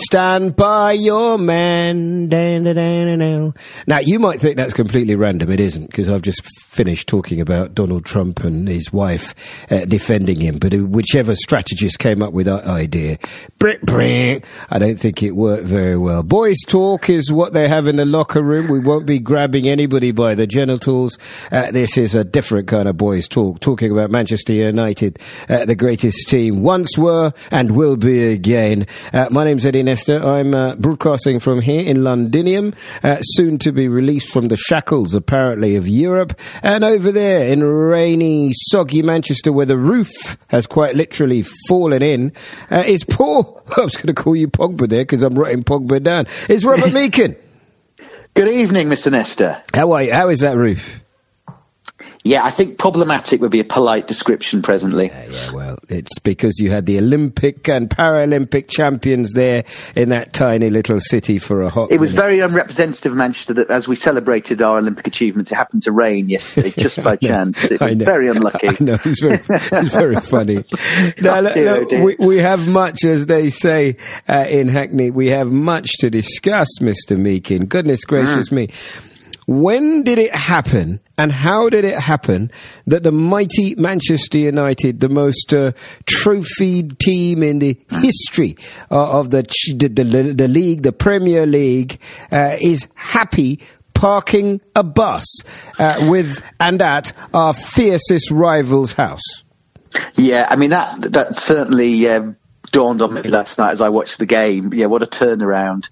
Stand 0.00 0.56
by 0.56 0.90
your 0.92 1.38
man. 1.38 2.28
Now, 3.86 3.98
you 4.00 4.18
might 4.18 4.40
think 4.40 4.56
that's 4.56 4.74
completely 4.74 5.14
random. 5.14 5.52
It 5.52 5.60
isn't, 5.60 5.86
because 5.86 6.10
I've 6.10 6.22
just 6.22 6.44
finished 6.64 7.06
talking 7.06 7.40
about 7.40 7.76
Donald 7.76 8.04
Trump 8.04 8.42
and 8.42 8.66
his 8.66 8.92
wife 8.92 9.36
uh, 9.70 9.84
defending 9.84 10.40
him. 10.40 10.58
But 10.58 10.74
whichever 10.74 11.36
strategist 11.36 12.00
came 12.00 12.24
up 12.24 12.32
with 12.32 12.46
that 12.46 12.64
idea, 12.64 13.18
I 13.62 14.78
don't 14.80 14.98
think 14.98 15.22
it 15.22 15.36
worked 15.36 15.64
very 15.64 15.96
well. 15.96 16.24
Boys 16.24 16.58
talk 16.66 17.08
is 17.08 17.30
what 17.30 17.52
they 17.52 17.68
have 17.68 17.86
in 17.86 17.94
the 17.94 18.04
locker 18.04 18.42
room. 18.42 18.66
We 18.66 18.80
won't 18.80 19.06
be 19.06 19.20
grabbing 19.20 19.68
anybody 19.68 20.10
by 20.10 20.34
the 20.34 20.48
genitals. 20.48 21.18
Uh, 21.52 21.70
this 21.70 21.96
is 21.96 22.16
a 22.16 22.24
different 22.24 22.66
kind 22.66 22.88
of 22.88 22.96
boys 22.96 23.28
talk, 23.28 23.60
talking 23.60 23.92
about 23.92 24.10
Manchester 24.10 24.54
United, 24.54 25.20
uh, 25.48 25.66
the 25.66 25.76
greatest 25.76 26.28
team 26.28 26.64
once 26.64 26.98
were 26.98 27.32
and 27.52 27.76
will 27.76 27.96
be 27.96 28.32
again. 28.32 28.88
Uh, 29.12 29.28
my 29.30 29.44
name's 29.44 29.64
Eddie 29.64 29.83
Nestor. 29.84 30.22
I'm 30.22 30.54
uh, 30.54 30.74
broadcasting 30.76 31.40
from 31.40 31.60
here 31.60 31.84
in 31.84 32.02
Londinium, 32.02 32.74
uh, 33.02 33.18
soon 33.20 33.58
to 33.58 33.72
be 33.72 33.88
released 33.88 34.30
from 34.30 34.48
the 34.48 34.56
shackles, 34.56 35.14
apparently, 35.14 35.76
of 35.76 35.86
Europe. 35.86 36.38
And 36.62 36.82
over 36.82 37.12
there 37.12 37.46
in 37.46 37.62
rainy, 37.62 38.52
soggy 38.54 39.02
Manchester, 39.02 39.52
where 39.52 39.66
the 39.66 39.78
roof 39.78 40.10
has 40.48 40.66
quite 40.66 40.96
literally 40.96 41.44
fallen 41.68 42.02
in, 42.02 42.32
uh, 42.70 42.84
is 42.86 43.04
Paul. 43.04 43.62
I 43.76 43.82
was 43.82 43.96
going 43.96 44.08
to 44.08 44.14
call 44.14 44.34
you 44.34 44.48
Pogba 44.48 44.88
there 44.88 45.02
because 45.02 45.22
I'm 45.22 45.34
writing 45.34 45.62
Pogba 45.62 46.02
down. 46.02 46.26
It's 46.48 46.64
Robert 46.64 46.86
Meakin. 46.92 47.36
Good 48.34 48.48
evening, 48.48 48.88
Mr. 48.88 49.12
Nestor. 49.12 49.62
How 49.72 49.92
are 49.92 50.02
you? 50.02 50.12
How 50.12 50.28
is 50.30 50.40
that 50.40 50.56
roof? 50.56 51.03
Yeah, 52.26 52.42
I 52.42 52.52
think 52.52 52.78
problematic 52.78 53.42
would 53.42 53.50
be 53.50 53.60
a 53.60 53.64
polite 53.64 54.08
description 54.08 54.62
presently. 54.62 55.08
Yeah, 55.08 55.26
yeah, 55.30 55.50
well, 55.52 55.78
it's 55.90 56.18
because 56.20 56.58
you 56.58 56.70
had 56.70 56.86
the 56.86 56.96
Olympic 56.96 57.68
and 57.68 57.90
Paralympic 57.90 58.68
champions 58.70 59.32
there 59.32 59.64
in 59.94 60.08
that 60.08 60.32
tiny 60.32 60.70
little 60.70 61.00
city 61.00 61.38
for 61.38 61.60
a 61.60 61.68
hot 61.68 61.92
It 61.92 62.00
was 62.00 62.12
minute. 62.12 62.22
very 62.22 62.40
unrepresentative 62.40 63.12
of 63.12 63.18
Manchester 63.18 63.52
that 63.54 63.70
as 63.70 63.86
we 63.86 63.96
celebrated 63.96 64.62
our 64.62 64.78
Olympic 64.78 65.06
achievements, 65.06 65.50
it 65.52 65.54
happened 65.54 65.82
to 65.82 65.92
rain 65.92 66.30
yesterday, 66.30 66.70
just 66.78 67.02
by 67.02 67.16
chance. 67.16 67.62
It 67.64 67.78
was 67.78 67.98
very 67.98 68.30
unlucky. 68.34 68.68
I 68.68 68.76
know, 68.80 68.98
it's 69.04 69.20
very, 69.20 69.40
it's 69.50 69.94
very 69.94 70.18
funny. 70.20 70.64
now, 71.20 71.40
look, 71.40 71.90
we, 71.90 72.16
we 72.18 72.38
have 72.38 72.66
much, 72.66 73.04
as 73.04 73.26
they 73.26 73.50
say 73.50 73.98
uh, 74.28 74.46
in 74.48 74.68
Hackney, 74.68 75.10
we 75.10 75.26
have 75.28 75.50
much 75.52 75.90
to 75.98 76.08
discuss, 76.08 76.68
Mr. 76.80 77.18
Meakin. 77.18 77.68
Goodness 77.68 78.06
gracious 78.06 78.48
Mm. 78.48 78.52
me. 78.52 78.68
When 79.46 80.02
did 80.02 80.18
it 80.18 80.34
happen 80.34 81.00
and 81.18 81.30
how 81.30 81.68
did 81.68 81.84
it 81.84 81.98
happen 81.98 82.50
that 82.86 83.02
the 83.02 83.12
mighty 83.12 83.74
Manchester 83.74 84.38
United, 84.38 85.00
the 85.00 85.08
most 85.08 85.52
uh, 85.52 85.72
trophied 86.06 86.98
team 86.98 87.42
in 87.42 87.58
the 87.58 87.78
history 87.90 88.56
uh, 88.90 89.18
of 89.18 89.30
the, 89.30 89.42
the, 89.76 89.88
the, 89.88 90.02
the 90.34 90.48
league, 90.48 90.82
the 90.82 90.92
Premier 90.92 91.46
League, 91.46 92.00
uh, 92.32 92.56
is 92.60 92.88
happy 92.94 93.60
parking 93.94 94.60
a 94.74 94.82
bus 94.82 95.24
uh, 95.78 96.06
with 96.08 96.42
and 96.60 96.82
at 96.82 97.12
our 97.32 97.52
fiercest 97.52 98.30
rival's 98.30 98.92
house? 98.92 99.44
Yeah, 100.16 100.46
I 100.48 100.56
mean 100.56 100.70
that 100.70 101.12
that 101.12 101.36
certainly 101.36 102.08
um, 102.08 102.36
dawned 102.72 103.00
on 103.00 103.14
me 103.14 103.22
last 103.22 103.58
night 103.58 103.72
as 103.72 103.80
I 103.80 103.88
watched 103.88 104.18
the 104.18 104.26
game. 104.26 104.74
Yeah, 104.74 104.86
what 104.86 105.02
a 105.02 105.06
turnaround! 105.06 105.88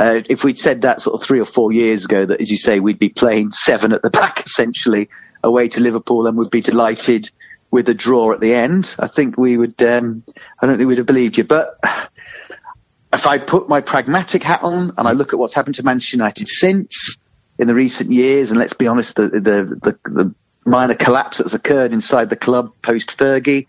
Uh, 0.00 0.22
if 0.30 0.42
we'd 0.42 0.56
said 0.56 0.80
that 0.80 1.02
sort 1.02 1.20
of 1.20 1.26
three 1.26 1.40
or 1.40 1.46
four 1.46 1.72
years 1.72 2.06
ago, 2.06 2.24
that 2.24 2.40
as 2.40 2.50
you 2.50 2.56
say, 2.56 2.80
we'd 2.80 2.98
be 2.98 3.10
playing 3.10 3.52
seven 3.52 3.92
at 3.92 4.00
the 4.00 4.08
back 4.20 4.42
essentially 4.46 5.10
away 5.44 5.68
to 5.68 5.80
Liverpool, 5.80 6.26
and 6.26 6.38
would 6.38 6.50
be 6.50 6.62
delighted 6.62 7.28
with 7.70 7.86
a 7.88 7.94
draw 7.94 8.32
at 8.32 8.40
the 8.40 8.54
end. 8.54 8.94
I 8.98 9.08
think 9.08 9.36
we 9.36 9.58
would. 9.58 9.80
Um, 9.82 10.24
I 10.60 10.66
don't 10.66 10.78
think 10.78 10.88
we'd 10.88 10.98
have 10.98 11.06
believed 11.06 11.36
you, 11.36 11.44
but. 11.44 11.78
If 13.12 13.26
I 13.26 13.38
put 13.38 13.68
my 13.68 13.80
pragmatic 13.80 14.44
hat 14.44 14.60
on 14.62 14.92
and 14.96 15.08
I 15.08 15.10
look 15.10 15.32
at 15.32 15.38
what's 15.38 15.52
happened 15.52 15.74
to 15.74 15.82
Manchester 15.82 16.16
United 16.16 16.46
since 16.48 17.16
in 17.58 17.66
the 17.66 17.74
recent 17.74 18.12
years, 18.12 18.50
and 18.50 18.58
let's 18.58 18.72
be 18.72 18.86
honest, 18.86 19.16
the 19.16 19.22
the, 19.22 19.80
the, 19.82 19.98
the 20.08 20.34
minor 20.64 20.94
collapse 20.94 21.38
that's 21.38 21.52
occurred 21.52 21.92
inside 21.92 22.30
the 22.30 22.36
club 22.36 22.72
post 22.82 23.16
Fergie, 23.18 23.66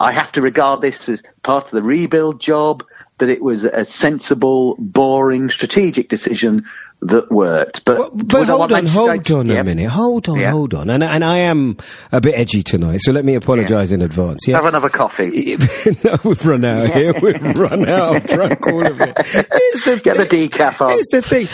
I 0.00 0.12
have 0.12 0.32
to 0.32 0.40
regard 0.40 0.80
this 0.80 1.06
as 1.06 1.20
part 1.42 1.66
of 1.66 1.70
the 1.72 1.82
rebuild 1.82 2.40
job. 2.40 2.82
That 3.18 3.28
it 3.28 3.42
was 3.42 3.64
a 3.64 3.86
sensible, 3.94 4.76
boring, 4.78 5.50
strategic 5.50 6.08
decision 6.08 6.64
that 7.00 7.30
worked. 7.30 7.84
But, 7.84 7.98
Well, 7.98 8.10
but 8.12 8.48
hold 8.48 8.72
on, 8.72 8.86
hold 8.86 9.30
on 9.30 9.50
a 9.50 9.62
minute. 9.64 9.88
Hold 9.88 10.28
on, 10.28 10.38
hold 10.40 10.74
on. 10.74 10.90
And, 10.90 11.04
and 11.04 11.24
I 11.24 11.38
am 11.38 11.76
a 12.10 12.20
bit 12.20 12.34
edgy 12.36 12.62
tonight, 12.62 12.98
so 13.02 13.12
let 13.12 13.24
me 13.24 13.34
apologise 13.34 13.92
in 13.92 14.02
advance. 14.02 14.48
Yeah. 14.48 14.56
Have 14.56 14.64
another 14.64 14.88
coffee. 14.88 15.56
no, 16.04 16.16
we've 16.24 16.44
run 16.44 16.64
out 16.64 16.92
here. 16.92 17.14
We've 17.20 17.56
run 17.56 17.88
out. 17.88 18.16
I've 18.16 18.26
drunk 18.26 18.66
all 18.66 18.84
of 18.86 19.00
it. 19.00 19.16
Here's 19.26 19.84
the 19.84 20.00
Get 20.02 20.16
the 20.16 20.24
decaf 20.24 20.80
on. 20.80 20.90
Here's 20.90 21.08
the 21.12 21.22
thing. 21.22 21.46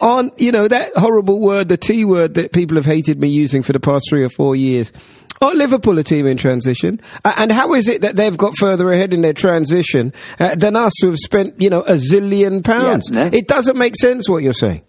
On, 0.00 0.32
you 0.36 0.52
know, 0.52 0.66
that 0.66 0.96
horrible 0.96 1.40
word, 1.40 1.68
the 1.68 1.76
T 1.76 2.04
word 2.04 2.34
that 2.34 2.52
people 2.52 2.76
have 2.76 2.86
hated 2.86 3.20
me 3.20 3.28
using 3.28 3.62
for 3.62 3.72
the 3.72 3.80
past 3.80 4.06
three 4.08 4.24
or 4.24 4.30
four 4.30 4.56
years. 4.56 4.92
Are 5.40 5.54
Liverpool 5.54 5.98
a 5.98 6.02
team 6.02 6.26
in 6.26 6.36
transition? 6.36 7.00
Uh, 7.24 7.34
and 7.36 7.52
how 7.52 7.74
is 7.74 7.88
it 7.88 8.02
that 8.02 8.16
they've 8.16 8.36
got 8.36 8.56
further 8.56 8.90
ahead 8.92 9.12
in 9.12 9.20
their 9.20 9.32
transition 9.32 10.12
uh, 10.38 10.54
than 10.54 10.76
us 10.76 10.92
who 11.00 11.08
have 11.08 11.18
spent, 11.18 11.60
you 11.60 11.70
know, 11.70 11.82
a 11.82 11.92
zillion 11.92 12.64
pounds? 12.64 13.10
no. 13.10 13.26
It 13.26 13.48
doesn't 13.48 13.76
make 13.76 13.96
sense 13.96 14.28
what 14.28 14.42
you're 14.42 14.52
saying. 14.52 14.82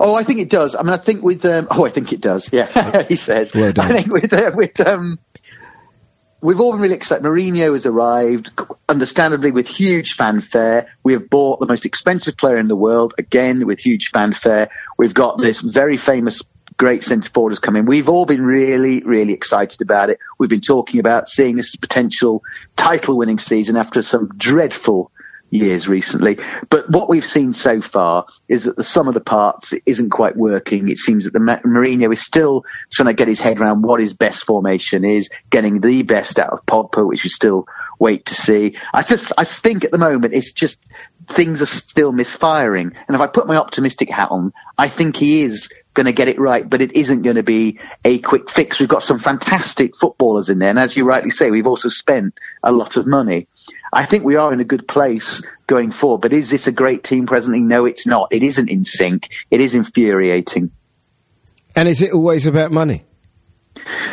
Oh, 0.00 0.14
I 0.14 0.22
think 0.22 0.40
it 0.40 0.48
does. 0.48 0.76
I 0.76 0.82
mean, 0.82 0.92
I 0.92 0.98
think 0.98 1.22
with 1.22 1.44
um, 1.44 1.66
oh, 1.70 1.84
I 1.84 1.90
think 1.90 2.12
it 2.12 2.20
does. 2.20 2.52
Yeah, 2.52 3.02
he 3.08 3.16
says. 3.16 3.52
Well 3.52 3.72
done. 3.72 3.90
I 3.90 4.00
think 4.00 4.12
with 4.12 4.32
uh, 4.32 4.52
with 4.54 4.78
um, 4.78 5.18
we've 6.40 6.60
all 6.60 6.72
been 6.72 6.80
really 6.80 6.94
excited. 6.94 7.24
Mourinho 7.24 7.72
has 7.74 7.84
arrived, 7.84 8.50
understandably 8.88 9.50
with 9.50 9.66
huge 9.66 10.12
fanfare. 10.12 10.86
We 11.02 11.14
have 11.14 11.28
bought 11.28 11.60
the 11.60 11.66
most 11.66 11.84
expensive 11.84 12.36
player 12.36 12.58
in 12.58 12.68
the 12.68 12.76
world 12.76 13.14
again 13.18 13.66
with 13.66 13.80
huge 13.80 14.10
fanfare. 14.12 14.70
We've 14.96 15.14
got 15.14 15.40
this 15.40 15.60
very 15.60 15.96
famous. 15.96 16.42
Great 16.78 17.04
centre 17.04 17.28
forward 17.30 17.50
has 17.50 17.58
come 17.58 17.76
in. 17.76 17.86
We've 17.86 18.08
all 18.08 18.24
been 18.24 18.42
really, 18.42 19.02
really 19.02 19.32
excited 19.32 19.82
about 19.82 20.10
it. 20.10 20.18
We've 20.38 20.48
been 20.48 20.60
talking 20.60 21.00
about 21.00 21.28
seeing 21.28 21.56
this 21.56 21.74
potential 21.74 22.42
title-winning 22.76 23.40
season 23.40 23.76
after 23.76 24.00
some 24.00 24.30
dreadful 24.36 25.10
years 25.50 25.88
recently. 25.88 26.38
But 26.70 26.90
what 26.90 27.08
we've 27.08 27.26
seen 27.26 27.52
so 27.52 27.80
far 27.80 28.26
is 28.48 28.64
that 28.64 28.76
the 28.76 28.84
sum 28.84 29.08
of 29.08 29.14
the 29.14 29.20
parts 29.20 29.72
isn't 29.86 30.10
quite 30.10 30.36
working. 30.36 30.88
It 30.88 30.98
seems 30.98 31.24
that 31.24 31.32
the 31.32 31.38
Mourinho 31.38 32.12
is 32.12 32.22
still 32.22 32.64
trying 32.92 33.06
to 33.06 33.14
get 33.14 33.28
his 33.28 33.40
head 33.40 33.58
around 33.58 33.82
what 33.82 34.00
his 34.00 34.12
best 34.12 34.44
formation 34.44 35.04
is, 35.04 35.28
getting 35.50 35.80
the 35.80 36.02
best 36.02 36.38
out 36.38 36.52
of 36.52 36.64
Pogba, 36.66 37.06
which 37.06 37.24
we 37.24 37.30
still 37.30 37.66
wait 37.98 38.26
to 38.26 38.34
see. 38.34 38.76
I 38.92 39.02
just, 39.02 39.32
I 39.36 39.44
think 39.44 39.84
at 39.84 39.90
the 39.90 39.98
moment 39.98 40.34
it's 40.34 40.52
just 40.52 40.78
things 41.34 41.60
are 41.60 41.66
still 41.66 42.12
misfiring. 42.12 42.92
And 43.08 43.14
if 43.14 43.20
I 43.20 43.26
put 43.26 43.46
my 43.46 43.56
optimistic 43.56 44.10
hat 44.10 44.28
on, 44.30 44.52
I 44.76 44.88
think 44.90 45.16
he 45.16 45.42
is 45.42 45.68
going 45.94 46.06
to 46.06 46.12
get 46.12 46.28
it 46.28 46.38
right, 46.38 46.68
but 46.68 46.80
it 46.80 46.94
isn't 46.94 47.22
going 47.22 47.36
to 47.36 47.42
be 47.42 47.80
a 48.04 48.18
quick 48.20 48.50
fix. 48.50 48.78
We've 48.78 48.88
got 48.88 49.04
some 49.04 49.20
fantastic 49.20 49.96
footballers 49.96 50.48
in 50.48 50.58
there. 50.58 50.70
And 50.70 50.78
as 50.78 50.96
you 50.96 51.04
rightly 51.04 51.30
say, 51.30 51.50
we've 51.50 51.66
also 51.66 51.88
spent 51.88 52.34
a 52.62 52.70
lot 52.70 52.96
of 52.96 53.06
money. 53.06 53.48
I 53.92 54.06
think 54.06 54.24
we 54.24 54.36
are 54.36 54.52
in 54.52 54.60
a 54.60 54.64
good 54.64 54.86
place 54.86 55.42
going 55.66 55.92
forward, 55.92 56.20
but 56.20 56.32
is 56.32 56.50
this 56.50 56.66
a 56.66 56.72
great 56.72 57.04
team 57.04 57.26
presently? 57.26 57.60
No, 57.60 57.86
it's 57.86 58.06
not. 58.06 58.28
It 58.32 58.42
isn't 58.42 58.68
in 58.68 58.84
sync. 58.84 59.24
It 59.50 59.60
is 59.60 59.74
infuriating. 59.74 60.70
And 61.74 61.88
is 61.88 62.02
it 62.02 62.12
always 62.12 62.46
about 62.46 62.70
money? 62.70 63.04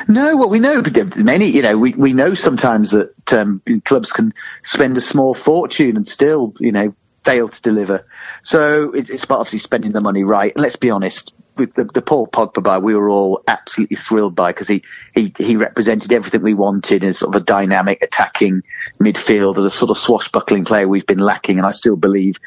No, 0.08 0.38
well, 0.38 0.50
we 0.50 0.60
know 0.60 0.84
many. 1.16 1.50
You 1.50 1.62
know, 1.62 1.78
we 1.78 1.94
we 1.94 2.14
know 2.14 2.36
sometimes 2.36 2.92
that 2.92 3.34
um, 3.34 3.62
clubs 3.84 4.12
can 4.12 4.34
spend 4.64 4.98
a 4.98 5.02
small 5.02 5.34
fortune 5.34 5.98
and 5.98 6.08
still, 6.08 6.54
you 6.60 6.72
know, 6.72 6.94
fail 7.24 7.50
to 7.50 7.62
deliver. 7.62 8.06
So 8.44 8.94
it, 8.94 9.10
it's 9.10 9.24
about 9.24 9.40
obviously 9.40 9.60
spending 9.60 9.92
the 9.92 10.02
money 10.02 10.24
right. 10.24 10.54
And 10.56 10.62
let's 10.62 10.76
be 10.76 10.92
honest, 10.92 11.34
the, 11.58 11.90
the 11.94 12.02
Paul 12.02 12.28
Pogba 12.28 12.82
we 12.82 12.96
were 12.96 13.10
all 13.10 13.42
absolutely 13.48 13.98
thrilled 13.98 14.36
by 14.36 14.52
because 14.52 14.68
he, 14.68 14.84
he 15.14 15.34
he 15.38 15.56
represented 15.56 16.12
everything 16.12 16.42
we 16.44 16.54
wanted 16.54 17.04
in 17.04 17.14
sort 17.14 17.36
of 17.36 17.42
a 17.42 17.46
dynamic, 17.46 18.02
attacking 18.02 18.62
midfield, 19.00 19.58
as 19.58 19.74
a 19.74 19.78
sort 19.78 19.92
of 19.92 19.98
swashbuckling 19.98 20.66
player 20.66 20.88
we've 20.88 21.06
been 21.06 21.20
lacking. 21.20 21.58
And 21.58 21.66
I 21.66 21.72
still 21.72 21.96
believe 21.96 22.38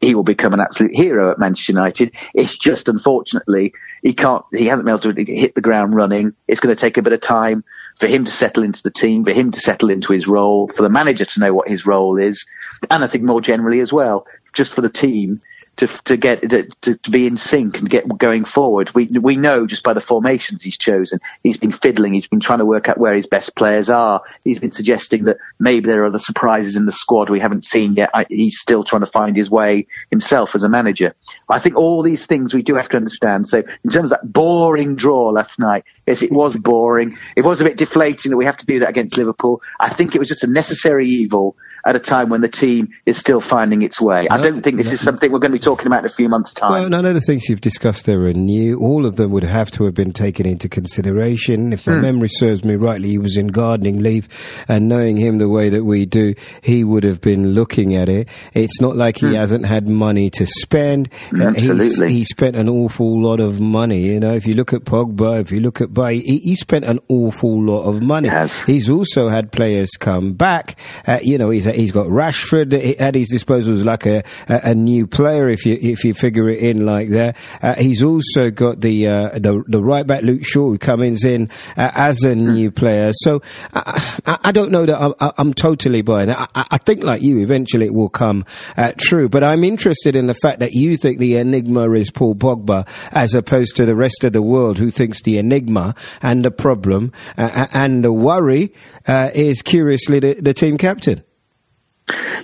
he 0.00 0.14
will 0.14 0.22
become 0.22 0.52
an 0.52 0.60
absolute 0.60 0.94
hero 0.94 1.30
at 1.30 1.38
Manchester 1.38 1.72
United. 1.72 2.12
It's 2.34 2.56
just 2.56 2.88
unfortunately 2.88 3.72
he 4.02 4.12
can't, 4.12 4.44
he 4.52 4.66
hasn't 4.66 4.84
been 4.84 4.94
able 4.94 5.14
to 5.14 5.24
hit 5.24 5.54
the 5.54 5.60
ground 5.60 5.94
running. 5.94 6.34
It's 6.46 6.60
going 6.60 6.74
to 6.74 6.80
take 6.80 6.96
a 6.96 7.02
bit 7.02 7.12
of 7.12 7.20
time 7.20 7.64
for 7.98 8.06
him 8.06 8.24
to 8.24 8.30
settle 8.30 8.62
into 8.62 8.82
the 8.82 8.90
team, 8.90 9.24
for 9.24 9.32
him 9.32 9.50
to 9.52 9.60
settle 9.60 9.90
into 9.90 10.12
his 10.12 10.26
role, 10.26 10.70
for 10.76 10.82
the 10.82 10.88
manager 10.88 11.24
to 11.24 11.40
know 11.40 11.52
what 11.52 11.68
his 11.68 11.84
role 11.84 12.18
is, 12.18 12.44
and 12.90 13.02
I 13.02 13.08
think 13.08 13.24
more 13.24 13.40
generally 13.40 13.80
as 13.80 13.92
well, 13.92 14.26
just 14.52 14.72
for 14.72 14.82
the 14.82 14.88
team 14.88 15.40
to 15.78 15.86
to 16.04 16.16
get 16.16 16.40
to, 16.82 16.96
to 16.96 17.10
be 17.10 17.26
in 17.26 17.36
sync 17.36 17.78
and 17.78 17.88
get 17.88 18.06
going 18.18 18.44
forward. 18.44 18.90
We 18.94 19.06
we 19.06 19.36
know 19.36 19.66
just 19.66 19.82
by 19.82 19.94
the 19.94 20.00
formations 20.00 20.62
he's 20.62 20.76
chosen. 20.76 21.20
He's 21.42 21.56
been 21.56 21.72
fiddling. 21.72 22.14
He's 22.14 22.26
been 22.26 22.40
trying 22.40 22.58
to 22.58 22.64
work 22.66 22.88
out 22.88 22.98
where 22.98 23.14
his 23.14 23.26
best 23.26 23.54
players 23.56 23.88
are. 23.88 24.20
He's 24.44 24.58
been 24.58 24.72
suggesting 24.72 25.24
that 25.24 25.38
maybe 25.58 25.86
there 25.86 26.02
are 26.02 26.06
other 26.06 26.18
surprises 26.18 26.76
in 26.76 26.86
the 26.86 26.92
squad 26.92 27.30
we 27.30 27.40
haven't 27.40 27.64
seen 27.64 27.94
yet. 27.94 28.10
I, 28.12 28.26
he's 28.28 28.58
still 28.58 28.84
trying 28.84 29.02
to 29.02 29.10
find 29.10 29.36
his 29.36 29.50
way 29.50 29.86
himself 30.10 30.54
as 30.54 30.62
a 30.62 30.68
manager. 30.68 31.14
I 31.48 31.60
think 31.60 31.76
all 31.76 32.02
these 32.02 32.26
things 32.26 32.52
we 32.52 32.62
do 32.62 32.74
have 32.74 32.88
to 32.90 32.96
understand. 32.96 33.48
So 33.48 33.62
in 33.84 33.90
terms 33.90 34.10
of 34.12 34.20
that 34.20 34.32
boring 34.32 34.96
draw 34.96 35.30
last 35.30 35.58
night, 35.58 35.84
yes, 36.06 36.22
it 36.22 36.32
was 36.32 36.56
boring. 36.56 37.16
It 37.36 37.42
was 37.42 37.60
a 37.60 37.64
bit 37.64 37.76
deflating 37.76 38.30
that 38.30 38.36
we 38.36 38.44
have 38.44 38.58
to 38.58 38.66
do 38.66 38.80
that 38.80 38.90
against 38.90 39.16
Liverpool. 39.16 39.62
I 39.78 39.94
think 39.94 40.14
it 40.14 40.18
was 40.18 40.28
just 40.28 40.42
a 40.42 40.48
necessary 40.48 41.08
evil 41.08 41.56
at 41.88 41.96
a 41.96 41.98
time 42.00 42.28
when 42.28 42.42
the 42.42 42.48
team 42.48 42.88
is 43.06 43.16
still 43.16 43.40
finding 43.40 43.80
its 43.82 43.98
way. 44.00 44.28
I 44.30 44.36
don't 44.36 44.62
think 44.62 44.76
this 44.76 44.92
is 44.92 45.00
something 45.00 45.32
we're 45.32 45.38
going 45.38 45.52
to 45.52 45.58
be 45.58 45.64
talking 45.64 45.86
about 45.86 46.04
in 46.04 46.10
a 46.10 46.14
few 46.14 46.28
months' 46.28 46.52
time. 46.52 46.70
Well, 46.70 46.88
none 46.90 47.06
of 47.06 47.14
the 47.14 47.20
things 47.22 47.48
you've 47.48 47.62
discussed 47.62 48.04
there 48.06 48.20
are 48.26 48.32
new. 48.34 48.78
All 48.78 49.06
of 49.06 49.16
them 49.16 49.30
would 49.32 49.42
have 49.44 49.70
to 49.72 49.84
have 49.84 49.94
been 49.94 50.12
taken 50.12 50.44
into 50.46 50.68
consideration. 50.68 51.72
If 51.72 51.86
my 51.86 51.94
Hmm. 51.94 52.02
memory 52.02 52.28
serves 52.28 52.64
me 52.64 52.74
rightly, 52.76 53.08
he 53.08 53.18
was 53.18 53.36
in 53.36 53.48
gardening 53.48 54.00
leave, 54.02 54.28
and 54.68 54.88
knowing 54.88 55.16
him 55.16 55.38
the 55.38 55.48
way 55.48 55.70
that 55.70 55.84
we 55.84 56.04
do, 56.06 56.34
he 56.62 56.84
would 56.84 57.04
have 57.04 57.20
been 57.20 57.54
looking 57.54 57.94
at 57.94 58.08
it. 58.08 58.28
It's 58.54 58.80
not 58.80 58.94
like 58.96 59.16
he 59.16 59.34
hasn't 59.34 59.64
had 59.64 59.88
money 59.88 60.28
to 60.30 60.46
spend. 60.46 61.08
Uh, 61.08 61.36
Hmm. 61.36 61.42
Absolutely. 61.42 62.12
he 62.12 62.24
spent 62.24 62.56
an 62.56 62.68
awful 62.68 63.22
lot 63.22 63.40
of 63.40 63.60
money. 63.60 64.02
You 64.02 64.20
know, 64.20 64.34
if 64.34 64.46
you 64.46 64.54
look 64.54 64.72
at 64.72 64.82
Pogba, 64.84 65.40
if 65.40 65.50
you 65.52 65.60
look 65.60 65.80
at 65.80 65.92
Bay, 65.94 66.18
he, 66.20 66.38
he 66.38 66.54
spent 66.56 66.84
an 66.84 66.98
awful 67.08 67.62
lot 67.62 67.84
of 67.84 68.02
money. 68.02 68.28
He's 68.66 68.90
also 68.90 69.28
had 69.28 69.52
players 69.52 69.90
come 69.98 70.32
back. 70.34 70.76
Uh, 71.06 71.18
you 71.22 71.38
know, 71.38 71.50
he's 71.50 71.66
he's 71.78 71.92
got 71.92 72.06
Rashford 72.06 73.00
at 73.00 73.14
his 73.14 73.28
disposal 73.28 73.74
as 73.74 73.84
like 73.84 74.06
a, 74.06 74.22
a 74.48 74.60
a 74.68 74.74
new 74.74 75.06
player 75.06 75.48
if 75.48 75.64
you 75.64 75.78
if 75.80 76.04
you 76.04 76.14
figure 76.14 76.48
it 76.48 76.58
in 76.58 76.84
like 76.84 77.08
that. 77.10 77.36
Uh, 77.62 77.74
he's 77.74 78.02
also 78.02 78.50
got 78.50 78.80
the 78.80 79.06
uh, 79.06 79.30
the 79.30 79.62
the 79.66 79.82
right 79.82 80.06
back 80.06 80.22
Luke 80.22 80.44
Shaw 80.44 80.68
who 80.70 80.78
comes 80.78 81.24
in 81.24 81.50
uh, 81.76 81.90
as 81.94 82.22
a 82.22 82.34
new 82.34 82.70
player. 82.70 83.12
So 83.14 83.42
I, 83.72 84.38
I, 84.44 84.52
don't 84.52 84.70
know 84.70 84.84
that 84.86 85.00
I'm, 85.00 85.14
I'm 85.38 85.54
totally 85.54 86.02
buying 86.02 86.28
it. 86.28 86.36
I, 86.38 86.46
I 86.54 86.66
I 86.72 86.78
think 86.78 87.02
like 87.02 87.22
you, 87.22 87.38
eventually 87.38 87.86
it 87.86 87.94
will 87.94 88.08
come 88.08 88.44
uh, 88.76 88.92
true. 88.98 89.28
But 89.28 89.44
I'm 89.44 89.64
interested 89.64 90.16
in 90.16 90.26
the 90.26 90.34
fact 90.34 90.60
that 90.60 90.72
you 90.72 90.96
think 90.96 91.18
the 91.18 91.36
enigma 91.36 91.90
is 91.92 92.10
Paul 92.10 92.34
Pogba 92.34 92.86
as 93.12 93.34
opposed 93.34 93.76
to 93.76 93.86
the 93.86 93.96
rest 93.96 94.24
of 94.24 94.32
the 94.32 94.42
world 94.42 94.78
who 94.78 94.90
thinks 94.90 95.22
the 95.22 95.38
enigma 95.38 95.94
and 96.22 96.44
the 96.44 96.50
problem 96.50 97.12
uh, 97.36 97.66
and 97.72 98.04
the 98.04 98.12
worry 98.12 98.74
uh, 99.06 99.30
is 99.34 99.62
curiously 99.62 100.18
the, 100.18 100.34
the 100.34 100.54
team 100.54 100.78
captain. 100.78 101.22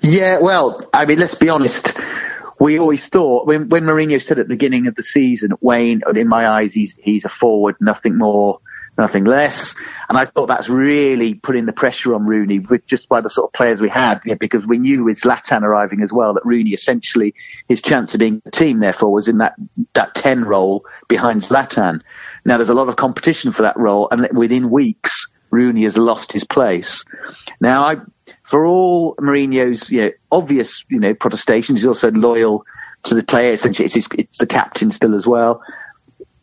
Yeah, 0.03 0.39
well, 0.41 0.89
I 0.93 1.05
mean, 1.07 1.19
let's 1.19 1.37
be 1.37 1.49
honest. 1.49 1.93
We 2.61 2.79
always 2.79 3.05
thought 3.07 3.47
when 3.47 3.69
when 3.69 3.83
Mourinho 3.83 4.23
said 4.23 4.39
at 4.39 4.47
the 4.49 4.55
beginning 4.55 4.87
of 4.87 4.95
the 4.95 5.03
season, 5.03 5.53
Wayne, 5.61 6.03
in 6.15 6.29
my 6.29 6.49
eyes, 6.49 6.73
he's 6.73 6.95
he's 6.97 7.25
a 7.25 7.29
forward, 7.29 7.77
nothing 7.81 8.17
more, 8.17 8.61
nothing 8.97 9.25
less. 9.25 9.75
And 10.09 10.17
I 10.17 10.25
thought 10.25 10.47
that's 10.47 10.69
really 10.69 11.35
putting 11.35 11.67
the 11.67 11.73
pressure 11.73 12.15
on 12.15 12.27
Rooney 12.27 12.61
with 12.61 12.87
just 12.87 13.09
by 13.09 13.21
the 13.21 13.31
sort 13.31 13.49
of 13.49 13.53
players 13.53 13.81
we 13.81 13.89
had, 13.89 14.21
know, 14.25 14.37
because 14.39 14.67
we 14.67 14.79
knew 14.79 15.05
with 15.05 15.21
Zlatan 15.21 15.63
arriving 15.63 16.03
as 16.03 16.13
well 16.13 16.35
that 16.35 16.45
Rooney 16.45 16.71
essentially 16.71 17.35
his 17.69 17.83
chance 17.83 18.15
of 18.15 18.21
being 18.21 18.41
the 18.45 18.51
team 18.51 18.81
therefore 18.81 19.13
was 19.13 19.29
in 19.29 19.39
that 19.39 19.55
that 19.95 20.15
ten 20.15 20.45
role 20.45 20.85
behind 21.09 21.43
Zlatan. 21.43 22.01
Now 22.45 22.59
there's 22.59 22.69
a 22.69 22.75
lot 22.75 22.89
of 22.89 22.97
competition 22.97 23.53
for 23.53 23.63
that 23.63 23.77
role, 23.77 24.09
and 24.11 24.29
within 24.37 24.71
weeks 24.71 25.27
Rooney 25.51 25.85
has 25.85 25.97
lost 25.97 26.33
his 26.33 26.45
place. 26.45 27.05
Now 27.61 27.87
I 27.87 27.97
for 28.55 28.65
all 28.67 29.17
Mourinho's 29.17 29.91
you 29.91 30.01
know, 30.03 30.11
obvious 30.31 30.85
you 30.89 31.01
know 31.01 31.13
protestations, 31.13 31.81
he's 31.81 31.87
also 31.89 32.13
loyal 32.13 32.65
to 33.03 33.17
the 33.17 33.25
players. 33.25 33.59
Essentially, 33.59 33.87
it's, 33.87 33.97
it's 34.17 34.39
the 34.39 34.47
captain 34.47 34.93
still 34.93 35.17
as 35.17 35.27
well. 35.27 35.61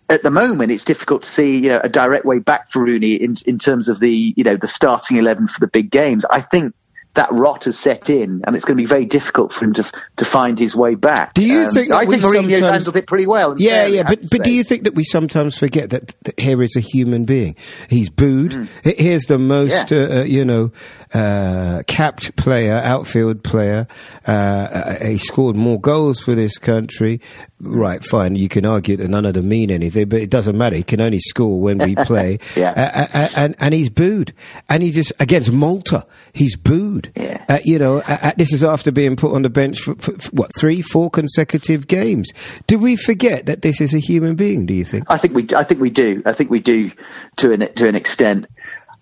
At 0.10 0.22
the 0.22 0.30
moment, 0.30 0.74
it's 0.74 0.84
difficult 0.84 1.24
to 1.24 1.30
see 1.30 1.52
you 1.64 1.70
know, 1.70 1.80
a 1.82 1.88
direct 1.88 2.26
way 2.26 2.40
back 2.40 2.70
for 2.70 2.84
Rooney 2.84 3.14
in 3.16 3.38
in 3.46 3.60
terms 3.60 3.88
of 3.88 4.02
the 4.02 4.34
you 4.36 4.44
know 4.44 4.58
the 4.58 4.68
starting 4.68 5.16
eleven 5.16 5.48
for 5.48 5.62
the 5.62 5.68
big 5.68 5.90
games. 5.90 6.26
I 6.30 6.42
think 6.42 6.74
that 7.14 7.30
rot 7.32 7.66
has 7.66 7.78
set 7.78 8.10
in, 8.10 8.42
and 8.48 8.56
it's 8.56 8.64
going 8.64 8.78
to 8.78 8.82
be 8.82 8.88
very 8.88 9.06
difficult 9.06 9.52
for 9.54 9.64
him 9.66 9.74
to 9.74 9.84
to 10.18 10.26
find 10.26 10.60
his 10.60 10.76
way 10.76 10.96
back. 10.96 11.34
Do 11.34 11.44
you 11.44 11.64
Um, 11.68 11.72
think 11.74 11.92
I 11.94 12.06
think 12.06 12.24
Mourinho's 12.24 12.60
sometimes- 12.60 12.62
handled 12.62 12.96
it 12.98 13.08
pretty 13.08 13.26
well? 13.28 13.56
Yeah, 13.58 13.70
fairly, 13.84 13.96
yeah, 13.96 14.04
but 14.04 14.20
but 14.30 14.44
do 14.44 14.52
you 14.52 14.64
think 14.66 14.84
that 14.84 14.96
we 14.96 15.04
sometimes 15.06 15.58
forget 15.58 15.90
that, 15.92 16.14
that 16.24 16.40
here 16.40 16.62
is 16.62 16.76
a 16.78 16.82
human 16.82 17.24
being? 17.26 17.56
He's 17.90 18.10
booed. 18.10 18.68
H- 18.86 18.96
Here's 18.98 19.24
the 19.28 19.38
most. 19.40 19.92
Yeah. 19.92 19.98
uh, 19.98 20.20
uh, 20.20 20.24
you 20.24 20.44
know, 20.46 20.72
uh, 21.14 21.84
capped 21.88 22.36
player, 22.36 22.76
outfield 22.76 23.44
player. 23.44 23.88
Uh, 24.28 24.32
uh, 24.32 25.06
he 25.06 25.18
scored 25.18 25.56
more 25.56 25.80
goals 25.80 26.22
for 26.22 26.36
this 26.36 26.58
country. 26.58 27.22
Right, 27.60 28.04
fine. 28.04 28.36
You 28.36 28.50
can 28.50 28.66
argue 28.66 28.98
that 28.98 29.08
none 29.08 29.26
of 29.26 29.36
them 29.36 29.48
mean 29.48 29.70
anything, 29.70 30.10
but 30.10 30.20
it 30.20 30.30
doesn't 30.30 30.58
matter. 30.58 30.76
He 30.76 30.84
can 30.84 31.00
only 31.00 31.20
score 31.20 31.60
when 31.60 31.78
we 31.78 31.96
play. 32.06 32.40
Yeah. 32.56 32.72
Uh, 32.72 33.18
uh, 33.18 33.30
and 33.36 33.56
and 33.60 33.74
he's 33.74 33.90
booed, 33.90 34.34
and 34.68 34.82
he 34.82 34.92
just 34.92 35.14
against 35.20 35.52
Malta, 35.52 36.06
he's 36.34 36.56
booed. 36.56 37.12
Yeah. 37.16 37.46
Uh, 37.48 37.60
you 37.64 37.78
know, 37.78 37.98
uh, 37.98 38.18
uh, 38.22 38.32
this 38.38 38.52
is 38.52 38.64
after 38.64 38.92
being 38.92 39.16
put 39.16 39.34
on 39.34 39.44
the 39.44 39.50
bench 39.50 39.80
for, 39.80 39.96
for, 39.96 40.14
for 40.14 40.30
what 40.32 40.52
three, 40.58 40.82
four 40.82 41.12
consecutive 41.12 41.88
games. 41.88 42.32
Do 42.68 42.80
we 42.80 42.96
forget 42.96 43.46
that 43.46 43.62
this 43.62 43.80
is 43.80 43.94
a 43.94 44.00
human 44.00 44.36
being? 44.36 44.66
Do 44.66 44.74
you 44.74 44.86
think? 44.86 45.06
I 45.08 45.18
think 45.18 45.36
we, 45.36 45.48
I 45.56 45.64
think 45.64 45.82
we 45.82 45.90
do. 45.90 46.24
I 46.26 46.34
think 46.34 46.50
we 46.50 46.60
do 46.60 46.92
to 47.38 47.52
an 47.52 47.74
to 47.76 47.88
an 47.88 47.96
extent. 47.96 48.48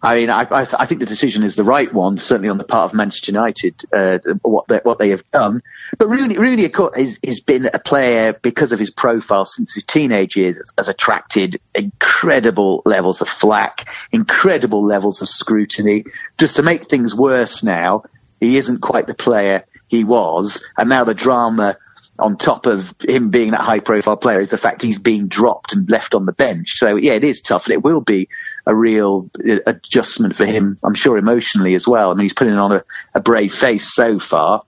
I 0.01 0.16
mean, 0.16 0.30
I, 0.30 0.44
I, 0.44 0.84
I 0.84 0.86
think 0.86 1.00
the 1.00 1.06
decision 1.06 1.44
is 1.44 1.56
the 1.56 1.63
right 1.63 1.94
one, 1.94 2.18
certainly 2.18 2.50
on 2.50 2.57
the 2.57 2.63
part 2.63 2.90
of 2.90 2.96
Manchester 2.96 3.31
United, 3.31 3.75
uh, 3.92 4.19
what 4.44 4.66
they, 4.69 4.80
what 4.84 4.98
they 4.98 5.10
have 5.10 5.30
done. 5.31 5.62
But 5.98 6.07
Rooney, 6.07 6.38
Rooney 6.38 6.72
has, 6.96 7.18
has 7.25 7.40
been 7.42 7.69
a 7.74 7.80
player 7.80 8.34
because 8.42 8.72
of 8.72 8.80
his 8.80 8.92
profile 8.92 9.44
since 9.44 9.74
his 9.74 9.86
teenage 9.86 10.38
years, 10.38 10.56
has, 10.56 10.72
has 10.78 10.88
attracted 10.88 11.60
incredible 11.75 12.81
levels 12.86 13.22
of 13.22 13.28
flack, 13.28 13.90
incredible 14.13 14.86
levels 14.86 15.22
of 15.22 15.28
scrutiny. 15.28 16.06
Just 16.38 16.56
to 16.56 16.63
make 16.63 16.90
things 16.90 17.13
worse 17.13 17.62
now, 17.62 18.04
he 18.40 18.57
isn't 18.57 18.80
quite 18.80 19.06
the 19.06 19.13
player 19.13 19.66
he 19.88 20.06
was, 20.06 20.63
and 20.78 20.88
now 20.88 21.04
the 21.04 21.13
drama 21.13 21.78
on 22.19 22.38
top 22.38 22.66
of 22.66 22.94
him 23.02 23.30
being 23.30 23.52
that 23.52 23.62
high 23.62 23.80
profile 23.80 24.18
player 24.18 24.42
is 24.42 24.50
the 24.50 24.57
fact 24.57 24.81
he's 24.81 25.00
being 25.00 25.28
dropped 25.28 25.74
and 25.74 25.90
left 25.90 26.13
on 26.13 26.25
the 26.25 26.34
bench. 26.34 26.74
So 26.75 26.95
yeah, 26.95 27.13
it 27.13 27.24
is 27.24 27.42
tough 27.42 27.66
and 27.66 27.74
it 27.74 27.84
will 27.84 28.02
be 28.02 28.28
a 28.65 28.75
real 28.75 29.29
uh, 29.38 29.57
adjustment 29.65 30.35
for 30.35 30.45
him, 30.45 30.77
I'm 30.83 30.95
sure 30.95 31.17
emotionally 31.17 31.75
as 31.75 31.88
well. 31.88 32.11
I 32.11 32.13
mean, 32.13 32.25
he's 32.25 32.33
putting 32.33 32.53
on 32.53 32.71
a, 32.71 32.83
a 33.13 33.19
brave 33.19 33.53
face 33.53 33.94
so 33.94 34.19
far, 34.19 34.63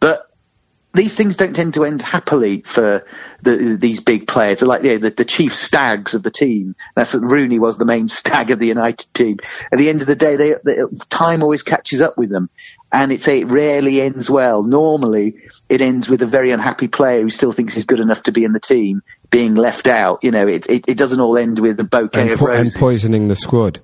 but 0.00 0.30
these 0.96 1.14
things 1.14 1.36
don't 1.36 1.54
tend 1.54 1.74
to 1.74 1.84
end 1.84 2.02
happily 2.02 2.64
for 2.66 3.04
the, 3.42 3.76
these 3.80 4.00
big 4.00 4.26
players. 4.26 4.60
They're 4.60 4.68
like 4.68 4.82
yeah, 4.82 4.96
the, 4.96 5.10
the 5.10 5.24
chief 5.24 5.54
stags 5.54 6.14
of 6.14 6.22
the 6.22 6.30
team. 6.30 6.74
That's 6.94 7.12
what 7.12 7.22
Rooney 7.22 7.58
was 7.58 7.76
the 7.76 7.84
main 7.84 8.08
stag 8.20 8.50
of 8.50 8.58
the 8.58 8.66
United 8.66 9.12
team. 9.14 9.36
At 9.70 9.78
the 9.78 9.88
end 9.88 10.00
of 10.00 10.08
the 10.08 10.16
day, 10.16 10.36
they, 10.36 10.54
they, 10.64 10.76
time 11.08 11.42
always 11.42 11.62
catches 11.62 12.00
up 12.00 12.16
with 12.16 12.30
them, 12.30 12.48
and 12.92 13.12
it's 13.12 13.28
it 13.28 13.46
rarely 13.46 14.00
ends 14.00 14.30
well. 14.30 14.62
Normally, 14.62 15.36
it 15.68 15.80
ends 15.80 16.08
with 16.08 16.22
a 16.22 16.26
very 16.26 16.50
unhappy 16.50 16.88
player 16.88 17.22
who 17.22 17.30
still 17.30 17.52
thinks 17.52 17.74
he's 17.74 17.84
good 17.84 18.00
enough 18.00 18.22
to 18.24 18.32
be 18.32 18.44
in 18.44 18.52
the 18.52 18.60
team 18.60 19.02
being 19.30 19.54
left 19.54 19.86
out. 19.86 20.20
You 20.22 20.30
know, 20.30 20.46
it 20.46 20.66
it, 20.68 20.84
it 20.88 20.96
doesn't 20.96 21.20
all 21.20 21.36
end 21.36 21.58
with 21.58 21.78
a 21.80 21.84
bouquet 21.84 22.22
And, 22.22 22.30
of 22.32 22.38
po- 22.38 22.52
and 22.52 22.72
poisoning 22.72 23.28
the 23.28 23.36
squad. 23.36 23.80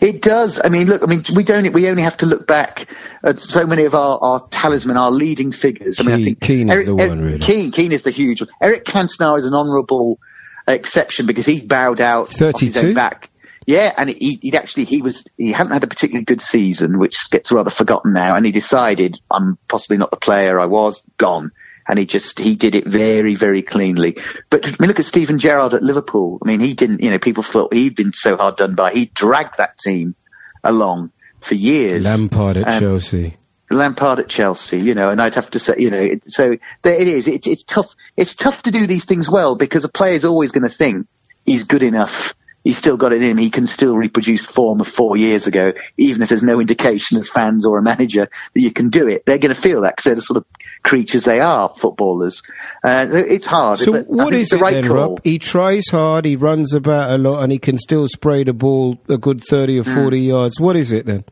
It 0.00 0.22
does. 0.22 0.60
I 0.62 0.68
mean, 0.68 0.88
look. 0.88 1.02
I 1.02 1.06
mean, 1.06 1.24
we 1.34 1.44
don't. 1.44 1.72
We 1.72 1.88
only 1.88 2.02
have 2.02 2.16
to 2.18 2.26
look 2.26 2.46
back 2.46 2.88
at 3.22 3.40
so 3.40 3.64
many 3.66 3.84
of 3.84 3.94
our, 3.94 4.18
our 4.18 4.48
talisman, 4.48 4.96
our 4.96 5.10
leading 5.10 5.52
figures. 5.52 6.00
I 6.00 6.02
mean, 6.04 6.14
I 6.14 6.24
think 6.24 6.40
Keane 6.40 6.70
is 6.70 6.86
the 6.86 6.94
one, 6.94 7.22
really. 7.22 7.38
Keane, 7.38 7.70
Keane 7.70 7.92
is 7.92 8.02
the 8.02 8.10
huge 8.10 8.40
one. 8.40 8.50
Eric 8.60 8.84
Cantona 8.84 9.38
is 9.38 9.46
an 9.46 9.54
honourable 9.54 10.18
exception 10.66 11.26
because 11.26 11.46
he 11.46 11.64
bowed 11.64 12.00
out. 12.00 12.28
32? 12.28 12.94
back. 12.94 13.30
Yeah, 13.66 13.92
and 13.96 14.08
he, 14.08 14.38
he'd 14.40 14.54
actually 14.54 14.86
he 14.86 15.02
was 15.02 15.24
he 15.36 15.52
hadn't 15.52 15.72
had 15.72 15.84
a 15.84 15.86
particularly 15.86 16.24
good 16.24 16.42
season, 16.42 16.98
which 16.98 17.30
gets 17.30 17.52
rather 17.52 17.70
forgotten 17.70 18.12
now. 18.12 18.34
And 18.34 18.44
he 18.44 18.52
decided 18.52 19.18
I'm 19.30 19.58
possibly 19.68 19.98
not 19.98 20.10
the 20.10 20.16
player 20.16 20.58
I 20.58 20.66
was. 20.66 21.02
Gone. 21.18 21.52
And 21.88 21.98
he 21.98 22.06
just 22.06 22.38
he 22.38 22.56
did 22.56 22.74
it 22.74 22.86
very 22.86 23.34
very 23.34 23.62
cleanly. 23.62 24.16
But 24.48 24.66
I 24.66 24.70
mean, 24.78 24.88
look 24.88 24.98
at 24.98 25.04
Steven 25.04 25.38
Gerrard 25.38 25.74
at 25.74 25.82
Liverpool. 25.82 26.38
I 26.44 26.48
mean, 26.48 26.60
he 26.60 26.74
didn't. 26.74 27.02
You 27.02 27.10
know, 27.10 27.18
people 27.18 27.42
thought 27.42 27.74
he'd 27.74 27.96
been 27.96 28.12
so 28.12 28.36
hard 28.36 28.56
done 28.56 28.74
by. 28.74 28.92
He 28.92 29.06
dragged 29.06 29.58
that 29.58 29.78
team 29.78 30.14
along 30.62 31.10
for 31.40 31.54
years. 31.54 32.04
Lampard 32.04 32.58
at 32.58 32.68
Um, 32.68 32.80
Chelsea. 32.80 33.36
Lampard 33.72 34.18
at 34.18 34.28
Chelsea, 34.28 34.78
you 34.80 34.94
know, 34.94 35.10
and 35.10 35.22
I'd 35.22 35.34
have 35.34 35.50
to 35.50 35.60
say, 35.60 35.74
you 35.78 35.90
know, 35.90 36.02
it, 36.02 36.24
so 36.26 36.56
there 36.82 36.94
it 37.00 37.06
is. 37.06 37.28
It's 37.28 37.46
it's 37.46 37.62
tough. 37.62 37.86
It's 38.16 38.34
tough 38.34 38.62
to 38.62 38.70
do 38.72 38.86
these 38.86 39.04
things 39.04 39.30
well 39.30 39.54
because 39.56 39.84
a 39.84 39.88
player's 39.88 40.24
always 40.24 40.50
going 40.50 40.68
to 40.68 40.74
think 40.74 41.06
he's 41.46 41.64
good 41.64 41.82
enough. 41.82 42.34
He's 42.64 42.76
still 42.76 42.98
got 42.98 43.12
it 43.12 43.22
in 43.22 43.30
him. 43.30 43.38
He 43.38 43.50
can 43.50 43.66
still 43.66 43.96
reproduce 43.96 44.44
form 44.44 44.80
of 44.80 44.88
four 44.88 45.16
years 45.16 45.46
ago, 45.46 45.72
even 45.96 46.20
if 46.20 46.28
there's 46.28 46.42
no 46.42 46.60
indication 46.60 47.18
as 47.18 47.30
fans 47.30 47.64
or 47.64 47.78
a 47.78 47.82
manager 47.82 48.28
that 48.54 48.60
you 48.60 48.70
can 48.70 48.90
do 48.90 49.08
it. 49.08 49.22
They're 49.24 49.38
going 49.38 49.54
to 49.54 49.60
feel 49.60 49.82
that 49.82 49.96
because 49.96 50.04
they're 50.04 50.14
the 50.16 50.20
sort 50.20 50.38
of 50.38 50.44
creatures 50.82 51.24
they 51.24 51.40
are, 51.40 51.72
footballers. 51.80 52.42
Uh, 52.84 53.06
it's 53.12 53.46
hard. 53.46 53.78
So 53.78 53.92
but 53.92 54.06
what 54.08 54.34
is 54.34 54.48
the 54.48 54.56
it 54.56 54.60
right 54.62 54.74
then, 54.74 54.86
call. 54.86 54.96
Rob? 54.96 55.20
He 55.24 55.38
tries 55.38 55.84
hard, 55.90 56.24
he 56.24 56.36
runs 56.36 56.74
about 56.74 57.10
a 57.10 57.18
lot, 57.18 57.42
and 57.42 57.52
he 57.52 57.58
can 57.58 57.76
still 57.78 58.08
spray 58.08 58.44
the 58.44 58.52
ball 58.52 58.98
a 59.08 59.18
good 59.18 59.42
thirty 59.42 59.78
or 59.78 59.84
Hmm. 59.84 59.94
forty 59.94 60.20
yards. 60.20 60.60
What 60.60 60.76
is 60.76 60.92
it 60.92 61.06
then? 61.06 61.24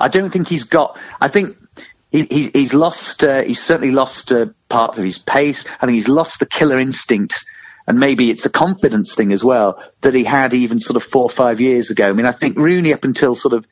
I 0.00 0.08
don't 0.08 0.30
think 0.32 0.48
he's 0.48 0.64
got. 0.64 0.98
I 1.20 1.28
think 1.28 1.56
he, 2.10 2.24
he, 2.24 2.50
he's 2.52 2.74
lost. 2.74 3.24
Uh, 3.24 3.42
he's 3.42 3.62
certainly 3.62 3.92
lost 3.94 4.32
uh, 4.32 4.46
parts 4.68 4.98
of 4.98 5.04
his 5.04 5.18
pace. 5.18 5.64
I 5.80 5.86
think 5.86 5.94
he's 5.96 6.08
lost 6.08 6.38
the 6.40 6.46
killer 6.46 6.78
instinct, 6.80 7.34
and 7.86 7.98
maybe 7.98 8.30
it's 8.30 8.44
a 8.46 8.50
confidence 8.50 9.14
thing 9.14 9.32
as 9.32 9.42
well 9.44 9.82
that 10.02 10.14
he 10.14 10.24
had 10.24 10.52
even 10.54 10.80
sort 10.80 10.96
of 10.96 11.04
four 11.04 11.22
or 11.24 11.30
five 11.30 11.60
years 11.60 11.90
ago. 11.90 12.08
I 12.08 12.12
mean, 12.12 12.26
I 12.26 12.32
think 12.32 12.56
Rooney 12.58 12.92
up 12.92 13.04
until 13.04 13.34
sort 13.36 13.54
of 13.54 13.64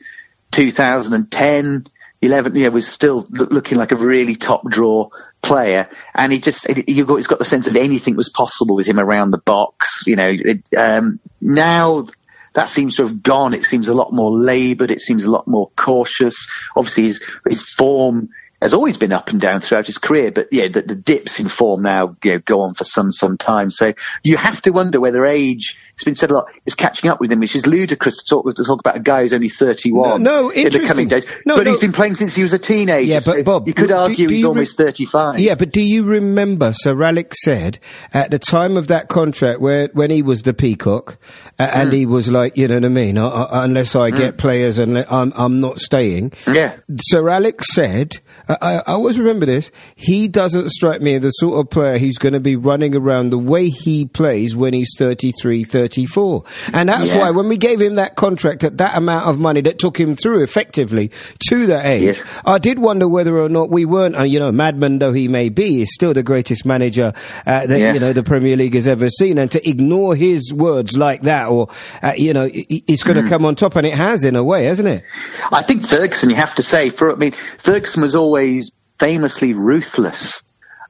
2010, 0.53 1.87
11, 2.23 2.55
yeah, 2.57 2.69
was 2.69 2.87
still 2.87 3.27
loo- 3.31 3.49
looking 3.51 3.79
like 3.79 3.93
a 3.93 3.97
really 3.97 4.37
top 4.37 4.69
draw 4.69 5.09
player, 5.43 5.89
and 6.15 6.33
he 6.33 6.39
just 6.39 6.67
you 6.87 7.07
got 7.07 7.17
he's 7.17 7.27
got 7.27 7.39
the 7.39 7.45
sense 7.45 7.65
that 7.65 7.77
anything 7.77 8.17
was 8.17 8.29
possible 8.29 8.77
with 8.77 8.87
him 8.87 9.01
around 9.01 9.31
the 9.31 9.39
box. 9.39 10.03
You 10.07 10.17
know, 10.17 10.31
it, 10.31 10.63
um, 10.77 11.19
now 11.41 12.07
that 12.55 12.69
seems 12.69 12.97
to 12.97 13.07
have 13.07 13.23
gone. 13.23 13.55
It 13.55 13.65
seems 13.65 13.89
a 13.89 13.95
lot 13.95 14.13
more 14.13 14.37
laboured. 14.37 14.91
It 14.91 15.01
seems 15.01 15.23
a 15.23 15.31
lot 15.31 15.47
more 15.47 15.71
cautious. 15.77 16.49
Obviously, 16.77 17.05
his 17.05 17.23
his 17.49 17.63
form 17.63 18.29
has 18.61 18.75
always 18.75 18.97
been 18.97 19.13
up 19.13 19.29
and 19.31 19.41
down 19.41 19.61
throughout 19.61 19.87
his 19.87 19.99
career, 19.99 20.31
but 20.31 20.49
yeah, 20.53 20.69
the, 20.69 20.83
the 20.83 20.95
dips 20.95 21.41
in 21.41 21.49
form 21.49 21.83
now 21.83 22.17
you 22.23 22.33
know, 22.33 22.39
go 22.41 22.61
on 22.63 22.75
for 22.75 22.85
some 22.85 23.13
some 23.13 23.39
time. 23.39 23.71
So 23.71 23.95
you 24.23 24.37
have 24.37 24.61
to 24.63 24.71
wonder 24.71 25.01
whether 25.01 25.25
age. 25.27 25.77
It's 25.95 26.05
been 26.05 26.15
said 26.15 26.31
a 26.31 26.35
lot. 26.35 26.47
Is 26.65 26.75
catching 26.75 27.11
up 27.11 27.21
with 27.21 27.31
him, 27.31 27.41
which 27.41 27.55
is 27.55 27.67
ludicrous 27.67 28.17
to 28.19 28.25
talk 28.29 28.55
to 28.55 28.65
talk 28.65 28.81
about 28.81 28.97
a 28.97 29.01
guy 29.01 29.23
who's 29.23 29.33
only 29.35 29.49
thirty 29.51 29.93
one. 29.93 30.23
No, 30.23 30.43
no 30.45 30.51
in 30.51 30.71
the 30.71 30.87
coming 30.87 31.09
days. 31.09 31.27
No, 31.45 31.57
but 31.57 31.65
no. 31.65 31.73
he's 31.73 31.81
been 31.81 31.93
playing 31.93 32.17
since 32.17 32.35
he 32.35 32.43
was 32.43 32.53
a 32.55 32.59
teenager. 32.59 33.03
Yeah, 33.03 33.21
but 33.25 33.37
so 33.37 33.43
Bob, 33.43 33.69
you 33.69 33.75
could 33.75 33.93
argue 33.93 34.27
do 34.29 34.35
he's 34.35 34.43
you 34.43 34.49
almost 34.49 34.79
re- 34.79 34.87
thirty 34.87 35.05
five. 35.07 35.39
Yeah, 35.39 35.55
but 35.57 35.73
do 35.73 35.83
you 35.83 36.05
remember 36.05 36.73
Sir 36.73 37.03
Alex 37.03 37.39
said 37.43 37.79
at 38.15 38.31
the 38.31 38.39
time 38.39 38.77
of 38.77 38.89
that 38.89 39.09
contract 39.09 39.61
where 39.61 39.89
when 39.93 40.11
he 40.11 40.23
was 40.23 40.43
the 40.43 40.55
peacock 40.55 41.19
uh, 41.59 41.67
Mm. 41.67 41.75
and 41.75 41.93
he 41.93 42.07
was 42.07 42.31
like, 42.31 42.57
you 42.57 42.67
know 42.69 42.77
what 42.77 42.85
I 42.85 42.89
mean? 42.89 43.19
Uh, 43.19 43.29
uh, 43.29 43.49
unless 43.53 43.95
I 43.95 44.11
get 44.11 44.39
players 44.39 44.79
and 44.79 44.99
I'm 44.99 45.33
I'm 45.37 45.61
not 45.61 45.79
staying. 45.81 46.33
Yeah. 46.47 46.77
Sir 46.99 47.29
Alex 47.29 47.75
said, 47.75 48.21
I, 48.49 48.77
I 48.79 48.83
always 48.93 49.19
remember 49.19 49.47
this. 49.47 49.71
He 49.97 50.29
doesn't 50.29 50.71
strike 50.71 51.01
me 51.01 51.15
as 51.15 51.23
the 51.23 51.31
sort 51.31 51.61
of 51.61 51.71
player 51.71 51.99
who's 51.99 52.19
going 52.19 52.33
to 52.33 52.41
be 52.41 52.57
running 52.57 52.95
around 52.97 53.31
the 53.31 53.39
way 53.39 53.69
he 53.69 54.05
plays 54.07 54.57
when 54.57 54.75
he's 54.75 54.95
33, 54.99 55.65
34. 55.65 56.45
And 56.73 56.89
that's 56.89 57.11
Yeah. 57.13 57.19
why 57.19 57.31
when 57.31 57.49
we 57.49 57.57
gave 57.57 57.81
him 57.81 57.97
that 57.97 58.17
contract 58.17 58.65
at 58.65 58.79
that 58.79 58.97
amount 58.97 59.27
of 59.27 59.39
money 59.39 59.61
that 59.63 59.79
took 59.79 59.99
him 59.99 60.17
through 60.17 60.43
effectively 60.43 61.11
to 61.49 61.67
that 61.67 61.87
age, 61.87 62.03
Yes. 62.03 62.23
I 62.45 62.59
did 62.59 62.79
wonder 62.79 63.07
whether 63.09 63.39
or 63.39 63.49
not 63.49 63.71
we 63.71 63.85
weren't, 63.85 64.17
uh, 64.19 64.23
you 64.25 64.39
know, 64.39 64.53
madman 64.53 64.99
though 64.99 65.13
he 65.13 65.29
may 65.29 65.49
be, 65.49 65.83
is 65.83 65.95
still 65.95 66.13
the 66.15 66.23
greatest 66.23 66.65
manager 66.67 67.13
uh, 67.47 67.67
that 67.67 67.79
Yes. 67.79 67.95
you 67.95 68.01
know 68.01 68.13
the 68.13 68.23
Premier 68.23 68.57
League 68.57 68.75
has 68.75 68.89
ever 68.89 69.09
seen, 69.09 69.39
and 69.39 69.51
to 69.51 69.69
ignore 69.69 70.15
his 70.15 70.53
words 70.53 70.97
like 70.97 71.23
that, 71.23 71.49
or 71.49 71.69
uh, 72.03 72.13
you 72.17 72.33
know, 72.33 72.49
it's 72.53 73.03
going 73.03 73.23
to 73.23 73.29
come 73.29 73.45
on 73.45 73.55
top, 73.55 73.77
and 73.77 73.87
it 73.87 73.95
has 73.95 74.25
in 74.25 74.37
a 74.37 74.43
way, 74.45 74.65
hasn't 74.65 74.89
it? 74.89 75.05
I 75.53 75.63
think 75.63 75.87
Ferguson, 75.87 76.31
you 76.31 76.37
have 76.37 76.55
to 76.57 76.63
say, 76.63 76.91
for 76.91 77.13
I 77.13 77.15
mean, 77.17 77.35
Ferguson 77.65 78.03
was 78.03 78.15
always 78.31 78.71
famously 79.01 79.55
ruthless 79.55 80.45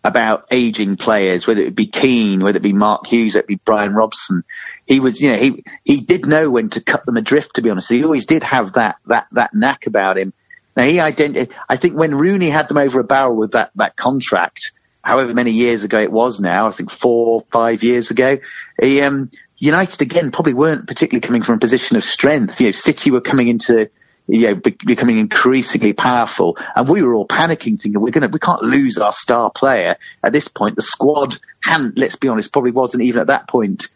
about 0.04 0.46
aging 0.50 0.96
players, 0.96 1.46
whether 1.46 1.60
it 1.60 1.74
be 1.74 1.86
Keane, 1.86 2.42
whether 2.42 2.58
it 2.58 2.62
be 2.62 2.74
Mark 2.74 3.06
Hughes, 3.06 3.34
whether 3.34 3.44
it 3.44 3.48
be 3.48 3.60
Brian 3.64 3.94
Robson. 3.94 4.44
He 4.86 5.00
was, 5.00 5.20
you 5.20 5.30
know, 5.30 5.38
he 5.38 5.64
he 5.84 6.00
did 6.00 6.26
know 6.26 6.50
when 6.50 6.68
to 6.70 6.82
cut 6.82 7.06
them 7.06 7.16
adrift. 7.16 7.54
To 7.54 7.62
be 7.62 7.70
honest, 7.70 7.90
he 7.90 8.04
always 8.04 8.26
did 8.26 8.42
have 8.42 8.74
that 8.74 8.96
that 9.06 9.26
that 9.32 9.54
knack 9.54 9.86
about 9.86 10.18
him. 10.18 10.32
Now 10.76 10.84
he 10.84 10.96
identi- 10.96 11.50
I 11.68 11.76
think 11.76 11.96
when 11.96 12.14
Rooney 12.14 12.50
had 12.50 12.68
them 12.68 12.76
over 12.76 13.00
a 13.00 13.04
barrel 13.04 13.36
with 13.36 13.52
that 13.52 13.70
that 13.76 13.96
contract, 13.96 14.72
however 15.02 15.32
many 15.32 15.52
years 15.52 15.82
ago 15.82 15.98
it 15.98 16.12
was 16.12 16.40
now, 16.40 16.68
I 16.68 16.72
think 16.72 16.90
four 16.90 17.44
five 17.50 17.82
years 17.82 18.10
ago, 18.10 18.36
he 18.80 19.00
um. 19.00 19.30
United 19.62 20.00
again 20.00 20.30
probably 20.32 20.54
weren't 20.54 20.88
particularly 20.88 21.20
coming 21.20 21.42
from 21.42 21.56
a 21.56 21.58
position 21.58 21.98
of 21.98 22.02
strength. 22.02 22.62
You 22.62 22.68
know, 22.68 22.72
City 22.72 23.10
were 23.10 23.20
coming 23.20 23.48
into 23.48 23.90
you 24.30 24.48
know, 24.48 24.54
be- 24.54 24.76
becoming 24.86 25.18
increasingly 25.18 25.92
powerful. 25.92 26.56
And 26.74 26.88
we 26.88 27.02
were 27.02 27.14
all 27.14 27.26
panicking, 27.26 27.80
thinking 27.80 28.00
we're 28.00 28.10
going 28.12 28.22
to, 28.22 28.28
we 28.28 28.38
can't 28.38 28.62
lose 28.62 28.96
our 28.98 29.12
star 29.12 29.50
player. 29.50 29.96
At 30.22 30.32
this 30.32 30.48
point, 30.48 30.76
the 30.76 30.82
squad 30.82 31.36
hadn't, 31.62 31.98
let's 31.98 32.16
be 32.16 32.28
honest, 32.28 32.52
probably 32.52 32.70
wasn't 32.70 33.02
even 33.02 33.20
at 33.20 33.26
that 33.26 33.48
point 33.48 33.88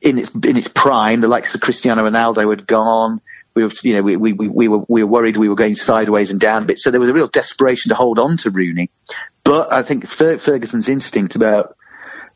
in 0.00 0.18
its, 0.18 0.30
in 0.30 0.56
its 0.56 0.68
prime. 0.68 1.20
The 1.20 1.28
likes 1.28 1.54
of 1.54 1.60
Cristiano 1.60 2.08
Ronaldo 2.08 2.50
had 2.50 2.66
gone. 2.66 3.20
We 3.54 3.64
were, 3.64 3.70
you 3.82 3.94
know, 3.94 4.02
we, 4.02 4.16
we, 4.16 4.32
we, 4.34 4.48
we 4.48 4.68
were, 4.68 4.84
we 4.86 5.02
were 5.02 5.10
worried 5.10 5.38
we 5.38 5.48
were 5.48 5.54
going 5.54 5.74
sideways 5.74 6.30
and 6.30 6.38
down 6.38 6.64
a 6.64 6.66
bit. 6.66 6.78
So 6.78 6.90
there 6.90 7.00
was 7.00 7.08
a 7.08 7.14
real 7.14 7.28
desperation 7.28 7.88
to 7.88 7.94
hold 7.94 8.18
on 8.18 8.36
to 8.38 8.50
Rooney. 8.50 8.90
But 9.44 9.72
I 9.72 9.82
think 9.82 10.08
Fer- 10.08 10.38
Ferguson's 10.38 10.90
instinct 10.90 11.36
about 11.36 11.76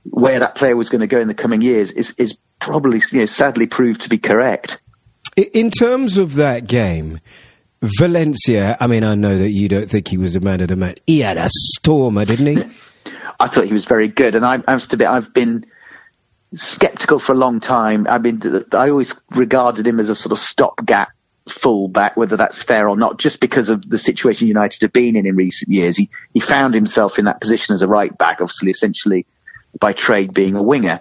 where 0.05 0.41
that 0.41 0.55
player 0.55 0.75
was 0.75 0.89
going 0.89 1.03
to 1.03 1.07
go 1.07 1.21
in 1.21 1.29
the 1.29 1.35
coming 1.35 1.61
years 1.61 1.91
is, 1.91 2.15
is 2.17 2.39
probably, 2.59 3.03
you 3.13 3.21
know, 3.21 3.27
sadly 3.27 3.67
proved 3.67 4.03
to 4.03 4.09
be 4.09 4.17
correct. 4.17 4.81
I- 5.39 5.51
In 5.53 5.71
terms 5.71 6.19
of 6.19 6.35
that 6.35 6.67
game, 6.67 7.21
Valencia, 7.83 8.77
I 8.81 8.87
mean, 8.87 9.05
I 9.05 9.15
know 9.15 9.39
that 9.39 9.51
you 9.51 9.69
don't 9.69 9.89
think 9.89 10.09
he 10.09 10.19
was 10.19 10.37
a 10.37 10.41
man 10.41 10.61
of 10.61 10.69
the 10.69 10.77
match. 10.77 10.99
He 11.07 11.21
had 11.21 11.39
a 11.39 11.49
stormer, 11.49 12.25
didn't 12.25 12.47
he? 12.47 12.63
I 13.39 13.49
thought 13.49 13.65
he 13.67 13.73
was 13.73 13.87
very 13.87 14.09
good, 14.09 14.35
and 14.35 14.45
I, 14.45 14.59
I 14.69 14.75
must 14.75 14.93
admit, 14.93 15.09
I've 15.09 15.33
been 15.33 15.65
skeptical 16.57 17.21
for 17.21 17.33
a 17.33 17.37
long 17.37 17.61
time. 17.61 18.07
I've 18.09 18.23
been, 18.23 18.65
I 18.73 18.91
always 18.91 19.13
regarded 19.31 19.87
him 19.87 19.99
as 19.99 20.09
a 20.11 20.17
sort 20.17 20.33
of 20.33 20.41
stopgap 20.41 21.09
fullback, 21.49 22.17
whether 22.17 22.37
that's 22.37 22.63
fair 22.63 22.89
or 22.89 22.97
not, 22.97 23.19
just 23.19 23.41
because 23.41 23.71
of 23.71 23.89
the 23.89 23.99
situation 23.99 24.47
United 24.47 24.83
have 24.83 24.93
been 24.93 25.17
in 25.17 25.27
in 25.27 25.37
recent 25.37 25.71
years. 25.71 25.97
He 25.97 26.11
he 26.35 26.41
found 26.41 26.75
himself 26.75 27.19
in 27.19 27.25
that 27.25 27.41
position 27.41 27.75
as 27.75 27.83
a 27.83 27.87
right 27.87 28.17
back, 28.17 28.39
obviously, 28.41 28.71
essentially 28.71 29.27
by 29.81 29.93
trade 29.95 30.35
being 30.35 30.55
a 30.57 30.63
winger, 30.63 31.01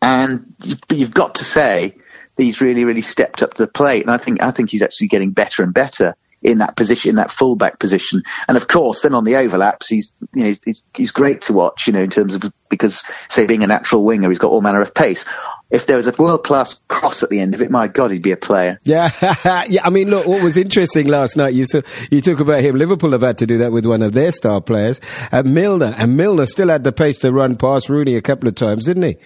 and 0.00 0.54
you've, 0.90 1.12
got 1.12 1.36
to 1.36 1.44
say 1.44 1.96
he's 2.38 2.60
really, 2.60 2.84
really 2.84 3.02
stepped 3.02 3.42
up 3.42 3.54
to 3.54 3.62
the 3.62 3.70
plate, 3.70 4.02
and 4.02 4.10
I 4.10 4.22
think 4.22 4.42
I 4.42 4.50
think 4.52 4.70
he's 4.70 4.82
actually 4.82 5.08
getting 5.08 5.32
better 5.32 5.62
and 5.62 5.74
better 5.74 6.14
in 6.40 6.58
that 6.58 6.76
position, 6.76 7.10
in 7.10 7.16
that 7.16 7.32
fullback 7.32 7.80
position. 7.80 8.22
And 8.46 8.56
of 8.56 8.68
course, 8.68 9.02
then 9.02 9.12
on 9.12 9.24
the 9.24 9.36
overlaps, 9.36 9.88
he's 9.88 10.12
you 10.34 10.44
know 10.44 10.54
he's, 10.64 10.82
he's 10.94 11.10
great 11.10 11.42
to 11.46 11.52
watch. 11.52 11.86
You 11.86 11.92
know, 11.92 12.02
in 12.02 12.10
terms 12.10 12.34
of 12.34 12.42
because 12.70 13.02
say 13.28 13.46
being 13.46 13.62
a 13.62 13.66
natural 13.66 14.04
winger, 14.04 14.28
he's 14.30 14.38
got 14.38 14.50
all 14.50 14.60
manner 14.60 14.80
of 14.80 14.94
pace. 14.94 15.24
If 15.70 15.86
there 15.86 15.98
was 15.98 16.06
a 16.06 16.14
world 16.18 16.44
class 16.44 16.80
cross 16.88 17.22
at 17.22 17.28
the 17.28 17.40
end 17.40 17.54
of 17.54 17.60
it, 17.60 17.70
my 17.70 17.88
God, 17.88 18.10
he'd 18.10 18.22
be 18.22 18.32
a 18.32 18.38
player. 18.38 18.80
Yeah, 18.84 19.10
yeah. 19.68 19.82
I 19.84 19.90
mean, 19.90 20.08
look, 20.08 20.26
what 20.26 20.42
was 20.42 20.56
interesting 20.56 21.08
last 21.08 21.36
night, 21.36 21.52
you 21.52 21.66
saw, 21.66 21.82
you 22.10 22.22
talk 22.22 22.40
about 22.40 22.62
him. 22.62 22.76
Liverpool 22.76 23.12
have 23.12 23.20
had 23.20 23.38
to 23.38 23.46
do 23.46 23.58
that 23.58 23.72
with 23.72 23.84
one 23.84 24.00
of 24.00 24.12
their 24.12 24.32
star 24.32 24.62
players, 24.62 24.98
uh, 25.30 25.42
Milner, 25.42 25.94
and 25.98 26.16
Milner 26.16 26.46
still 26.46 26.68
had 26.68 26.84
the 26.84 26.92
pace 26.92 27.18
to 27.18 27.32
run 27.32 27.56
past 27.56 27.90
Rooney 27.90 28.16
a 28.16 28.22
couple 28.22 28.48
of 28.48 28.54
times, 28.54 28.86
didn't 28.86 29.02
he? 29.02 29.16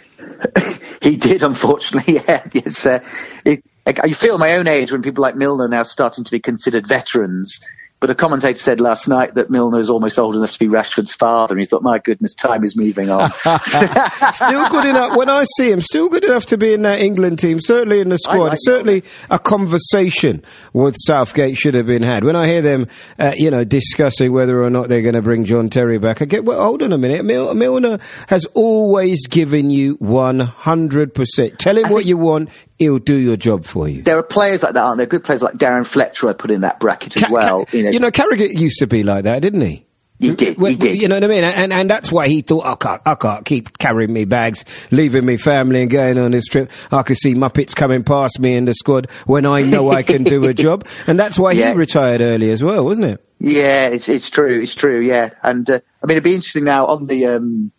he 1.10 1.16
did, 1.16 1.42
unfortunately. 1.42 2.14
Yeah, 2.28 2.46
it's, 2.54 2.86
uh, 2.86 3.00
it, 3.44 3.62
I 3.86 4.06
you 4.06 4.14
feel 4.14 4.38
my 4.38 4.54
own 4.54 4.68
age 4.68 4.92
when 4.92 5.02
people 5.02 5.22
like 5.22 5.36
Milner 5.36 5.64
are 5.64 5.68
now 5.68 5.82
starting 5.82 6.24
to 6.24 6.30
be 6.30 6.40
considered 6.40 6.86
veterans. 6.86 7.60
But 8.02 8.10
a 8.10 8.16
commentator 8.16 8.58
said 8.58 8.80
last 8.80 9.06
night 9.06 9.36
that 9.36 9.48
Milner 9.48 9.78
is 9.78 9.88
almost 9.88 10.18
old 10.18 10.34
enough 10.34 10.50
to 10.54 10.58
be 10.58 10.66
Rashford's 10.66 11.14
father, 11.14 11.54
and 11.54 11.60
he 11.60 11.66
thought, 11.66 11.84
my 11.84 12.00
goodness, 12.00 12.34
time 12.34 12.64
is 12.64 12.74
moving 12.76 13.10
on. 13.10 13.30
still 14.34 14.68
good 14.70 14.86
enough. 14.86 15.16
When 15.16 15.30
I 15.30 15.44
see 15.56 15.70
him, 15.70 15.80
still 15.80 16.08
good 16.08 16.24
enough 16.24 16.46
to 16.46 16.58
be 16.58 16.74
in 16.74 16.82
that 16.82 17.00
England 17.00 17.38
team. 17.38 17.60
Certainly 17.60 18.00
in 18.00 18.08
the 18.08 18.18
squad. 18.18 18.48
like 18.48 18.58
certainly 18.60 19.04
a 19.30 19.38
conversation 19.38 20.42
with 20.72 20.96
Southgate 20.98 21.56
should 21.56 21.74
have 21.74 21.86
been 21.86 22.02
had. 22.02 22.24
When 22.24 22.34
I 22.34 22.48
hear 22.48 22.60
them, 22.60 22.88
uh, 23.20 23.34
you 23.36 23.52
know, 23.52 23.62
discussing 23.62 24.32
whether 24.32 24.60
or 24.60 24.68
not 24.68 24.88
they're 24.88 25.02
going 25.02 25.14
to 25.14 25.22
bring 25.22 25.44
John 25.44 25.68
Terry 25.70 25.98
back, 25.98 26.22
I 26.22 26.24
get. 26.24 26.44
Well, 26.44 26.60
hold 26.60 26.82
on 26.82 26.92
a 26.92 26.98
minute. 26.98 27.24
Mil- 27.24 27.54
Milner 27.54 28.00
has 28.26 28.46
always 28.46 29.28
given 29.28 29.70
you 29.70 29.94
one 30.00 30.40
hundred 30.40 31.14
percent. 31.14 31.60
Tell 31.60 31.78
him 31.78 31.88
what 31.88 32.04
you 32.04 32.16
want. 32.16 32.48
He'll 32.82 32.98
do 32.98 33.14
your 33.16 33.36
job 33.36 33.64
for 33.64 33.88
you. 33.88 34.02
there 34.02 34.18
are 34.18 34.22
players 34.22 34.62
like 34.62 34.74
that, 34.74 34.82
aren't 34.82 34.98
there? 34.98 35.06
Good 35.06 35.24
players 35.24 35.40
like 35.42 35.54
Darren 35.54 35.86
Fletcher 35.86 36.28
I 36.28 36.32
put 36.32 36.50
in 36.50 36.62
that 36.62 36.80
bracket 36.80 37.16
as 37.16 37.22
Ca- 37.22 37.32
well. 37.32 37.64
Ca- 37.66 37.76
you 37.76 37.84
know, 37.84 37.90
you 37.90 37.98
know, 38.00 38.10
Carragher 38.10 38.48
used 38.58 38.78
to 38.80 38.86
be 38.86 39.02
like 39.02 39.24
that, 39.24 39.40
didn't 39.42 39.60
he? 39.60 39.86
he 40.18 40.34
did, 40.34 40.56
he 40.56 40.76
did. 40.76 41.02
You 41.02 41.08
know 41.08 41.16
what 41.16 41.24
I 41.24 41.26
mean? 41.26 41.42
And 41.42 41.72
and 41.72 41.90
that's 41.90 42.12
why 42.12 42.28
he 42.28 42.42
thought, 42.42 42.64
I 42.64 42.74
can't, 42.76 43.02
I 43.04 43.14
can't 43.16 43.44
keep 43.44 43.76
carrying 43.78 44.12
me 44.12 44.24
bags, 44.24 44.64
leaving 44.92 45.26
me 45.26 45.36
family 45.36 45.82
and 45.82 45.90
going 45.90 46.16
on 46.16 46.30
this 46.30 46.46
trip. 46.46 46.70
I 46.92 47.02
can 47.02 47.16
see 47.16 47.34
Muppets 47.34 47.74
coming 47.74 48.04
past 48.04 48.38
me 48.38 48.54
in 48.54 48.64
the 48.64 48.74
squad 48.74 49.10
when 49.26 49.46
I 49.46 49.62
know 49.62 49.90
I 49.90 50.04
can 50.04 50.22
do 50.22 50.44
a 50.44 50.54
job. 50.66 50.86
And 51.08 51.18
that's 51.18 51.40
why 51.40 51.52
Yeah. 51.52 51.70
he 51.70 51.76
retired 51.76 52.20
early 52.20 52.50
as 52.52 52.62
well, 52.62 52.84
wasn't 52.84 53.08
it? 53.08 53.24
Yeah, 53.40 53.86
it's 53.88 54.08
it's 54.08 54.30
true. 54.30 54.62
It's 54.62 54.74
true. 54.76 55.00
Yeah, 55.00 55.30
and 55.42 55.68
uh, 55.68 55.80
I 56.02 56.06
mean, 56.06 56.12
it'd 56.16 56.22
be 56.24 56.34
interesting 56.36 56.64
now 56.64 56.86
on 56.86 57.06
the 57.06 57.26
um, 57.26 57.72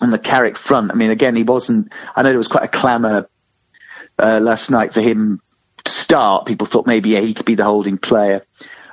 on 0.00 0.10
the 0.10 0.18
Carrick 0.18 0.58
front. 0.58 0.90
I 0.90 0.94
mean, 0.94 1.12
again, 1.12 1.36
he 1.36 1.44
wasn't. 1.44 1.92
I 2.16 2.22
know 2.22 2.30
there 2.30 2.38
was 2.38 2.48
quite 2.48 2.64
a 2.64 2.68
clamour 2.80 3.28
uh, 4.18 4.40
last 4.40 4.70
night 4.70 4.94
for 4.94 5.00
him 5.00 5.40
to 5.84 5.92
start. 5.92 6.46
People 6.46 6.66
thought 6.66 6.86
maybe 6.86 7.10
yeah, 7.10 7.20
he 7.20 7.34
could 7.34 7.46
be 7.46 7.54
the 7.54 7.64
holding 7.64 7.98
player. 7.98 8.44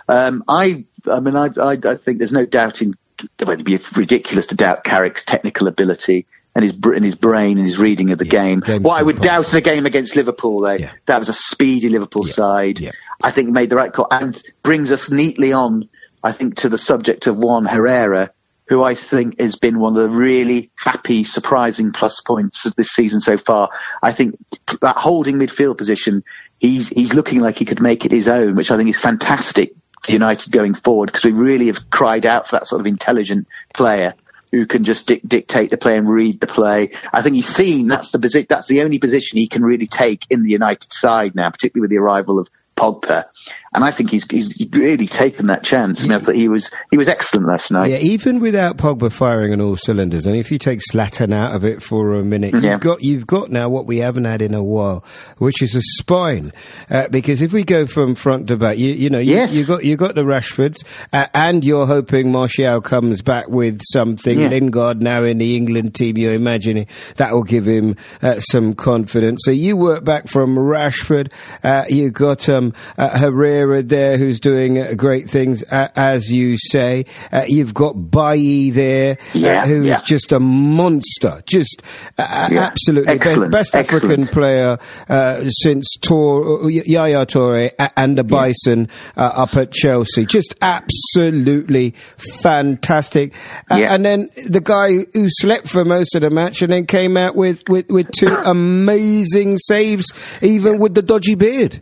Um, 0.07 0.43
I, 0.47 0.85
I 1.09 1.19
mean, 1.19 1.35
I, 1.35 1.49
I, 1.61 1.71
I 1.73 1.95
think 1.97 2.17
there's 2.17 2.31
no 2.31 2.45
doubt 2.45 2.81
in. 2.81 2.95
Well, 3.39 3.51
it'd 3.51 3.65
be 3.65 3.79
ridiculous 3.95 4.47
to 4.47 4.55
doubt 4.55 4.83
Carrick's 4.85 5.25
technical 5.25 5.67
ability 5.67 6.25
and 6.55 6.63
his 6.63 6.73
and 6.83 7.03
his 7.03 7.15
brain 7.15 7.57
and 7.57 7.67
his 7.67 7.77
reading 7.77 8.11
of 8.11 8.17
the 8.17 8.25
game. 8.25 8.61
game's 8.61 8.83
What 8.83 8.97
I 8.97 9.03
would 9.03 9.17
doubt 9.21 9.51
in 9.51 9.57
a 9.57 9.61
game 9.61 9.85
against 9.85 10.15
Liverpool, 10.15 10.59
though, 10.59 10.73
Yeah. 10.73 10.91
that 11.05 11.19
was 11.19 11.29
a 11.29 11.33
speedy 11.33 11.89
Liverpool 11.89 12.23
side. 12.23 12.79
yeah. 12.79 12.91
I 13.21 13.31
think 13.31 13.49
made 13.49 13.69
the 13.69 13.75
right 13.75 13.91
call 13.91 14.07
and 14.09 14.41
brings 14.63 14.91
us 14.91 15.11
neatly 15.11 15.51
on, 15.51 15.89
I 16.23 16.31
think, 16.31 16.55
to 16.59 16.69
the 16.69 16.77
subject 16.77 17.27
of 17.27 17.37
Juan 17.37 17.65
Herrera, 17.65 18.31
who 18.69 18.83
I 18.83 18.93
think 18.93 19.39
has 19.39 19.55
been 19.55 19.79
one 19.79 19.97
of 19.97 20.03
the 20.03 20.15
really 20.15 20.71
happy, 20.75 21.23
surprising 21.23 21.91
plus 21.91 22.21
points 22.21 22.67
of 22.67 22.75
this 22.75 22.89
season 22.89 23.19
so 23.19 23.35
far. 23.35 23.69
I 24.03 24.13
think 24.13 24.37
that 24.81 24.95
holding 24.95 25.37
midfield 25.37 25.79
position, 25.79 26.23
he's, 26.59 26.87
he's 26.87 27.13
looking 27.13 27.41
like 27.41 27.57
he 27.57 27.65
could 27.65 27.81
make 27.81 28.05
it 28.05 28.11
his 28.11 28.27
own, 28.27 28.55
which 28.55 28.69
I 28.69 28.77
think 28.77 28.91
is 28.91 29.01
fantastic 29.01 29.73
for 30.03 30.11
United 30.11 30.51
going 30.51 30.75
forward 30.75 31.07
because 31.07 31.25
we 31.25 31.31
really 31.31 31.65
have 31.65 31.89
cried 31.89 32.27
out 32.27 32.47
for 32.47 32.57
that 32.57 32.67
sort 32.67 32.79
of 32.79 32.85
intelligent 32.85 33.47
player 33.73 34.13
who 34.51 34.67
can 34.67 34.83
just 34.83 35.07
dic- 35.07 35.27
dictate 35.27 35.71
the 35.71 35.77
play 35.77 35.97
and 35.97 36.07
read 36.07 36.39
the 36.39 36.47
play. 36.47 36.91
I 37.11 37.23
think 37.23 37.35
he's 37.35 37.47
seen 37.47 37.87
that's 37.87 38.11
the 38.11 38.19
posi- 38.19 38.47
that's 38.47 38.67
the 38.67 38.81
only 38.81 38.99
position 38.99 39.37
he 39.37 39.47
can 39.47 39.63
really 39.63 39.87
take 39.87 40.25
in 40.29 40.43
the 40.43 40.51
United 40.51 40.93
side 40.93 41.35
now, 41.35 41.49
particularly 41.49 41.81
with 41.81 41.91
the 41.91 41.97
arrival 41.97 42.39
of 42.39 42.47
Pogba. 42.79 43.25
And 43.71 43.83
I 43.83 43.91
think 43.91 44.09
he's 44.09 44.25
he's 44.31 44.49
really 44.71 45.05
taken 45.05 45.45
that 45.47 45.63
chance. 45.63 45.99
I 45.99 46.03
mean, 46.03 46.13
I 46.13 46.19
thought 46.19 46.33
he 46.33 46.47
was 46.47 46.71
he 46.89 46.97
was 46.97 47.07
excellent 47.07 47.45
last 47.45 47.69
night. 47.69 47.91
Yeah, 47.91 47.97
even 47.97 48.39
without 48.39 48.77
Pogba 48.77 49.11
firing 49.11 49.53
on 49.53 49.61
all 49.61 49.75
cylinders, 49.75 50.25
and 50.25 50.35
if 50.35 50.51
you 50.51 50.57
take 50.57 50.79
Zlatan 50.91 51.31
out 51.33 51.53
of 51.55 51.63
it 51.63 51.83
for 51.83 52.15
a 52.15 52.23
minute, 52.23 52.55
Yeah. 52.55 52.71
you've 52.71 52.79
got 52.81 53.03
you've 53.03 53.27
got 53.27 53.51
now 53.51 53.69
what 53.69 53.85
we 53.85 53.99
haven't 53.99 54.25
had 54.25 54.41
in 54.41 54.55
a 54.55 54.63
while, 54.63 55.03
which 55.37 55.61
is 55.61 55.75
a 55.75 55.81
spine. 55.83 56.51
Uh, 56.89 57.07
because 57.09 57.43
if 57.43 57.53
we 57.53 57.63
go 57.63 57.85
from 57.85 58.15
front 58.15 58.47
to 58.47 58.57
back, 58.57 58.79
you 58.79 58.91
you 58.93 59.09
know 59.11 59.19
you, 59.19 59.35
Yes. 59.35 59.53
you 59.53 59.65
got 59.65 59.85
you 59.85 59.97
got 59.97 60.15
the 60.15 60.23
Rashfords, 60.23 60.83
uh, 61.13 61.27
and 61.35 61.63
you're 61.63 61.85
hoping 61.85 62.31
Martial 62.31 62.81
comes 62.81 63.21
back 63.21 63.49
with 63.49 63.81
something. 63.93 64.39
Yeah. 64.39 64.47
Lingard 64.49 65.03
now 65.03 65.23
in 65.23 65.37
the 65.37 65.55
England 65.55 65.93
team, 65.93 66.17
you're 66.17 66.33
imagining 66.33 66.87
that 67.17 67.33
will 67.33 67.43
give 67.43 67.67
him 67.67 67.97
uh, 68.23 68.39
some 68.39 68.73
confidence. 68.73 69.41
So 69.45 69.51
you 69.51 69.77
work 69.77 70.03
back 70.03 70.27
from 70.27 70.55
Rashford. 70.55 71.31
Uh, 71.63 71.85
you 71.87 72.09
got 72.09 72.49
um, 72.49 72.68
uh, 72.97 73.17
Herrera 73.19 73.83
there, 73.83 74.17
who's 74.17 74.39
doing 74.39 74.79
uh, 74.79 74.93
great 74.93 75.29
things, 75.29 75.63
uh, 75.71 75.89
as 75.95 76.31
you 76.31 76.57
say. 76.57 77.05
Uh, 77.31 77.43
you've 77.47 77.73
got 77.73 77.93
Bailly 78.11 78.69
there, 78.71 79.17
Yeah, 79.33 79.63
uh, 79.63 79.67
who 79.67 79.81
is 79.81 79.87
yeah. 79.87 80.01
just 80.05 80.31
a 80.31 80.39
monster, 80.39 81.41
just 81.45 81.81
uh, 82.17 82.49
Yeah, 82.51 82.61
absolutely 82.65 83.13
excellent, 83.13 83.51
best 83.51 83.75
African 83.75 84.11
excellent. 84.11 84.31
player 84.31 84.77
uh, 85.07 85.43
since 85.49 85.95
Tor- 86.01 86.69
Yaya 86.69 87.25
Toure 87.25 87.71
and 87.97 88.17
the 88.17 88.23
Bison 88.23 88.87
uh, 89.17 89.21
up 89.35 89.55
at 89.55 89.71
Chelsea. 89.71 90.25
Just 90.25 90.55
absolutely 90.61 91.93
fantastic. 92.41 93.33
And 93.69 94.05
then 94.05 94.29
the 94.47 94.61
guy 94.61 95.05
who 95.13 95.27
slept 95.29 95.67
for 95.67 95.85
most 95.85 96.15
of 96.15 96.21
the 96.21 96.29
match 96.29 96.61
and 96.61 96.71
then 96.71 96.85
came 96.85 97.17
out 97.17 97.35
with, 97.35 97.61
with, 97.67 97.89
with 97.89 98.09
two 98.11 98.27
amazing 98.45 99.57
saves, 99.57 100.05
even 100.41 100.79
with 100.79 100.93
the 100.95 101.01
dodgy 101.01 101.35
beard. 101.35 101.81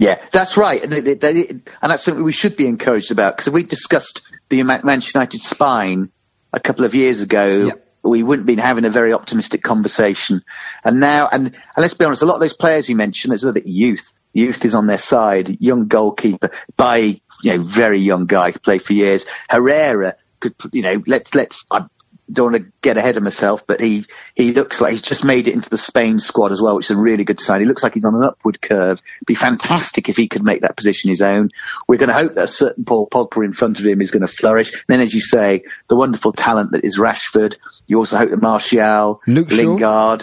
Yeah, 0.00 0.16
that's 0.32 0.56
right, 0.56 0.82
and, 0.82 0.94
it, 0.94 1.06
it, 1.06 1.22
it- 1.22 1.50
and 1.50 1.90
that's 1.92 2.02
something 2.02 2.24
we 2.24 2.32
should 2.32 2.56
be 2.56 2.66
encouraged 2.66 3.10
about 3.10 3.36
because 3.36 3.52
we 3.52 3.64
discussed 3.64 4.22
the 4.48 4.62
Manchester 4.62 5.18
United 5.18 5.42
spine 5.42 6.10
a 6.54 6.58
couple 6.58 6.86
of 6.86 6.94
years 6.94 7.20
ago. 7.20 7.46
Yeah. 7.48 7.72
We 8.02 8.22
wouldn't 8.22 8.46
been 8.46 8.56
having 8.58 8.86
a 8.86 8.90
very 8.90 9.12
optimistic 9.12 9.62
conversation, 9.62 10.42
and 10.84 11.00
now, 11.00 11.28
and, 11.30 11.48
and 11.48 11.54
let's 11.76 11.92
be 11.92 12.06
honest, 12.06 12.22
a 12.22 12.24
lot 12.24 12.36
of 12.36 12.40
those 12.40 12.54
players 12.54 12.88
you 12.88 12.96
mentioned, 12.96 13.30
there's 13.30 13.42
a 13.44 13.48
little 13.48 13.60
bit 13.60 13.68
youth. 13.68 14.10
Youth 14.32 14.64
is 14.64 14.74
on 14.74 14.86
their 14.86 14.96
side. 14.96 15.58
Young 15.60 15.86
goalkeeper, 15.86 16.50
by 16.78 17.20
you 17.42 17.56
know, 17.56 17.62
very 17.62 18.00
young 18.00 18.24
guy, 18.24 18.52
could 18.52 18.62
play 18.62 18.78
for 18.78 18.94
years. 18.94 19.26
Herrera 19.50 20.16
could, 20.40 20.54
you 20.72 20.80
know, 20.80 21.02
let's 21.06 21.34
let's. 21.34 21.62
I 21.70 21.84
don't 22.32 22.52
want 22.52 22.64
to 22.64 22.72
get 22.82 22.96
ahead 22.96 23.16
of 23.16 23.22
myself, 23.22 23.62
but 23.66 23.80
he 23.80 24.06
he 24.34 24.52
looks 24.52 24.80
like 24.80 24.92
he's 24.92 25.02
just 25.02 25.24
made 25.24 25.48
it 25.48 25.54
into 25.54 25.68
the 25.68 25.78
Spain 25.78 26.18
squad 26.18 26.52
as 26.52 26.60
well, 26.60 26.76
which 26.76 26.86
is 26.86 26.92
a 26.92 26.96
really 26.96 27.24
good 27.24 27.40
sign. 27.40 27.60
He 27.60 27.66
looks 27.66 27.82
like 27.82 27.94
he's 27.94 28.04
on 28.04 28.14
an 28.14 28.24
upward 28.24 28.60
curve. 28.60 29.02
Be 29.26 29.34
fantastic 29.34 30.08
if 30.08 30.16
he 30.16 30.28
could 30.28 30.42
make 30.42 30.62
that 30.62 30.76
position 30.76 31.10
his 31.10 31.22
own. 31.22 31.48
We're 31.88 31.98
going 31.98 32.08
to 32.08 32.14
hope 32.14 32.34
that 32.34 32.44
a 32.44 32.48
certain 32.48 32.84
Paul 32.84 33.08
Pogba 33.08 33.44
in 33.44 33.52
front 33.52 33.80
of 33.80 33.86
him 33.86 34.00
is 34.00 34.10
going 34.10 34.26
to 34.26 34.32
flourish. 34.32 34.72
And 34.72 34.84
then, 34.88 35.00
as 35.00 35.14
you 35.14 35.20
say, 35.20 35.64
the 35.88 35.96
wonderful 35.96 36.32
talent 36.32 36.72
that 36.72 36.84
is 36.84 36.98
Rashford. 36.98 37.56
You 37.86 37.98
also 37.98 38.18
hope 38.18 38.30
that 38.30 38.42
Martial, 38.42 39.20
Luke 39.26 39.50
Shaw. 39.50 40.18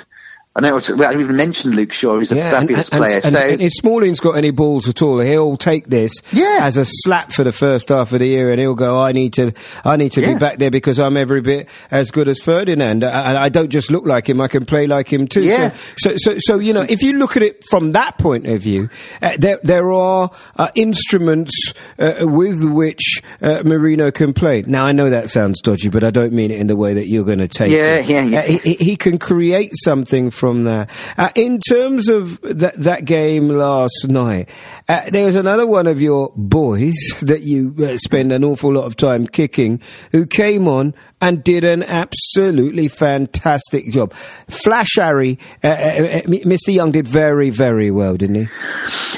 I 0.58 0.62
know. 0.62 0.76
We 0.76 1.04
haven't 1.06 1.22
even 1.22 1.36
mentioned 1.36 1.76
Luke 1.76 1.94
Shaw. 1.94 2.18
He's 2.18 2.32
a 2.32 2.36
Yeah, 2.36 2.50
fabulous 2.52 2.90
and, 2.90 3.00
player. 3.00 3.22
and, 3.24 3.36
so 3.38 3.44
and 3.46 3.62
if 3.62 3.72
Smalling's 3.74 4.20
got 4.20 4.32
any 4.38 4.50
balls 4.50 4.90
at 4.90 5.04
all, 5.04 5.20
he'll 5.20 5.56
take 5.56 5.88
this 5.88 6.12
Yeah. 6.32 6.60
as 6.62 6.78
a 6.78 6.86
slap 6.86 7.32
for 7.32 7.44
the 7.44 7.52
first 7.52 7.90
half 7.90 8.12
of 8.12 8.18
the 8.20 8.26
year, 8.28 8.50
and 8.52 8.60
he'll 8.60 8.74
go, 8.74 9.00
"I 9.00 9.12
need 9.12 9.34
to, 9.34 9.52
I 9.86 9.98
need 9.98 10.14
to 10.14 10.22
be 10.22 10.34
back 10.34 10.58
there 10.58 10.72
because 10.72 11.00
I'm 11.00 11.16
every 11.16 11.42
bit 11.42 11.70
as 11.92 12.10
good 12.10 12.28
as 12.28 12.40
Ferdinand, 12.42 13.04
Uh, 13.04 13.10
and 13.28 13.38
I 13.38 13.50
don't 13.50 13.70
just 13.70 13.92
look 13.92 14.08
like 14.08 14.28
him; 14.28 14.42
I 14.42 14.48
can 14.48 14.66
play 14.66 14.88
like 14.88 15.14
him 15.14 15.28
too." 15.28 15.44
Yeah. 15.44 15.74
So, 15.96 16.16
so, 16.18 16.18
so, 16.18 16.38
so 16.40 16.60
you 16.60 16.74
know, 16.74 16.86
if 16.90 17.04
you 17.04 17.14
look 17.14 17.38
at 17.38 17.44
it 17.44 17.64
from 17.70 17.92
that 17.92 18.18
point 18.18 18.48
of 18.48 18.60
view, 18.60 18.90
uh, 19.22 19.34
there 19.38 19.60
there 19.64 19.92
are 19.92 20.32
uh, 20.56 20.70
instruments 20.74 21.52
uh, 22.00 22.14
with 22.22 22.64
which 22.64 23.22
uh, 23.44 23.60
Mourinho 23.64 24.12
can 24.12 24.34
play. 24.34 24.64
Now, 24.66 24.86
I 24.88 24.92
know 24.92 25.12
that 25.12 25.30
sounds 25.30 25.62
dodgy, 25.62 25.90
but 25.90 26.04
I 26.04 26.10
don't 26.10 26.34
mean 26.34 26.50
it 26.50 26.60
in 26.60 26.66
the 26.66 26.76
way 26.76 26.96
that 26.96 27.08
you're 27.08 27.26
going 27.26 27.40
to 27.40 27.48
take 27.48 27.72
Yeah, 27.72 27.98
it. 27.98 28.10
yeah, 28.10 28.24
yeah. 28.24 28.40
Uh, 28.40 28.60
he- 28.64 28.78
he 28.88 28.96
can 28.96 29.20
create 29.20 29.72
something 29.84 30.32
from 30.32 30.47
there. 30.64 30.88
Uh, 31.18 31.30
in 31.36 31.60
terms 31.60 32.10
of 32.10 32.40
that 32.42 32.76
that 32.84 33.06
game 33.06 33.48
last 33.50 34.08
night, 34.08 34.50
uh, 34.88 35.10
there 35.10 35.26
was 35.26 35.36
another 35.36 35.66
one 35.68 35.88
of 35.88 36.02
your 36.02 36.32
boys 36.36 36.96
that 37.22 37.42
you 37.44 37.76
uh, 37.80 37.98
spend 37.98 38.32
an 38.32 38.44
awful 38.44 38.74
lot 38.74 38.86
of 38.86 38.96
time 38.96 39.28
kicking, 39.28 39.82
who 40.12 40.26
came 40.26 40.68
on 40.68 40.94
and 41.22 41.44
did 41.44 41.64
an 41.64 41.84
absolutely 41.84 42.88
fantastic 42.88 43.90
job. 43.90 44.14
Flash 44.50 44.90
Harry, 44.98 45.40
uh, 45.64 45.68
uh, 45.68 45.72
uh, 45.72 46.22
Mr. 46.24 46.74
Young 46.74 46.92
did 46.92 47.08
very, 47.08 47.50
very 47.50 47.92
well, 47.92 48.16
didn't 48.18 48.36
he? 48.36 48.48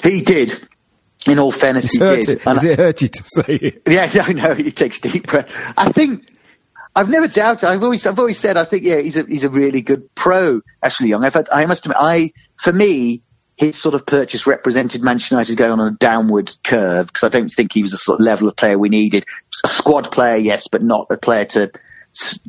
he 0.10 0.21
did. 0.21 0.65
In 1.27 1.38
all 1.38 1.51
fairness, 1.51 1.91
he 1.91 1.99
Hurt 1.99 2.21
did. 2.21 2.30
it- 2.30 2.43
Does 2.45 2.63
it 2.63 2.80
hurt 2.80 3.01
you 3.01 3.10
to 3.10 3.23
say 3.25 3.56
it? 3.56 3.82
Yeah, 3.88 4.10
no, 4.15 4.27
no, 4.49 4.56
he 4.56 4.71
takes 4.71 4.99
deep 4.99 5.27
breath. 5.27 5.49
I 5.75 5.91
think 5.91 6.25
I've 6.99 7.07
never 7.07 7.27
doubted. 7.27 7.65
I've 7.65 7.81
always, 7.81 8.05
I've 8.05 8.19
always 8.19 8.38
said 8.38 8.57
I 8.57 8.65
think 8.65 8.83
yeah, 8.83 8.99
he's 8.99 9.15
a 9.15 9.23
he's 9.23 9.43
a 9.43 9.49
really 9.49 9.81
good 9.81 10.13
pro. 10.15 10.59
Ashley 10.83 11.07
Young. 11.07 11.23
I've 11.23 11.33
had, 11.33 11.47
I 11.49 11.65
must 11.65 11.85
admit, 11.85 11.97
I 11.97 12.33
for 12.62 12.73
me, 12.73 13.23
his 13.55 13.81
sort 13.81 13.95
of 13.95 14.05
purchase 14.05 14.45
represented 14.45 15.01
Manchester 15.01 15.35
United 15.35 15.55
going 15.55 15.71
on 15.71 15.79
a 15.79 15.91
downward 15.91 16.51
curve 16.62 17.07
because 17.07 17.23
I 17.23 17.29
don't 17.29 17.47
think 17.47 17.71
he 17.71 17.83
was 17.83 17.91
the 17.91 17.97
sort 17.97 18.19
of 18.19 18.25
level 18.25 18.49
of 18.49 18.57
player 18.57 18.77
we 18.77 18.89
needed. 18.89 19.25
A 19.63 19.69
squad 19.69 20.12
player, 20.12 20.35
yes, 20.35 20.67
but 20.69 20.83
not 20.83 21.07
a 21.09 21.15
player 21.15 21.45
to 21.45 21.71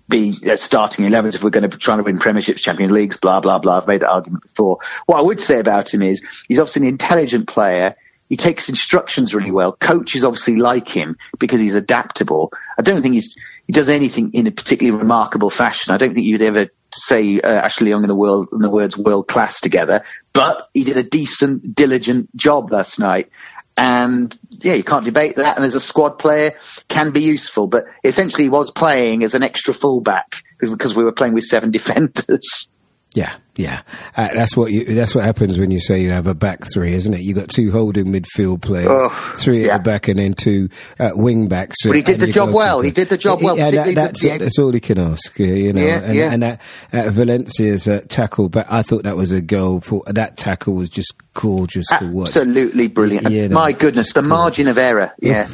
be 0.09 0.35
starting 0.57 1.05
11s 1.05 1.37
if 1.37 1.45
we're 1.45 1.51
going 1.51 1.63
to 1.63 1.69
be 1.69 1.77
trying 1.77 1.99
to 1.99 2.05
win 2.05 2.19
premierships, 2.19 2.59
Champions 2.59 2.93
Leagues, 2.93 3.19
blah, 3.19 3.39
blah, 3.39 3.61
blah. 3.61 3.79
I've 3.79 3.87
made 3.87 4.03
that 4.03 4.11
argument 4.11 4.43
before. 4.43 4.79
What 5.07 5.19
I 5.19 5.23
would 5.23 5.41
say 5.41 5.61
about 5.61 5.95
him 5.95 6.03
is 6.03 6.23
he's 6.49 6.59
obviously 6.59 6.83
an 6.83 6.89
intelligent 6.89 7.47
player. 7.47 7.95
He 8.29 8.37
takes 8.37 8.69
instructions 8.69 9.33
really 9.33 9.51
well. 9.53 9.73
Coaches 9.73 10.25
obviously 10.25 10.57
like 10.57 10.89
him 10.89 11.17
because 11.39 11.61
he's 11.61 11.75
adaptable. 11.75 12.53
I 12.79 12.83
don't 12.83 13.03
think 13.03 13.15
he's, 13.15 13.37
does 13.71 13.89
anything 13.89 14.33
in 14.33 14.47
a 14.47 14.51
particularly 14.51 14.99
remarkable 14.99 15.51
fashion. 15.51 15.93
I 15.93 15.99
don't 15.99 16.15
think 16.15 16.27
you'd 16.27 16.43
ever 16.43 16.69
say 16.93 17.41
uh, 17.41 17.49
Ashley 17.49 17.91
Young 17.91 18.03
and 18.03 18.11
the 18.11 18.17
world, 18.17 18.49
the 18.51 18.71
words 18.71 18.97
world 18.97 19.29
class 19.29 19.61
together, 19.61 20.05
but 20.33 20.69
he 20.75 20.85
did 20.85 20.97
a 20.97 21.03
decent, 21.03 21.75
diligent 21.75 22.35
job 22.37 22.73
last 22.73 22.99
night. 22.99 23.31
And 23.77 24.37
yeah, 24.51 24.75
you 24.75 24.85
can't 24.85 25.05
debate 25.05 25.37
that. 25.37 25.57
And 25.57 25.65
as 25.65 25.75
a 25.75 25.81
squad 25.81 26.19
player, 26.19 26.53
can 26.89 27.13
be 27.13 27.23
useful. 27.23 27.67
But 27.67 27.85
essentially, 28.05 28.45
he 28.45 28.51
was 28.51 28.71
playing 28.71 29.23
as 29.25 29.35
an 29.35 29.43
extra 29.43 29.73
fullback 29.73 30.43
because 30.59 30.95
we 30.95 31.05
were 31.05 31.13
playing 31.13 31.35
with 31.35 31.45
seven 31.45 31.71
defenders. 31.79 32.69
Yeah, 33.15 33.35
yeah. 33.57 33.83
Uh, 34.17 34.29
that's 34.35 34.57
what 34.57 34.71
you. 34.73 34.85
That's 34.95 35.15
what 35.15 35.25
happens 35.25 35.59
when 35.59 35.71
you 35.71 35.81
say 35.81 36.01
you 36.01 36.11
have 36.11 36.27
a 36.27 36.35
back 36.35 36.61
three, 36.73 36.95
isn't 36.95 37.13
it? 37.13 37.21
You 37.21 37.35
got 37.35 37.49
two 37.49 37.71
holding 37.71 38.07
midfield 38.07 38.63
players, 38.63 38.89
Oh, 38.91 39.35
three 39.37 39.63
at 39.65 39.67
yeah. 39.67 39.79
the 39.79 39.85
back, 39.85 40.09
and 40.09 40.19
then 40.19 40.35
two 40.35 40.69
uh, 40.99 41.11
wing 41.15 41.49
backs. 41.49 41.77
But 41.85 41.97
he 41.97 42.03
did 42.03 42.21
the 42.21 42.31
job 42.33 42.53
well. 42.53 42.81
He 42.81 42.91
did 42.91 43.09
the 43.09 43.19
job 43.19 43.43
well, 43.43 43.57
Yeah, 43.59 43.71
that, 43.71 43.95
that's 43.95 44.23
the- 44.23 44.39
that's 44.39 44.59
all 44.59 44.73
he 44.73 44.81
can 44.81 44.99
ask. 44.99 45.39
uh, 45.41 45.45
You 45.45 45.73
know, 45.73 45.85
Yeah, 45.85 46.01
and, 46.01 46.15
yeah. 46.15 46.33
and 46.33 46.43
that 46.43 46.61
uh, 46.93 47.11
Valencia's 47.11 47.89
uh, 47.89 48.01
tackle, 48.09 48.49
but 48.49 48.67
I 48.71 48.83
thought 48.83 49.03
that 49.05 49.17
was 49.17 49.33
a 49.33 49.41
goal. 49.41 49.81
For 49.81 50.03
that 50.07 50.37
tackle 50.37 50.75
was 50.75 50.89
just 50.89 51.13
gorgeous 51.35 51.87
to 51.99 52.07
watch. 52.11 52.29
Absolutely 52.37 52.89
brilliant. 52.89 53.29
Yeah, 53.31 53.49
no, 53.49 53.55
My 53.57 53.73
goodness, 53.73 54.13
the 54.13 54.23
margin 54.23 54.69
of 54.69 54.79
error. 54.79 55.13
Yeah. 55.21 55.49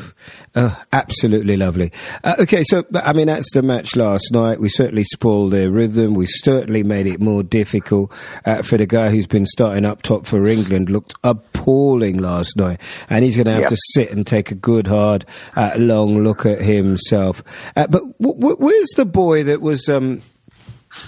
Oh, 0.59 0.83
absolutely 0.91 1.59
lovely. 1.59 1.93
Uh, 2.25 2.37
okay, 2.41 2.63
so 2.65 2.83
I 2.95 3.13
mean 3.13 3.27
that's 3.27 3.53
the 3.53 3.61
match 3.63 3.95
last 3.95 4.33
night. 4.33 4.59
We 4.59 4.71
certainly 4.71 5.05
spoiled 5.05 5.53
their 5.53 5.71
rhythm. 5.71 6.15
We 6.15 6.25
certainly 6.27 6.83
made 6.83 7.07
it 7.07 7.21
more 7.21 7.43
difficult 7.43 7.86
uh, 7.93 8.63
for 8.63 8.77
the 8.77 8.87
guy 8.87 9.11
who's 9.11 9.27
been 9.27 9.47
starting 9.47 9.85
up 9.85 10.03
top 10.03 10.27
for 10.27 10.47
England. 10.47 10.91
Looked 10.91 11.15
appalling 11.25 12.19
last 12.19 12.57
night, 12.57 12.81
and 13.11 13.25
he's 13.25 13.37
going 13.37 13.47
to 13.47 13.53
have 13.53 13.63
Yeah. 13.63 13.69
to 13.69 13.77
sit 13.95 14.11
and 14.11 14.27
take 14.27 14.51
a 14.51 14.55
good, 14.55 14.87
hard, 14.87 15.25
uh, 15.57 15.73
long 15.77 16.23
look 16.23 16.45
at 16.47 16.61
himself. 16.61 17.43
Uh, 17.77 17.87
but 17.89 18.03
w- 18.19 18.39
w- 18.41 18.57
where's 18.59 18.89
the 18.97 19.05
boy 19.07 19.45
that 19.45 19.61
was? 19.61 19.89
Um, 19.89 20.23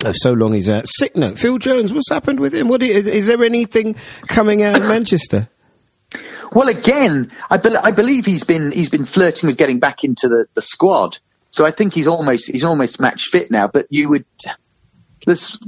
Oh, 0.04 0.12
so 0.12 0.32
long 0.34 0.52
he's 0.52 0.68
out. 0.68 0.86
Sick 0.86 1.16
note. 1.16 1.38
Phil 1.38 1.56
Jones, 1.56 1.94
what's 1.94 2.10
happened 2.10 2.40
with 2.40 2.54
him? 2.54 2.68
What 2.68 2.82
is, 2.82 3.06
is 3.06 3.26
there 3.26 3.42
anything 3.42 3.94
coming 4.26 4.62
out 4.62 4.76
of 4.76 4.82
Manchester? 4.86 5.48
Well, 6.52 6.68
again, 6.68 7.32
I, 7.48 7.56
bel 7.56 7.78
I 7.78 7.90
believe 7.92 8.26
he's 8.26 8.44
been 8.44 8.70
he's 8.70 8.90
been 8.90 9.06
flirting 9.06 9.46
with 9.48 9.56
getting 9.56 9.78
back 9.80 10.04
into 10.04 10.28
the, 10.28 10.44
the 10.54 10.60
squad. 10.60 11.16
So 11.52 11.64
I 11.64 11.70
think 11.70 11.94
he's 11.94 12.06
almost 12.06 12.48
he's 12.50 12.64
almost 12.64 13.00
match 13.00 13.28
fit 13.32 13.50
now. 13.50 13.66
But 13.66 13.86
you 13.88 14.10
would, 14.10 14.26
this 15.26 15.58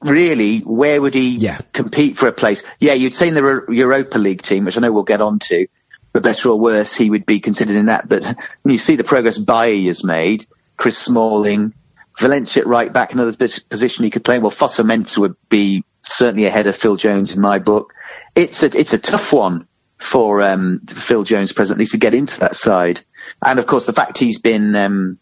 really, 0.00 0.60
where 0.60 1.00
would 1.00 1.14
he 1.14 1.36
Yeah. 1.36 1.58
compete 1.72 2.18
for 2.18 2.28
a 2.28 2.32
place? 2.32 2.62
Yeah, 2.80 2.94
you'd 2.94 3.14
say 3.14 3.28
in 3.28 3.34
the 3.34 3.64
Europa 3.68 4.18
League 4.18 4.42
team, 4.42 4.64
which 4.64 4.76
I 4.76 4.80
know 4.80 4.92
we'll 4.92 5.02
get 5.02 5.20
on 5.20 5.38
to. 5.40 5.66
But 6.12 6.24
better 6.24 6.48
or 6.48 6.58
worse, 6.58 6.96
he 6.96 7.08
would 7.08 7.24
be 7.24 7.38
considered 7.38 7.76
in 7.76 7.86
that. 7.86 8.08
But 8.08 8.24
when 8.62 8.72
you 8.72 8.78
see 8.78 8.96
the 8.96 9.04
progress 9.04 9.38
Bailly 9.38 9.86
has 9.86 10.02
made, 10.02 10.44
Chris 10.76 10.98
Smalling, 10.98 11.72
Valencia 12.18 12.62
at 12.62 12.66
right 12.66 12.92
back, 12.92 13.12
another 13.12 13.32
position 13.70 14.04
he 14.04 14.10
could 14.10 14.24
play. 14.24 14.38
Well, 14.40 14.50
Fosu-Mensah 14.50 15.18
would 15.18 15.36
be 15.48 15.84
certainly 16.02 16.46
ahead 16.46 16.66
of 16.66 16.76
Phil 16.76 16.96
Jones 16.96 17.32
in 17.32 17.40
my 17.40 17.60
book. 17.60 17.92
It's 18.34 18.62
a 18.62 18.76
it's 18.76 18.92
a 18.92 18.98
tough 18.98 19.32
one 19.32 19.66
for 19.98 20.42
um, 20.42 20.80
Phil 20.88 21.22
Jones 21.22 21.52
presently 21.52 21.86
to 21.86 21.98
get 21.98 22.14
into 22.14 22.40
that 22.40 22.56
side, 22.56 23.02
and 23.44 23.58
of 23.58 23.66
course 23.66 23.86
the 23.86 23.92
fact 23.92 24.18
he's 24.18 24.40
been 24.40 24.74
um, 24.74 25.18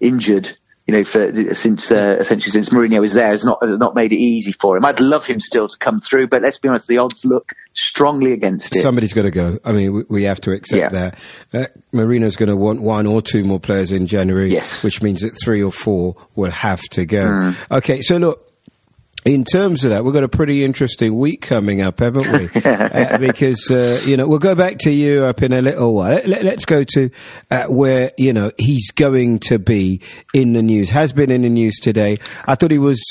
injured 0.00 0.56
you 0.86 0.94
know, 0.94 1.04
for 1.04 1.54
since 1.54 1.90
uh, 1.92 2.16
essentially 2.20 2.50
since 2.50 2.70
Mourinho 2.70 3.00
was 3.00 3.12
there, 3.12 3.30
has 3.30 3.44
not 3.44 3.58
has 3.62 3.78
not 3.78 3.94
made 3.94 4.12
it 4.12 4.16
easy 4.18 4.52
for 4.52 4.76
him. 4.76 4.84
I'd 4.84 4.98
love 5.00 5.24
him 5.26 5.38
still 5.38 5.68
to 5.68 5.76
come 5.78 6.00
through, 6.00 6.28
but 6.28 6.42
let's 6.42 6.58
be 6.58 6.68
honest, 6.68 6.88
the 6.88 6.98
odds 6.98 7.24
look 7.24 7.52
strongly 7.74 8.32
against 8.32 8.74
it. 8.74 8.82
Somebody's 8.82 9.12
got 9.12 9.22
to 9.22 9.30
go. 9.30 9.58
I 9.64 9.72
mean, 9.72 9.92
we, 9.92 10.02
we 10.08 10.22
have 10.24 10.40
to 10.42 10.52
accept 10.52 10.80
Yeah. 10.80 10.88
that. 10.88 11.18
Uh, 11.52 11.66
Mourinho's 11.92 12.36
going 12.36 12.48
to 12.48 12.56
want 12.56 12.80
one 12.82 13.06
or 13.06 13.22
two 13.22 13.44
more 13.44 13.60
players 13.60 13.92
in 13.92 14.06
January, 14.06 14.52
Yes. 14.52 14.82
which 14.82 15.02
means 15.02 15.20
that 15.20 15.32
three 15.42 15.62
or 15.62 15.70
four 15.70 16.16
will 16.34 16.50
have 16.50 16.80
to 16.92 17.06
go. 17.06 17.24
Mm. 17.26 17.56
Okay, 17.78 18.00
so 18.00 18.16
look. 18.16 18.46
In 19.24 19.44
terms 19.44 19.84
of 19.84 19.90
that, 19.90 20.02
we've 20.02 20.14
got 20.14 20.24
a 20.24 20.28
pretty 20.28 20.64
interesting 20.64 21.14
week 21.14 21.42
coming 21.42 21.82
up, 21.82 21.98
haven't 21.98 22.32
we? 22.32 22.60
uh, 22.64 23.18
because, 23.18 23.70
uh, 23.70 24.00
you 24.06 24.16
know, 24.16 24.26
we'll 24.26 24.38
go 24.38 24.54
back 24.54 24.78
to 24.78 24.90
Europe 24.90 25.42
in 25.42 25.52
a 25.52 25.60
little 25.60 25.92
while. 25.94 26.22
Let, 26.24 26.46
us 26.46 26.64
go 26.64 26.84
to 26.84 27.10
uh, 27.50 27.64
where, 27.64 28.12
you 28.16 28.32
know, 28.32 28.50
he's 28.56 28.90
going 28.92 29.40
to 29.40 29.58
be 29.58 30.00
in 30.32 30.54
the 30.54 30.62
news, 30.62 30.88
has 30.88 31.12
been 31.12 31.30
in 31.30 31.42
the 31.42 31.50
news 31.50 31.76
today. 31.80 32.18
I 32.46 32.54
thought 32.54 32.70
he 32.70 32.78
was 32.78 33.02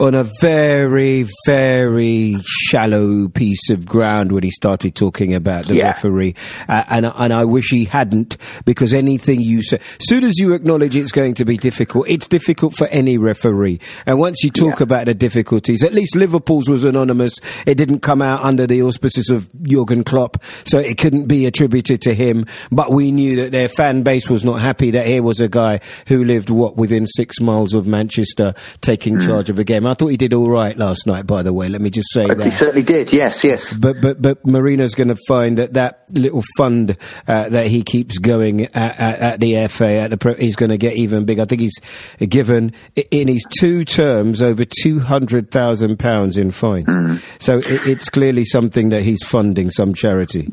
on 0.00 0.14
a 0.14 0.24
very, 0.40 1.26
very 1.46 2.36
shallow 2.44 3.28
piece 3.28 3.70
of 3.70 3.86
ground 3.86 4.32
when 4.32 4.42
he 4.42 4.50
started 4.50 4.94
talking 4.94 5.34
about 5.34 5.66
the 5.66 5.76
Yeah. 5.76 5.86
referee. 5.88 6.34
Uh, 6.68 6.82
and, 6.90 7.06
and 7.06 7.32
I 7.32 7.44
wish 7.44 7.70
he 7.70 7.84
hadn't 7.84 8.36
because 8.64 8.92
anything 8.92 9.40
you 9.40 9.62
say, 9.62 9.78
soon 10.00 10.24
as 10.24 10.38
you 10.38 10.52
acknowledge 10.54 10.96
it's 10.96 11.12
going 11.12 11.34
to 11.34 11.44
be 11.44 11.56
difficult, 11.56 12.08
it's 12.08 12.26
difficult 12.26 12.74
for 12.76 12.86
any 12.88 13.18
referee. 13.18 13.78
And 14.06 14.18
once 14.18 14.42
you 14.42 14.50
talk 14.50 14.80
Yeah. 14.80 14.84
about 14.84 15.06
the 15.06 15.14
difficulties, 15.14 15.84
at 15.84 15.94
least 15.94 16.16
Liverpool's 16.16 16.68
was 16.68 16.84
anonymous. 16.84 17.38
It 17.66 17.76
didn't 17.76 18.00
come 18.00 18.20
out 18.20 18.42
under 18.42 18.66
the 18.66 18.82
auspices 18.82 19.30
of 19.30 19.48
Jurgen 19.62 20.02
Klopp, 20.02 20.42
so 20.64 20.78
it 20.78 20.98
couldn't 20.98 21.26
be 21.26 21.46
attributed 21.46 22.00
to 22.02 22.14
him. 22.14 22.46
But 22.72 22.90
we 22.92 23.12
knew 23.12 23.36
that 23.36 23.52
their 23.52 23.68
fan 23.68 24.02
base 24.02 24.28
was 24.28 24.44
not 24.44 24.60
happy 24.60 24.90
that 24.92 25.06
here 25.06 25.22
was 25.22 25.40
a 25.40 25.48
guy 25.48 25.80
who 26.08 26.24
lived, 26.24 26.50
what, 26.50 26.76
within 26.76 27.06
six 27.06 27.40
miles 27.40 27.74
of 27.74 27.86
Manchester 27.86 28.54
taking 28.80 29.14
Hmm. 29.14 29.26
charge 29.26 29.50
of 29.50 29.58
a 29.58 29.64
game. 29.64 29.83
I 29.86 29.94
thought 29.94 30.08
he 30.08 30.16
did 30.16 30.32
all 30.32 30.48
right 30.48 30.76
last 30.76 31.06
night, 31.06 31.26
by 31.26 31.42
the 31.42 31.52
way. 31.52 31.68
Let 31.68 31.80
me 31.80 31.90
just 31.90 32.12
say 32.12 32.22
He 32.22 32.34
that. 32.34 32.44
He 32.44 32.50
certainly 32.50 32.82
did. 32.82 33.12
Yes, 33.12 33.44
yes. 33.44 33.72
But 33.72 34.00
but 34.00 34.20
but 34.20 34.42
Mourinho's 34.44 34.94
going 34.94 35.08
to 35.08 35.18
find 35.28 35.58
that 35.58 35.74
that 35.74 36.04
little 36.10 36.42
fund 36.56 36.96
uh, 37.26 37.48
that 37.48 37.66
he 37.66 37.82
keeps 37.82 38.18
going 38.18 38.62
at, 38.62 38.74
at, 38.74 39.18
at 39.18 39.40
the 39.40 39.66
FA 39.68 39.92
at 40.00 40.10
the 40.10 40.16
pro, 40.16 40.34
he's 40.34 40.56
going 40.56 40.70
to 40.70 40.78
get 40.78 40.94
even 40.94 41.24
bigger. 41.24 41.42
I 41.42 41.44
think 41.46 41.60
he's 41.60 41.78
given 42.18 42.72
in 43.10 43.28
his 43.28 43.46
two 43.58 43.84
terms 43.84 44.42
over 44.42 44.64
two 44.64 45.00
hundred 45.00 45.50
thousand 45.50 45.98
pounds 45.98 46.38
in 46.38 46.50
fines. 46.50 47.22
So 47.38 47.58
it, 47.58 47.86
it's 47.86 48.10
clearly 48.10 48.44
something 48.44 48.90
that 48.90 49.02
he's 49.02 49.22
funding 49.24 49.70
some 49.70 49.94
charity. 49.94 50.48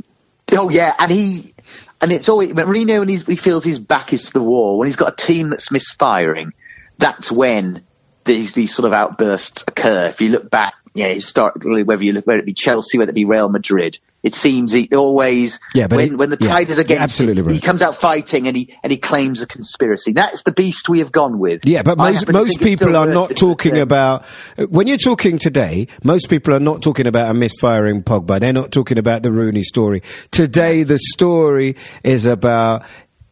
Oh 0.52 0.70
yeah, 0.70 0.94
and 1.00 1.12
he 1.12 1.54
and 2.02 2.12
it's 2.12 2.28
always 2.28 2.54
when 2.54 3.08
he's, 3.08 3.26
he 3.26 3.36
feels 3.36 3.64
his 3.64 3.80
back 3.80 4.12
is 4.12 4.24
to 4.24 4.34
the 4.34 4.44
wall 4.44 4.78
when 4.78 4.88
he's 4.88 4.98
got 4.98 5.14
a 5.14 5.26
team 5.26 5.50
that's 5.50 5.72
misfiring. 5.72 6.52
That's 6.98 7.32
when 7.32 7.84
these 8.26 8.54
these 8.54 8.74
sort 8.74 8.86
of 8.88 8.94
outbursts 8.94 9.64
occur. 9.68 10.08
If 10.08 10.22
you 10.22 10.30
look 10.30 10.50
back, 10.50 10.74
yeah, 10.94 11.14
historically, 11.14 11.84
whether 11.84 12.04
you 12.04 12.14
look 12.14 12.28
whether 12.28 12.40
it 12.40 12.46
be 12.46 12.54
Chelsea, 12.54 12.98
whether 12.98 13.12
it 13.12 13.16
be 13.16 13.26
Real 13.26 13.50
Madrid, 13.50 13.98
it 14.24 14.36
seems 14.36 14.72
he 14.72 14.90
always 14.94 15.60
Yeah, 15.74 15.88
but 15.88 15.96
when 15.98 16.14
it- 16.14 16.18
when 16.18 16.30
the 16.30 16.38
yeah, 16.40 16.50
tide 16.50 16.70
is 16.70 16.76
you're 16.76 16.82
against 16.82 17.02
absolutely 17.02 17.40
him, 17.42 17.48
right. 17.48 17.56
he 17.56 17.62
comes 17.62 17.82
out 17.82 18.00
fighting 18.02 18.48
and 18.48 18.56
he 18.56 18.76
and 18.84 18.92
he 18.92 18.98
claims 18.98 19.42
a 19.42 19.48
conspiracy. 19.48 20.12
That's 20.14 20.44
the 20.44 20.52
beast 20.52 20.90
we 20.90 21.00
have 21.00 21.12
gone 21.12 21.40
with. 21.40 21.66
Yeah, 21.66 21.82
but 21.84 21.98
most 21.98 22.32
most 22.32 22.60
people 22.62 22.96
are 22.96 23.08
not 23.08 23.36
talking 23.36 23.78
about 23.78 24.26
when 24.70 24.88
you're 24.88 24.98
talking 24.98 25.38
today. 25.40 25.88
Most 26.04 26.30
people 26.30 26.54
are 26.54 26.60
not 26.60 26.82
talking 26.82 27.08
about 27.08 27.32
a 27.32 27.34
misfiring 27.34 28.04
Pogba. 28.04 28.40
They're 28.40 28.54
not 28.54 28.72
talking 28.72 28.98
about 28.98 29.24
the 29.24 29.32
Rooney 29.32 29.64
story. 29.64 30.04
Today, 30.32 30.84
the 30.84 31.00
story 31.00 31.76
is 32.04 32.26
about. 32.26 32.84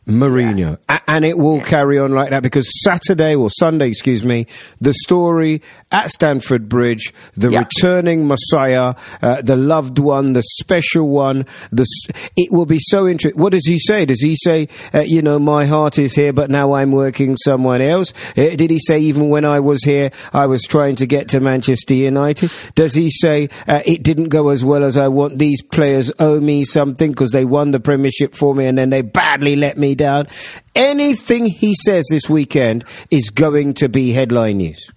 Mourinho, 0.10 0.78
A- 0.90 1.02
and 1.08 1.24
it 1.24 1.38
will 1.38 1.62
carry 1.62 2.00
on 2.00 2.12
like 2.12 2.32
that 2.32 2.44
because 2.44 2.70
Saturday 2.84 3.36
or 3.36 3.50
Sunday, 3.52 3.88
excuse 3.88 4.24
me, 4.24 4.48
the 4.82 4.94
story 4.94 5.62
at 5.92 6.10
Stamford 6.12 6.68
Bridge, 6.70 7.14
the 7.36 7.52
Yeah. 7.52 7.60
returning 7.60 8.28
Messiah, 8.28 8.96
uh, 9.22 9.42
the 9.42 9.56
loved 9.56 10.00
one, 10.00 10.34
the 10.34 10.44
special 10.60 11.10
one. 11.10 11.46
The 11.72 11.84
s- 11.84 12.30
it 12.36 12.52
will 12.52 12.66
be 12.66 12.80
so 12.80 13.08
interesting. 13.08 13.40
What 13.42 13.52
does 13.54 13.66
he 13.66 13.78
say? 13.80 14.06
Does 14.06 14.22
he 14.22 14.36
say, 14.36 14.68
uh, 14.94 15.00
you 15.02 15.22
know, 15.22 15.40
my 15.40 15.66
heart 15.66 15.98
is 16.00 16.14
here, 16.16 16.34
but 16.34 16.50
now 16.50 16.74
I'm 16.74 16.92
working 16.92 17.38
someone 17.38 17.82
else? 17.82 18.14
Uh, 18.38 18.56
did 18.56 18.70
he 18.70 18.80
say 18.80 19.00
even 19.00 19.30
when 19.30 19.46
I 19.46 19.60
was 19.60 19.84
here, 19.84 20.12
I 20.34 20.46
was 20.48 20.64
trying 20.64 20.96
to 20.98 21.06
get 21.08 21.30
to 21.30 21.40
Manchester 21.40 21.94
United? 21.94 22.52
Does 22.76 22.94
he 22.94 23.10
say 23.10 23.50
uh, 23.68 23.82
it 23.86 24.04
didn't 24.04 24.30
go 24.30 24.50
as 24.50 24.64
well 24.66 24.84
as 24.84 24.98
I 24.98 25.08
want? 25.08 25.38
These 25.38 25.62
players 25.62 26.12
owe 26.20 26.40
me 26.40 26.64
something 26.66 27.12
because 27.12 27.32
they 27.32 27.46
won 27.46 27.72
the 27.72 27.80
Premiership 27.80 28.36
for 28.36 28.54
me 28.56 28.66
and 28.66 28.78
then 28.78 28.90
they 28.90 29.02
badly 29.02 29.56
let 29.56 29.78
me 29.78 29.96
down. 30.00 30.28
Anything 30.74 31.46
he 31.46 31.76
says 31.76 32.06
this 32.10 32.28
weekend 32.28 32.86
is 33.12 33.30
going 33.30 33.76
to 33.76 33.90
be 33.90 34.12
headline 34.12 34.58
news. 34.58 34.90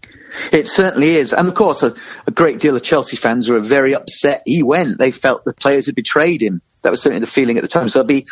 It 0.50 0.68
certainly 0.68 1.16
is. 1.16 1.34
And 1.34 1.48
of 1.48 1.54
course, 1.54 1.82
a, 1.82 1.94
a 2.26 2.30
great 2.30 2.58
deal 2.58 2.74
of 2.76 2.82
Chelsea 2.82 3.16
fans 3.16 3.50
were 3.50 3.60
very 3.60 3.94
upset 3.94 4.42
he 4.46 4.62
went. 4.62 4.96
They 4.98 5.10
felt 5.10 5.44
the 5.44 5.52
players 5.52 5.86
had 5.86 5.94
betrayed 5.94 6.40
him. 6.40 6.62
That 6.80 6.90
was 6.90 7.02
certainly 7.02 7.20
the 7.20 7.30
feeling 7.30 7.58
at 7.58 7.62
the 7.62 7.68
time. 7.68 7.90
So 7.90 8.00
it'll 8.00 8.08
be 8.08 8.26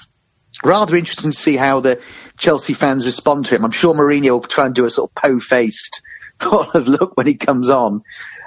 rather 0.64 0.96
interesting 0.96 1.32
to 1.32 1.36
see 1.36 1.56
how 1.56 1.80
the 1.80 2.00
Chelsea 2.38 2.74
fans 2.74 3.04
respond 3.04 3.46
to 3.46 3.54
him. 3.54 3.64
I'm 3.64 3.70
sure 3.70 3.94
Mourinho 3.94 4.30
will 4.30 4.40
try 4.40 4.66
and 4.66 4.74
do 4.74 4.86
a 4.86 4.90
sort 4.90 5.10
of 5.10 5.14
po-faced 5.14 6.02
sort 6.42 6.74
of 6.74 6.86
look 6.86 7.16
when 7.16 7.26
he 7.26 7.34
comes 7.34 7.68
on. 7.68 8.02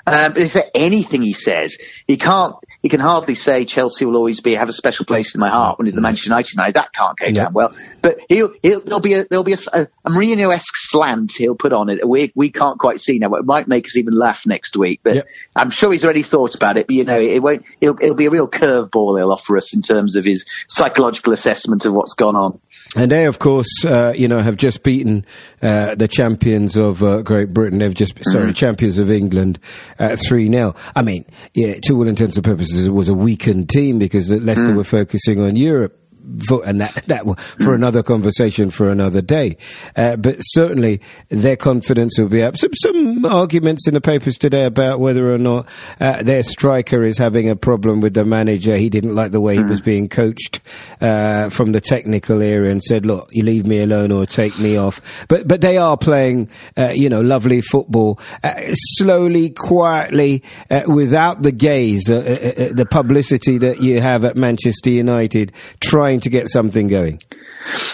Um, 0.06 0.36
is 0.36 0.54
there 0.54 0.70
anything 0.76 1.22
he 1.22 1.34
says? 1.34 1.78
He 2.08 2.18
can't. 2.18 2.56
He 2.84 2.90
can 2.90 3.00
hardly 3.00 3.36
say 3.36 3.64
Chelsea 3.64 4.06
will 4.06 4.18
always 4.18 4.42
be 4.42 4.56
have 4.56 4.68
a 4.68 4.74
special 4.74 5.06
place 5.06 5.34
in 5.34 5.40
my 5.40 5.50
heart 5.50 5.80
when 5.80 5.86
he's 5.86 5.96
the 5.96 6.02
Manchester 6.02 6.30
United. 6.30 6.74
That 6.76 6.92
can't 6.94 7.18
go 7.18 7.28
Yeah. 7.28 7.46
down 7.46 7.54
well. 7.54 7.74
But 8.02 8.18
he'll, 8.28 8.54
he'll 8.62 8.82
there'll 8.82 9.00
be 9.00 9.14
a 9.14 9.26
there'll 9.26 9.46
be 9.46 9.54
a, 9.54 9.58
a, 9.72 9.88
Mourinho-esque 10.10 10.76
slant 10.76 11.32
he'll 11.32 11.56
put 11.56 11.72
on 11.72 11.90
it. 11.90 12.08
We 12.08 12.34
we 12.36 12.52
can't 12.52 12.78
quite 12.78 13.00
see 13.00 13.20
now. 13.20 13.34
It 13.36 13.46
might 13.46 13.70
make 13.70 13.86
us 13.86 13.96
even 13.96 14.14
laugh 14.14 14.46
next 14.46 14.76
week. 14.76 15.00
But. 15.02 15.26
I'm 15.56 15.70
sure 15.70 15.92
he's 15.94 16.04
already 16.04 16.24
thought 16.24 16.56
about 16.56 16.78
it. 16.78 16.88
But 16.88 16.96
you 16.96 17.06
know, 17.06 17.20
it 17.20 17.42
won't. 17.42 17.64
It'll, 17.80 17.98
it'll 18.02 18.16
be 18.16 18.26
a 18.26 18.30
real 18.30 18.50
curveball 18.50 19.18
he'll 19.18 19.32
offer 19.32 19.56
us 19.56 19.74
in 19.74 19.82
terms 19.82 20.18
of 20.18 20.26
his 20.26 20.46
psychological 20.68 21.32
assessment 21.32 21.86
of 21.86 21.94
what's 21.94 22.14
gone 22.16 22.36
on. 22.36 22.60
And 22.96 23.10
they, 23.10 23.26
of 23.26 23.40
course, 23.40 23.68
uh, 23.86 24.14
you 24.16 24.28
know, 24.28 24.40
have 24.40 24.56
just 24.56 24.84
beaten 24.84 25.26
uh, 25.62 25.96
the 25.96 26.08
champions 26.08 26.78
of 26.78 27.02
uh, 27.02 27.24
Great 27.24 27.52
Britain. 27.52 27.80
They've 27.80 27.94
just, 27.94 28.14
sorry, 28.32 28.54
champions 28.54 29.00
of 29.00 29.10
England, 29.10 29.58
uh, 29.98 30.16
three 30.16 30.48
0 30.48 30.76
I 30.96 31.02
mean, 31.02 31.26
yeah, 31.56 31.76
to 31.86 31.98
all 31.98 32.08
intents 32.08 32.38
and 32.38 32.46
purposes, 32.46 32.86
it 32.86 32.92
was 32.92 33.10
a 33.10 33.14
weakened 33.16 33.70
team 33.70 33.98
because 33.98 34.30
Leicester 34.30 34.74
were 34.74 34.84
focusing 34.84 35.40
on 35.40 35.56
Europe. 35.56 36.00
For, 36.48 36.66
and 36.66 36.80
that, 36.82 36.96
that 37.08 37.26
will- 37.26 37.36
for 37.36 37.74
another 37.74 38.04
conversation 38.04 38.72
for 38.72 38.90
another 38.90 39.22
day. 39.22 39.58
Uh, 39.96 40.16
but 40.16 40.38
certainly 40.40 41.02
their 41.30 41.56
confidence 41.56 42.18
will 42.18 42.30
be 42.30 42.44
up. 42.44 42.58
Some, 42.58 42.72
some 42.76 43.26
arguments 43.26 43.88
in 43.88 43.94
the 43.94 44.02
papers 44.02 44.38
today 44.38 44.66
about 44.66 45.00
whether 45.00 45.34
or 45.34 45.38
not 45.38 45.68
uh, 46.00 46.24
their 46.24 46.44
striker 46.44 47.04
is 47.04 47.18
having 47.18 47.50
a 47.50 47.56
problem 47.56 48.02
with 48.02 48.14
the 48.14 48.26
manager. 48.26 48.76
He 48.78 48.90
didn't 48.90 49.16
like 49.16 49.32
the 49.32 49.42
way 49.42 49.56
he 49.56 49.64
was 49.64 49.82
being 49.82 50.08
coached 50.10 50.62
uh, 51.02 51.50
from 51.50 51.72
the 51.72 51.82
technical 51.82 52.42
area 52.42 52.72
and 52.72 52.82
said, 52.82 53.06
"Look, 53.06 53.30
you 53.32 53.44
leave 53.44 53.66
me 53.66 53.80
alone 53.82 54.12
or 54.12 54.26
take 54.26 54.58
me 54.60 54.78
off." 54.78 55.26
But 55.28 55.48
but 55.48 55.62
they 55.62 55.78
are 55.78 55.98
playing, 55.98 56.50
uh, 56.78 56.90
you 56.94 57.10
know, 57.10 57.22
lovely 57.22 57.62
football, 57.62 58.20
uh, 58.44 58.54
slowly, 58.74 59.50
quietly, 59.50 60.44
uh, 60.70 60.84
without 60.88 61.42
the 61.42 61.52
gaze, 61.52 62.10
uh, 62.10 62.16
uh, 62.16 62.64
uh, 62.64 62.74
the 62.74 62.86
publicity 62.86 63.58
that 63.58 63.82
you 63.82 64.02
have 64.02 64.24
at 64.26 64.36
Manchester 64.36 64.90
United, 64.90 65.52
trying 65.80 66.13
to 66.22 66.30
get 66.30 66.50
something 66.50 66.88
going. 66.88 67.20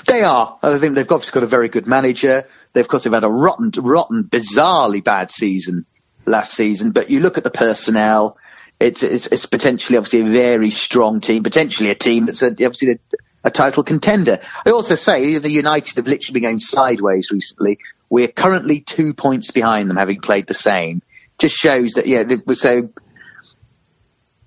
They 0.08 0.22
are. 0.24 0.58
I 0.62 0.78
think 0.78 0.96
they've 0.96 1.10
obviously 1.10 1.34
got 1.40 1.44
a 1.44 1.48
very 1.48 1.70
good 1.70 1.88
manager. 1.88 2.46
They, 2.74 2.82
of 2.82 2.88
course, 2.88 3.04
they've 3.04 3.14
had 3.14 3.24
a 3.24 3.30
rotten, 3.30 3.72
rotten, 3.78 4.24
bizarrely 4.24 5.04
bad 5.04 5.32
season 5.32 5.86
last 6.26 6.54
season. 6.54 6.92
But 6.92 7.10
you 7.10 7.20
look 7.20 7.38
at 7.38 7.44
the 7.44 7.52
personnel. 7.52 8.38
It's 8.80 9.04
it's, 9.04 9.28
it's 9.28 9.46
potentially 9.46 9.98
obviously 9.98 10.22
a 10.22 10.32
very 10.32 10.70
strong 10.70 11.20
team. 11.20 11.44
Potentially 11.44 11.90
a 11.90 11.96
team 11.96 12.28
that's 12.28 12.42
a, 12.42 12.48
obviously 12.48 12.92
a, 12.94 12.98
a 13.44 13.52
title 13.52 13.84
contender. 13.84 14.40
I 14.66 14.70
also 14.70 14.96
say 14.96 15.38
the 15.38 15.52
United 15.52 15.98
have 15.98 16.08
literally 16.08 16.40
been 16.40 16.50
going 16.50 16.60
sideways 16.60 17.30
recently. 17.32 17.80
We're 18.10 18.30
currently 18.30 18.82
two 18.82 19.14
points 19.14 19.52
behind 19.52 19.90
them, 19.90 19.98
having 19.98 20.22
played 20.22 20.48
the 20.48 20.54
same. 20.54 21.02
Just 21.40 21.56
shows 21.56 21.94
that 21.94 22.08
yeah, 22.08 22.24
they- 22.24 22.54
so 22.56 22.90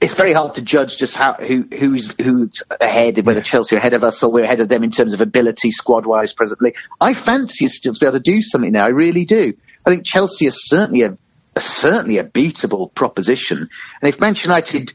it's 0.03 0.15
very 0.15 0.33
hard 0.33 0.57
to 0.57 0.63
judge 0.63 0.99
just 0.99 1.17
how 1.17 1.35
who 1.35 1.65
who's 1.71 2.13
who's 2.21 2.63
ahead, 2.81 3.25
whether 3.25 3.41
Chelsea 3.41 3.77
are 3.77 3.79
ahead 3.79 3.95
of 3.95 4.03
us 4.03 4.23
or 4.23 4.33
we're 4.33 4.43
ahead 4.43 4.59
of 4.59 4.69
them 4.69 4.83
in 4.83 4.91
terms 4.91 5.15
of 5.15 5.21
ability, 5.21 5.71
squad 5.71 6.07
wise. 6.07 6.33
Presently, 6.33 6.75
I 7.01 7.15
fancy 7.15 7.67
us 7.67 7.77
still 7.77 7.95
to 7.95 8.01
be 8.01 8.07
able 8.07 8.19
to 8.19 8.23
do 8.23 8.43
something 8.43 8.73
now. 8.73 8.85
I 8.85 8.89
really 8.89 9.25
do. 9.25 9.55
I 9.87 9.91
think 9.91 10.05
Chelsea 10.05 10.47
is 10.47 10.69
certainly 10.69 11.03
a, 11.03 11.17
a 11.55 11.61
certainly 11.61 12.19
a 12.19 12.25
beatable 12.25 12.93
proposition, 12.93 13.59
and 13.59 14.13
if 14.13 14.21
Manchester 14.21 14.49
United 14.49 14.93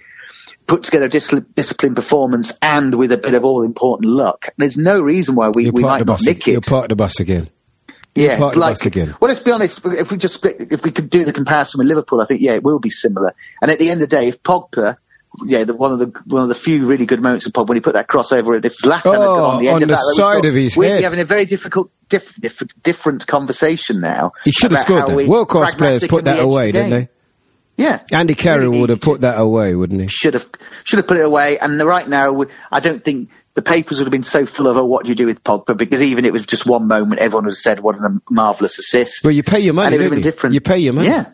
put 0.67 0.83
together 0.83 1.05
a 1.05 1.09
dis- 1.09 1.31
disciplined 1.55 1.95
performance 1.95 2.51
and 2.61 2.93
with 2.93 3.13
a 3.13 3.17
bit 3.17 3.33
of 3.33 3.45
all 3.45 3.63
important 3.63 4.11
luck, 4.11 4.49
there's 4.57 4.77
no 4.77 4.99
reason 4.99 5.35
why 5.35 5.49
we, 5.49 5.71
we 5.71 5.81
might 5.81 5.99
not 5.99 6.07
bus. 6.07 6.25
nick 6.25 6.45
You're 6.45 6.59
part 6.59 6.85
of 6.85 6.89
the 6.89 6.95
bus 6.97 7.21
again. 7.21 7.49
Yeah, 8.17 8.37
part 8.37 8.53
of 8.53 8.53
the 8.55 8.59
like, 8.59 8.85
again. 8.85 9.15
well, 9.19 9.29
let's 9.29 9.41
be 9.43 9.51
honest. 9.51 9.81
If 9.83 10.11
we 10.11 10.17
just 10.17 10.35
split, 10.35 10.55
if 10.71 10.83
we 10.83 10.91
could 10.91 11.09
do 11.09 11.23
the 11.25 11.33
comparison 11.33 11.79
with 11.79 11.87
Liverpool, 11.87 12.21
I 12.21 12.25
think 12.25 12.41
yeah, 12.41 12.53
it 12.53 12.63
will 12.63 12.79
be 12.79 12.89
similar. 12.89 13.33
And 13.61 13.71
at 13.71 13.79
the 13.79 13.89
end 13.89 14.01
of 14.01 14.09
the 14.09 14.15
day, 14.15 14.27
if 14.29 14.41
Pogba 14.43 14.97
yeah, 15.45 15.63
the, 15.65 15.75
one 15.75 15.91
of 15.91 15.99
the 15.99 16.19
one 16.25 16.41
of 16.43 16.49
the 16.49 16.55
few 16.55 16.85
really 16.87 17.05
good 17.05 17.21
moments 17.21 17.45
of 17.45 17.53
Pogba 17.53 17.67
when 17.69 17.77
he 17.77 17.81
put 17.81 17.93
that 17.93 18.07
crossover. 18.07 18.63
If 18.63 18.77
Zlatan 18.77 19.03
had 19.03 19.05
Oh, 19.05 19.35
gone 19.35 19.55
on 19.57 19.61
the 19.63 19.67
end 19.69 19.75
on 19.75 19.83
of 19.83 19.89
the 19.89 19.95
that, 19.95 20.15
side 20.15 20.35
thought, 20.41 20.45
of 20.45 20.55
his 20.55 20.75
we'd 20.75 20.87
head. 20.87 20.97
be 20.99 21.03
having 21.03 21.19
a 21.19 21.25
very 21.25 21.45
difficult, 21.45 21.91
diff, 22.09 22.33
diff, 22.39 22.59
different 22.83 23.27
conversation 23.27 24.01
now. 24.01 24.31
He 24.45 24.51
should 24.51 24.71
have 24.71 24.81
scored 24.81 25.05
that. 25.05 25.27
World 25.27 25.49
class 25.49 25.75
players 25.75 26.03
put 26.07 26.25
that 26.25 26.39
away, 26.39 26.71
didn't 26.71 26.89
they? 26.89 27.09
Yeah, 27.75 28.01
Andy 28.11 28.33
Carroll 28.33 28.79
would 28.79 28.89
have 28.89 29.01
put 29.01 29.21
that 29.21 29.39
away, 29.39 29.75
wouldn't 29.75 30.01
he? 30.01 30.07
should 30.07 30.33
have 30.33 30.45
should 30.83 30.97
have 30.97 31.07
put 31.07 31.17
it 31.17 31.25
away. 31.25 31.59
And 31.59 31.79
right 31.85 32.07
now, 32.09 32.43
I 32.71 32.79
don't 32.79 33.03
think 33.03 33.29
the 33.57 33.63
papers 33.63 33.97
would 33.97 34.05
have 34.05 34.11
been 34.11 34.21
so 34.21 34.45
full 34.45 34.67
of 34.67 34.77
oh, 34.77 34.85
what 34.85 35.03
do 35.03 35.09
you 35.09 35.15
do 35.15 35.25
with 35.25 35.43
Pogba 35.43 35.75
because 35.75 35.99
even 35.99 36.25
it 36.25 36.31
was 36.31 36.45
just 36.45 36.67
one 36.67 36.87
moment, 36.87 37.19
everyone 37.19 37.45
would 37.45 37.53
have 37.53 37.57
said 37.57 37.79
what 37.79 37.95
a 37.95 38.21
marvelous 38.29 38.77
assist. 38.77 39.23
Well, 39.23 39.33
you 39.33 39.41
pay 39.41 39.61
your 39.61 39.73
money, 39.73 39.95
and 39.95 39.95
it 39.95 39.97
would 39.97 40.03
have 40.03 40.11
don't 40.11 40.17
been 40.21 40.25
you? 40.25 40.31
different. 40.31 40.53
You 40.53 40.61
pay 40.61 40.77
your 40.77 40.93
money. 40.93 41.07
Yeah, 41.07 41.31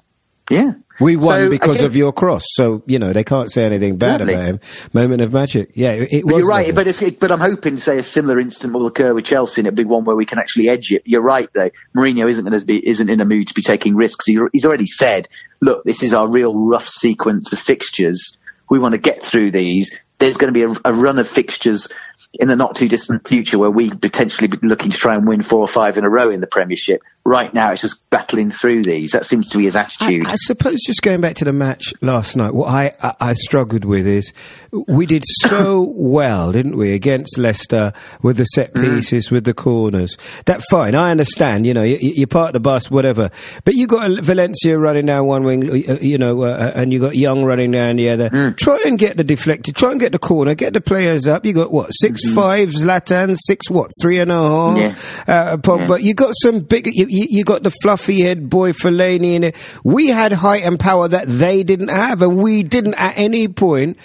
yeah. 0.50 0.72
We 1.02 1.18
won 1.18 1.46
So, 1.46 1.50
because 1.50 1.82
of 1.82 1.98
your 1.98 2.14
cross, 2.14 2.46
so 2.48 2.82
you 2.86 2.98
know 2.98 3.12
they 3.12 3.26
can't 3.26 3.52
say 3.52 3.66
anything 3.66 3.98
bad 3.98 4.22
Lovely. 4.22 4.36
about 4.36 4.46
him. 4.46 4.60
Moment 4.94 5.22
of 5.22 5.34
magic, 5.34 5.72
yeah, 5.74 5.92
it, 5.92 6.24
was. 6.24 6.38
you're 6.38 6.48
right, 6.48 6.68
lovely. 6.68 6.72
but 6.72 6.88
it's, 6.88 7.02
it, 7.02 7.20
but 7.20 7.30
I'm 7.30 7.42
hoping, 7.42 7.78
say, 7.78 7.98
a 7.98 8.04
similar 8.04 8.40
incident 8.40 8.74
will 8.74 8.88
occur 8.88 9.14
with 9.14 9.26
Chelsea, 9.26 9.60
and 9.60 9.68
it'll 9.68 9.76
be 9.76 9.84
one 9.84 10.06
where 10.06 10.16
we 10.16 10.26
can 10.26 10.40
actually 10.40 10.70
edge 10.70 10.94
it. 10.94 11.02
You're 11.06 11.22
right, 11.22 11.50
though. 11.54 11.72
Mourinho 11.94 12.32
isn't 12.32 12.46
going 12.46 12.58
to 12.58 12.66
be 12.66 12.88
isn't 12.88 13.10
in 13.10 13.20
a 13.20 13.26
mood 13.26 13.48
to 13.50 13.54
be 13.54 13.64
taking 13.64 13.96
risks. 13.96 14.26
He, 14.28 14.38
he's 14.54 14.66
already 14.66 14.88
said, 14.88 15.28
"Look, 15.62 15.84
this 15.84 16.04
is 16.04 16.14
our 16.14 16.30
real 16.30 16.56
rough 16.56 16.88
sequence 16.88 17.52
of 17.52 17.60
fixtures. 17.60 18.38
We 18.70 18.80
want 18.80 18.94
to 18.94 19.00
get 19.00 19.26
through 19.26 19.52
these. 19.52 19.92
There's 20.20 20.38
going 20.38 20.54
to 20.54 20.58
be 20.58 20.64
a, 20.64 20.92
a 20.92 20.94
run 20.94 21.20
of 21.20 21.28
fixtures." 21.28 21.90
In 22.34 22.48
the 22.48 22.56
not 22.56 22.76
too 22.76 22.90
distant 22.90 23.28
future, 23.28 23.60
where 23.60 23.70
we 23.70 23.92
potentially 23.92 24.48
be 24.48 24.58
looking 24.64 24.92
to 24.92 24.98
try 24.98 25.16
and 25.16 25.28
win 25.28 25.44
four 25.44 25.60
or 25.60 25.68
five 25.68 25.98
in 25.98 26.04
a 26.04 26.10
row 26.10 26.32
in 26.32 26.42
the 26.42 26.48
Premiership. 26.48 27.02
Right 27.26 27.54
now, 27.54 27.72
it's 27.72 27.82
just 27.82 28.02
battling 28.10 28.52
through 28.52 28.84
these. 28.84 29.12
That 29.12 29.26
seems 29.26 29.48
to 29.50 29.58
be 29.58 29.64
his 29.64 29.78
attitude. 29.78 30.28
I 30.28 30.36
suppose 30.36 30.80
just 30.86 31.02
going 31.02 31.22
back 31.22 31.36
to 31.38 31.46
the 31.46 31.54
match 31.54 31.94
last 32.02 32.36
night, 32.36 32.54
what 32.54 32.68
I, 32.68 32.92
I, 33.02 33.14
I 33.22 33.34
struggled 33.34 33.86
with 33.86 34.06
is 34.06 34.34
we 34.72 35.06
did 35.06 35.24
so 35.42 35.84
well, 35.96 36.52
didn't 36.52 36.76
we, 36.76 36.94
against 36.94 37.38
Leicester 37.38 37.94
with 38.22 38.36
the 38.38 38.44
set 38.44 38.74
Mm. 38.74 38.96
pieces, 38.96 39.32
with 39.32 39.46
the 39.46 39.54
corners. 39.54 40.18
That 40.46 40.62
fine, 40.70 40.96
I 40.96 41.12
understand. 41.12 41.66
You 41.66 41.74
know, 41.74 41.84
you, 41.84 41.98
you're 42.02 42.28
part 42.28 42.48
of 42.50 42.54
the 42.54 42.60
bus, 42.60 42.92
whatever. 42.92 43.30
But 43.64 43.76
you 43.76 43.88
got 43.88 44.22
Valencia 44.22 44.78
running 44.78 45.06
down 45.06 45.26
one 45.26 45.44
wing, 45.44 45.70
uh, 45.70 45.98
you 46.02 46.18
know, 46.18 46.44
uh, 46.44 46.72
and 46.76 46.92
you 46.92 47.00
got 47.00 47.16
Young 47.16 47.46
running 47.46 47.72
down 47.72 47.96
the 47.98 48.10
other. 48.10 48.30
Mm. 48.32 48.58
Try 48.58 48.82
and 48.86 49.00
get 49.00 49.16
the 49.16 49.24
deflected. 49.24 49.76
Try 49.76 49.92
and 49.92 50.00
get 50.00 50.12
the 50.12 50.20
corner. 50.20 50.56
Get 50.56 50.74
the 50.74 50.82
players 50.82 51.28
up. 51.28 51.46
You 51.46 51.54
got 51.54 51.72
what 51.72 51.90
six 51.92 52.22
five 52.34 52.70
Zlatan, 52.70 53.38
six 53.40 53.70
what 53.70 53.92
three 54.02 54.20
and 54.20 54.32
a 54.32 54.36
half. 54.36 54.76
Mm-hmm. 54.76 55.30
Yeah. 55.30 55.36
Uh, 55.36 55.58
Pogba. 55.58 56.02
You 56.02 56.14
got 56.14 56.34
some 56.42 56.60
big. 56.60 56.88
You, 56.88 57.08
you, 57.14 57.28
you 57.30 57.44
got 57.44 57.64
the 57.64 57.72
fluffy 57.82 58.22
head 58.22 58.50
boy 58.50 58.72
Fellaini 58.72 59.36
in 59.36 59.44
it. 59.44 59.56
We 59.84 60.08
had 60.08 60.34
height 60.34 60.64
and 60.64 60.80
power 60.80 61.08
that 61.08 61.28
they 61.28 61.64
didn't 61.64 61.90
have, 61.90 62.22
and 62.22 62.38
we 62.38 62.64
didn't 62.64 62.96
at 62.96 63.18
any 63.18 63.48
point 63.48 63.98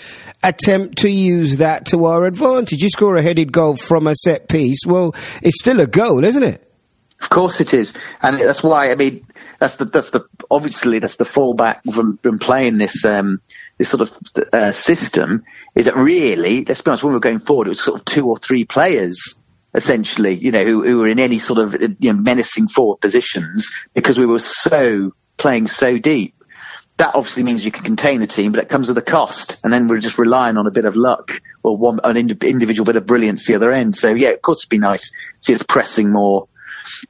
attempt 0.42 0.98
to 0.98 1.10
use 1.10 1.56
that 1.56 1.86
to 1.86 2.04
our 2.04 2.26
advantage. 2.26 2.82
You 2.82 2.90
score 2.90 3.16
a 3.16 3.22
headed 3.22 3.50
goal 3.52 3.76
from 3.76 4.06
a 4.06 4.14
set 4.14 4.48
piece. 4.48 4.80
Well, 4.86 5.14
it's 5.42 5.60
still 5.60 5.80
a 5.80 5.86
goal, 5.86 6.24
isn't 6.24 6.42
it? 6.42 6.64
Of 7.20 7.30
course 7.30 7.60
it 7.60 7.74
is, 7.74 7.94
and 8.22 8.40
that's 8.40 8.62
why 8.62 8.92
I 8.92 8.94
mean 8.94 9.26
that's 9.58 9.76
the 9.76 9.86
that's 9.86 10.10
the 10.10 10.20
obviously 10.50 11.00
that's 11.00 11.16
the 11.16 11.24
fallback 11.24 11.80
from, 11.92 12.18
from 12.18 12.38
playing 12.38 12.78
this 12.78 13.04
um, 13.04 13.40
this 13.76 13.88
sort 13.88 14.02
of 14.02 14.12
uh, 14.52 14.72
system 14.72 15.44
is 15.74 15.86
that 15.86 15.96
really 15.96 16.64
let's 16.64 16.80
be 16.80 16.90
honest 16.90 17.02
when 17.02 17.12
we 17.12 17.16
were 17.16 17.20
going 17.20 17.40
forward 17.40 17.66
it 17.66 17.70
was 17.70 17.82
sort 17.82 17.98
of 17.98 18.04
two 18.04 18.26
or 18.26 18.36
three 18.36 18.64
players 18.64 19.34
essentially 19.74 20.34
you 20.34 20.50
know 20.50 20.64
who, 20.64 20.82
who 20.82 20.98
were 20.98 21.08
in 21.08 21.18
any 21.18 21.38
sort 21.38 21.58
of 21.58 21.74
you 21.98 22.12
know 22.12 22.18
menacing 22.18 22.68
forward 22.68 22.96
positions 22.96 23.70
because 23.94 24.18
we 24.18 24.26
were 24.26 24.38
so 24.38 25.12
playing 25.36 25.68
so 25.68 25.98
deep. 25.98 26.34
That 26.96 27.14
obviously 27.14 27.44
means 27.44 27.64
you 27.64 27.70
can 27.70 27.84
contain 27.84 28.22
a 28.22 28.26
team, 28.26 28.50
but 28.50 28.60
it 28.60 28.68
comes 28.68 28.88
with 28.88 28.98
a 28.98 29.02
cost, 29.02 29.58
and 29.62 29.72
then 29.72 29.86
we're 29.86 30.00
just 30.00 30.18
relying 30.18 30.56
on 30.56 30.66
a 30.66 30.72
bit 30.72 30.84
of 30.84 30.96
luck 30.96 31.30
or 31.62 31.76
one 31.76 32.00
an 32.02 32.16
indi- 32.16 32.48
individual 32.48 32.84
bit 32.84 32.96
of 32.96 33.06
brilliance 33.06 33.46
the 33.46 33.54
other 33.54 33.70
end. 33.70 33.96
So 33.96 34.08
yeah, 34.14 34.30
of 34.30 34.42
course 34.42 34.60
it'd 34.60 34.70
be 34.70 34.78
nice 34.78 35.10
to 35.10 35.16
see 35.42 35.54
us 35.54 35.62
pressing 35.62 36.10
more 36.10 36.48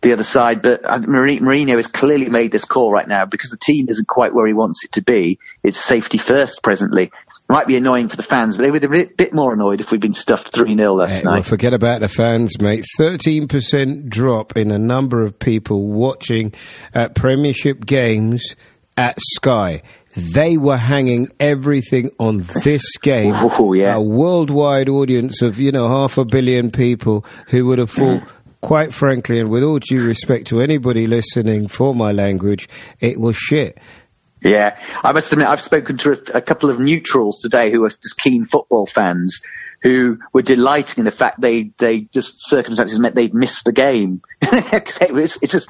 the 0.02 0.12
other 0.12 0.24
side. 0.24 0.62
But 0.62 0.84
uh, 0.84 0.98
Mourinho 0.98 1.76
has 1.76 1.86
clearly 1.86 2.28
made 2.28 2.52
this 2.52 2.64
call 2.64 2.92
right 2.92 3.08
now 3.08 3.24
because 3.24 3.50
the 3.50 3.56
team 3.56 3.88
isn't 3.88 4.08
quite 4.08 4.34
where 4.34 4.46
he 4.46 4.52
wants 4.52 4.84
it 4.84 4.92
to 4.92 5.02
be. 5.02 5.38
It's 5.62 5.82
safety 5.82 6.18
first 6.18 6.62
presently. 6.62 7.10
Might 7.50 7.66
be 7.66 7.76
annoying 7.76 8.08
for 8.10 8.16
the 8.16 8.22
fans, 8.22 8.56
but 8.58 8.64
they 8.64 8.70
would 8.70 8.82
have 8.82 8.90
been 8.92 9.06
a 9.08 9.14
bit 9.16 9.32
more 9.32 9.54
annoyed 9.54 9.80
if 9.80 9.90
we'd 9.90 10.02
been 10.02 10.12
stuffed 10.12 10.52
3 10.52 10.76
0 10.76 10.94
last 10.96 11.20
Eh, 11.20 11.22
well, 11.24 11.34
night. 11.36 11.46
forget 11.46 11.72
about 11.72 12.00
the 12.02 12.08
fans, 12.08 12.60
mate. 12.60 12.84
13% 12.98 14.08
drop 14.08 14.56
in 14.56 14.68
the 14.68 14.78
number 14.78 15.22
of 15.22 15.38
people 15.38 15.86
watching 15.88 16.52
uh, 16.94 17.08
Premiership 17.08 17.86
games 17.86 18.54
at 18.98 19.18
Sky. 19.20 19.82
They 20.14 20.56
were 20.58 20.76
hanging 20.76 21.28
everything 21.40 22.10
on 22.18 22.44
this 22.64 22.96
game. 23.02 23.32
Oh, 23.34 23.72
yeah. 23.72 23.94
A 23.94 24.02
worldwide 24.02 24.88
audience 24.88 25.40
of, 25.40 25.58
you 25.58 25.72
know, 25.72 25.88
half 25.88 26.18
a 26.18 26.24
billion 26.24 26.70
people 26.70 27.24
who 27.48 27.64
would 27.66 27.78
have 27.78 27.90
thought, 27.90 28.22
quite 28.60 28.92
frankly, 28.92 29.38
and 29.38 29.48
with 29.48 29.62
all 29.62 29.78
due 29.78 30.04
respect 30.04 30.48
to 30.48 30.60
anybody 30.60 31.06
listening 31.06 31.68
for 31.68 31.94
my 31.94 32.12
language, 32.12 32.68
it 33.00 33.18
was 33.20 33.36
shit. 33.36 33.78
Yeah, 34.42 34.78
I 35.02 35.12
must 35.12 35.32
admit, 35.32 35.48
I've 35.48 35.60
spoken 35.60 35.98
to 35.98 36.12
a, 36.12 36.38
a 36.38 36.42
couple 36.42 36.70
of 36.70 36.78
neutrals 36.78 37.40
today 37.40 37.70
who 37.72 37.84
are 37.84 37.88
just 37.90 38.18
keen 38.18 38.44
football 38.44 38.86
fans 38.86 39.42
who 39.82 40.18
were 40.32 40.42
delighting 40.42 41.02
in 41.02 41.04
the 41.04 41.12
fact 41.12 41.40
they, 41.40 41.70
they 41.78 42.00
just 42.12 42.48
circumstances 42.48 42.98
meant 42.98 43.14
they'd 43.14 43.34
missed 43.34 43.64
the 43.64 43.72
game. 43.72 44.22
it 44.42 45.12
was, 45.14 45.38
it's 45.40 45.52
just 45.52 45.68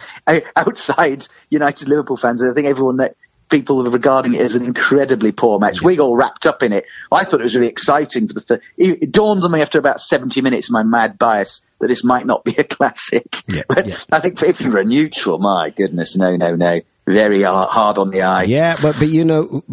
outside 0.56 1.26
United 1.50 1.88
Liverpool 1.88 2.16
fans. 2.16 2.42
I 2.42 2.54
think 2.54 2.66
everyone 2.66 2.98
that 2.98 3.16
people 3.50 3.86
are 3.86 3.90
regarding 3.90 4.34
it 4.34 4.40
as 4.40 4.54
an 4.54 4.64
incredibly 4.64 5.32
poor 5.32 5.58
match. 5.58 5.82
We 5.82 5.98
all 5.98 6.16
wrapped 6.16 6.46
up 6.46 6.62
in 6.62 6.72
it. 6.72 6.84
I 7.10 7.24
thought 7.24 7.40
it 7.40 7.44
was 7.44 7.54
really 7.54 7.68
exciting 7.68 8.28
for 8.28 8.34
the. 8.34 8.40
fir- 8.42 8.60
It 8.76 9.02
it 9.02 9.12
dawned 9.12 9.42
on 9.42 9.50
me 9.50 9.62
after 9.62 9.78
about 9.78 10.00
70 10.00 10.40
minutes, 10.42 10.70
my 10.70 10.82
mad 10.82 11.18
bias, 11.18 11.62
that 11.80 11.88
this 11.88 12.04
might 12.04 12.26
not 12.26 12.44
be 12.44 12.54
a 12.56 12.64
classic. 12.76 13.26
Yeah, 13.48 13.62
but 13.68 13.86
yeah. 13.86 13.98
I 14.12 14.20
think 14.20 14.42
if 14.42 14.60
you 14.60 14.70
were 14.70 14.80
a 14.80 14.84
neutral, 14.84 15.38
my 15.38 15.70
goodness, 15.70 16.16
no, 16.16 16.36
no, 16.36 16.56
no. 16.56 16.80
Very 17.12 17.42
hard 17.42 17.96
on 17.98 18.10
the 18.10 18.22
eye. 18.22 18.42
Yeah, 18.42 18.76
but 18.82 18.96
but 18.98 19.08
you 19.08 19.24
know, 19.24 19.64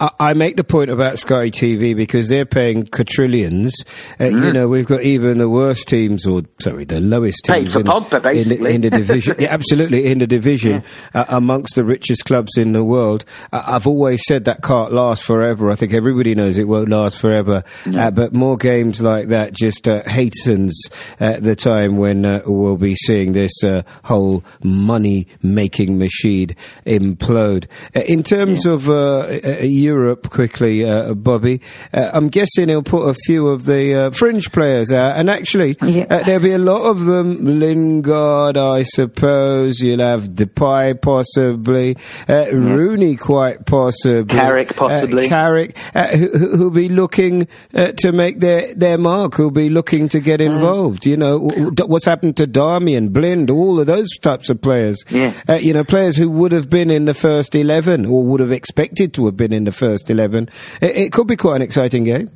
I, 0.00 0.10
I- 0.20 0.34
make 0.34 0.56
the 0.56 0.64
point 0.64 0.90
about 0.90 1.18
Sky 1.18 1.48
TV 1.48 1.96
because 1.96 2.28
they're 2.28 2.44
paying 2.46 2.86
quadrillions. 2.86 3.72
Uh, 4.20 4.26
You 4.26 4.52
know, 4.52 4.68
we've 4.68 4.86
got 4.86 5.02
even 5.02 5.38
the 5.38 5.48
worst 5.48 5.88
teams, 5.88 6.26
or 6.26 6.42
sorry, 6.60 6.84
the 6.84 7.00
lowest 7.00 7.44
teams 7.44 7.72
for 7.72 7.80
in, 7.80 7.86
Pogba, 7.86 8.14
in, 8.14 8.20
the, 8.20 8.56
basically. 8.56 8.74
in 8.74 8.80
the 8.82 8.90
division. 8.90 9.36
yeah, 9.40 9.48
absolutely, 9.52 10.06
in 10.06 10.18
the 10.18 10.26
division 10.26 10.82
uh, 11.14 11.24
amongst 11.28 11.74
the 11.74 11.84
richest 11.84 12.24
clubs 12.26 12.56
in 12.56 12.72
the 12.72 12.84
world. 12.84 13.24
Uh, 13.52 13.62
I've 13.66 13.86
always 13.86 14.22
said 14.26 14.44
that 14.44 14.62
can't 14.62 14.92
last 14.92 15.24
forever. 15.24 15.70
I 15.70 15.74
think 15.74 15.92
everybody 15.94 16.34
knows 16.34 16.58
it 16.58 16.68
won't 16.68 16.88
last 16.90 17.18
forever. 17.18 17.64
Uh, 17.86 18.10
but 18.10 18.32
more 18.34 18.56
games 18.56 19.00
like 19.00 19.28
that 19.28 19.52
just 19.54 19.88
uh, 19.88 20.02
hastens 20.04 20.78
uh, 21.18 21.40
the 21.40 21.56
time 21.56 21.96
when 21.96 22.24
uh, 22.24 22.42
we'll 22.46 22.76
be 22.76 22.94
seeing 22.94 23.32
this 23.32 23.64
uh, 23.64 23.82
whole 24.04 24.44
money-making 24.62 25.98
machine 25.98 26.50
implode. 26.84 27.66
Uh, 27.94 28.00
in 28.00 28.22
terms 28.22 28.66
of 28.66 28.88
uh, 28.90 29.18
uh, 29.44 29.58
Europe, 29.62 30.30
quickly, 30.30 30.84
uh, 30.88 31.14
Bobby, 31.14 31.60
uh, 31.94 32.10
I'm 32.12 32.28
guessing 32.28 32.68
he'll 32.68 32.82
put 32.82 33.08
a 33.08 33.14
few 33.26 33.48
of 33.48 33.64
the 33.66 33.94
uh, 33.94 34.10
fringe 34.10 34.50
players 34.52 34.92
out, 34.92 35.16
and 35.16 35.30
actually, 35.30 35.76
Yeah. 35.82 36.06
uh, 36.10 36.22
there'll 36.24 36.42
be 36.42 36.52
a 36.52 36.58
lot 36.58 36.82
of 36.82 37.04
them. 37.06 37.58
Lingard, 37.60 38.56
I 38.56 38.82
suppose. 38.82 39.80
You'll 39.80 40.00
have 40.00 40.30
Depay, 40.30 41.00
possibly. 41.00 41.96
Uh, 42.28 42.46
Rooney, 42.52 43.16
quite 43.16 43.66
possibly. 43.66 44.36
Carrick, 44.36 44.74
possibly. 44.76 45.26
Uh, 45.26 45.28
Carrick, 45.28 45.76
uh, 45.94 46.08
who, 46.08 46.28
who- 46.38 46.56
who'll 46.56 46.70
be 46.70 46.88
looking 46.88 47.46
uh, 47.74 47.92
to 47.98 48.12
make 48.12 48.40
their, 48.40 48.74
their 48.74 48.98
mark, 48.98 49.34
who'll 49.34 49.50
be 49.50 49.68
looking 49.68 50.08
to 50.08 50.16
Mm. 50.20 50.24
get 50.24 50.40
involved. 50.40 51.04
You 51.06 51.16
know, 51.16 51.38
w- 51.48 51.70
w- 51.70 51.88
what's 51.90 52.06
happened 52.06 52.36
to 52.38 52.46
Darmian, 52.46 53.12
Blind, 53.12 53.50
all 53.50 53.78
of 53.78 53.86
those 53.86 54.08
types 54.20 54.48
of 54.50 54.60
players. 54.60 55.04
Yeah. 55.10 55.32
Uh, 55.48 55.54
you 55.54 55.72
know, 55.74 55.84
players 55.84 56.16
who 56.16 56.30
would 56.30 56.52
have 56.52 56.65
been 56.68 56.90
in 56.90 57.04
the 57.04 57.14
first 57.14 57.54
11 57.54 58.06
or 58.06 58.22
would 58.24 58.40
have 58.40 58.52
expected 58.52 59.14
to 59.14 59.26
have 59.26 59.36
been 59.36 59.52
in 59.52 59.64
the 59.64 59.72
first 59.72 60.10
11. 60.10 60.48
It, 60.80 60.96
it 60.96 61.12
could 61.12 61.26
be 61.26 61.36
quite 61.36 61.56
an 61.56 61.62
exciting 61.62 62.04
game. 62.04 62.30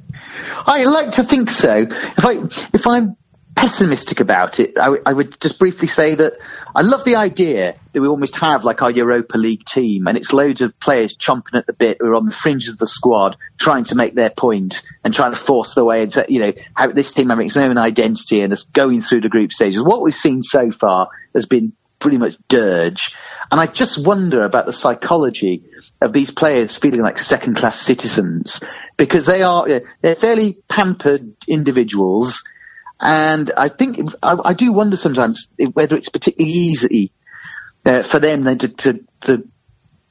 I 0.67 0.85
like 0.85 1.13
to 1.13 1.25
think 1.25 1.51
so. 1.51 1.87
If 1.89 2.25
I 2.25 2.35
if 2.73 2.87
I'm 2.87 3.17
pessimistic 3.57 4.21
about 4.21 4.61
it, 4.61 4.79
I, 4.79 4.85
w- 4.87 5.03
I 5.05 5.13
would 5.13 5.39
just 5.41 5.59
briefly 5.59 5.89
say 5.89 6.15
that 6.15 6.35
I 6.75 6.83
love 6.83 7.05
the 7.05 7.17
idea 7.17 7.75
that 7.93 8.01
we 8.01 8.09
almost 8.09 8.37
have 8.37 8.65
like 8.65 8.81
our 8.81 8.91
Europa 8.91 9.37
League 9.37 9.65
team, 9.65 10.07
and 10.07 10.17
it's 10.17 10.33
loads 10.33 10.61
of 10.63 10.79
players 10.81 11.17
chomping 11.17 11.55
at 11.55 11.67
the 11.67 11.73
bit 11.73 11.99
who 12.01 12.07
are 12.07 12.15
on 12.15 12.27
the 12.27 12.33
fringe 12.33 12.69
of 12.69 12.79
the 12.79 12.87
squad, 12.87 13.37
trying 13.59 13.85
to 13.85 13.95
make 13.95 14.15
their 14.15 14.31
point 14.31 14.83
and 15.05 15.15
trying 15.15 15.33
to 15.33 15.39
force 15.39 15.75
their 15.75 15.85
way 15.85 16.03
into 16.03 16.25
you 16.29 16.41
know 16.41 16.53
how 16.75 16.91
this 16.91 17.13
team 17.13 17.29
having 17.29 17.47
its 17.47 17.57
own 17.57 17.77
identity 17.77 18.41
and 18.41 18.53
us 18.53 18.65
going 18.65 19.03
through 19.03 19.21
the 19.21 19.29
group 19.29 19.53
stages. 19.53 19.83
What 19.83 20.03
we've 20.03 20.15
seen 20.15 20.43
so 20.43 20.71
far 20.71 21.09
has 21.35 21.47
been 21.47 21.73
pretty 22.01 22.19
much 22.19 22.37
dirge, 22.49 23.15
and 23.51 23.61
I 23.61 23.67
just 23.67 24.05
wonder 24.05 24.43
about 24.43 24.67
the 24.67 24.73
psychology 24.73 25.65
of 26.01 26.13
these 26.13 26.31
players 26.31 26.77
feeling 26.77 27.03
like 27.03 27.19
second 27.19 27.57
class 27.57 27.81
citizens 27.81 28.61
because 28.97 29.27
they 29.27 29.43
are 29.43 29.83
they're 30.01 30.17
fairly 30.17 30.59
pampered 30.69 31.35
individuals. 31.47 32.43
And 32.99 33.51
I 33.57 33.69
think 33.69 33.99
I, 34.23 34.37
I 34.45 34.55
do 34.55 34.73
wonder 34.73 34.97
sometimes 34.97 35.49
whether 35.73 35.97
it's 35.97 36.09
particularly 36.09 36.53
easy 36.53 37.13
uh, 37.85 38.03
for 38.03 38.19
them 38.19 38.45
then 38.45 38.59
to, 38.59 38.69
to 38.69 39.05
to 39.23 39.49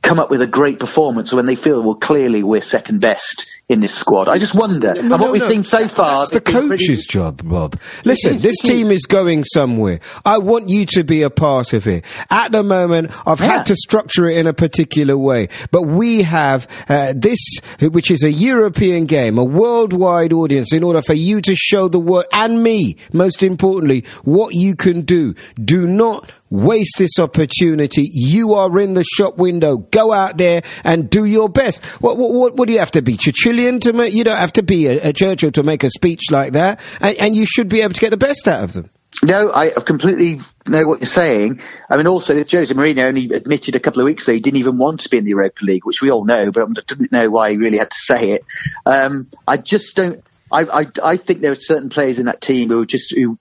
come 0.02 0.20
up 0.20 0.32
with 0.32 0.42
a 0.42 0.48
great 0.48 0.80
performance 0.80 1.34
when 1.34 1.46
they 1.46 1.56
feel 1.56 1.84
well 1.84 1.96
clearly 1.96 2.42
we're 2.42 2.62
second 2.62 3.00
best 3.00 3.48
in 3.70 3.82
this 3.82 3.94
squad. 3.94 4.28
I 4.28 4.40
just 4.40 4.56
wonder. 4.56 4.88
and 4.90 5.12
what 5.12 5.20
no, 5.22 5.32
we've 5.32 5.42
no. 5.44 5.48
seen 5.48 5.64
so 5.64 5.88
far, 5.88 6.22
That's 6.22 6.32
the 6.32 6.42
coach's 6.42 6.68
pretty- 6.88 6.96
job, 7.04 7.48
Bob. 7.48 7.80
Listen, 8.04 8.36
is, 8.38 8.42
this 8.42 8.58
team 8.58 8.90
is 8.92 9.06
going 9.06 9.44
somewhere. 9.44 10.00
I 10.26 10.40
want 10.40 10.70
you 10.70 10.88
to 10.88 11.04
be 11.04 11.22
a 11.22 11.30
part 11.30 11.74
of 11.74 11.86
it. 11.88 12.04
At 12.32 12.52
the 12.52 12.64
moment, 12.64 13.12
I've 13.28 13.40
Yeah. 13.40 13.58
had 13.58 13.68
to 13.68 13.76
structure 13.76 14.28
it 14.28 14.38
in 14.38 14.48
a 14.48 14.54
particular 14.54 15.16
way, 15.16 15.50
but 15.72 15.84
we 15.84 16.24
have 16.24 16.68
uh, 16.90 17.14
this, 17.16 17.38
which 17.80 18.10
is 18.10 18.24
a 18.24 18.32
European 18.32 19.06
game, 19.06 19.38
a 19.38 19.44
worldwide 19.46 20.34
audience, 20.34 20.74
in 20.74 20.84
order 20.84 21.04
for 21.04 21.14
you 21.14 21.40
to 21.42 21.56
show 21.56 21.88
the 21.88 22.00
world 22.00 22.26
and 22.34 22.64
me, 22.64 22.96
most 23.14 23.44
importantly, 23.44 24.04
what 24.24 24.56
you 24.56 24.76
can 24.76 25.02
do. 25.02 25.36
Do 25.64 25.86
not 25.86 26.28
waste 26.50 26.98
this 26.98 27.20
opportunity. 27.20 28.10
You 28.12 28.54
are 28.54 28.80
in 28.80 28.94
the 28.94 29.04
shop 29.04 29.38
window. 29.38 29.78
Go 29.78 30.12
out 30.12 30.38
there 30.38 30.64
and 30.84 31.10
do 31.10 31.26
your 31.26 31.50
best. 31.50 31.84
What, 32.02 32.18
what, 32.18 32.56
what, 32.56 32.68
do 32.68 32.74
you 32.74 32.80
have 32.80 32.92
to 32.92 33.02
be? 33.02 33.18
Churchillian 33.18 33.82
to 33.82 33.94
make? 33.94 34.14
You 34.14 34.24
don't 34.24 34.38
have 34.38 34.54
to 34.54 34.64
be 34.64 34.88
a, 34.88 35.10
a 35.10 35.14
Churchill 35.14 35.52
to 35.52 35.64
make 35.64 35.84
a 35.84 35.90
speech 35.90 36.32
like 36.32 36.54
that. 36.54 36.80
And, 37.00 37.18
and 37.18 37.36
you 37.36 37.46
should 37.46 37.70
be 37.70 37.82
able 37.82 37.94
to 37.94 38.02
get 38.02 38.10
the 38.10 38.18
best 38.18 38.48
out 38.48 38.64
of 38.64 38.74
them. 38.74 38.90
No, 39.24 39.52
I 39.52 39.72
completely 39.86 40.40
know 40.68 40.86
what 40.86 41.02
you're 41.02 41.08
saying. 41.08 41.62
I 41.90 41.98
mean, 41.98 42.08
also, 42.08 42.36
Jose 42.36 42.74
Mourinho 42.74 43.08
only 43.08 43.26
admitted 43.34 43.76
a 43.76 43.80
couple 43.80 44.02
of 44.02 44.06
weeks 44.06 44.24
ago 44.28 44.36
he 44.36 44.40
didn't 44.40 44.60
even 44.60 44.78
want 44.78 45.02
to 45.02 45.10
be 45.10 45.18
in 45.18 45.24
the 45.24 45.32
Europa 45.32 45.66
League, 45.66 45.86
which 45.86 46.02
we 46.02 46.12
all 46.12 46.24
know, 46.24 46.52
but 46.52 46.64
I 46.64 46.82
didn't 46.88 47.12
know 47.12 47.30
why 47.30 47.52
he 47.52 47.58
really 47.58 47.80
had 47.80 47.90
to 47.90 47.98
say 47.98 48.32
it. 48.32 48.46
Um, 48.86 49.28
I 49.48 49.58
just 49.58 49.96
don't. 49.96 50.24
I, 50.52 50.62
I, 50.64 50.88
I 51.04 51.18
think 51.18 51.42
there 51.42 51.52
are 51.52 51.60
certain 51.60 51.90
players 51.90 52.18
in 52.18 52.26
that 52.26 52.42
team 52.42 52.70
who 52.70 52.86
just 52.86 53.14
who 53.14 53.38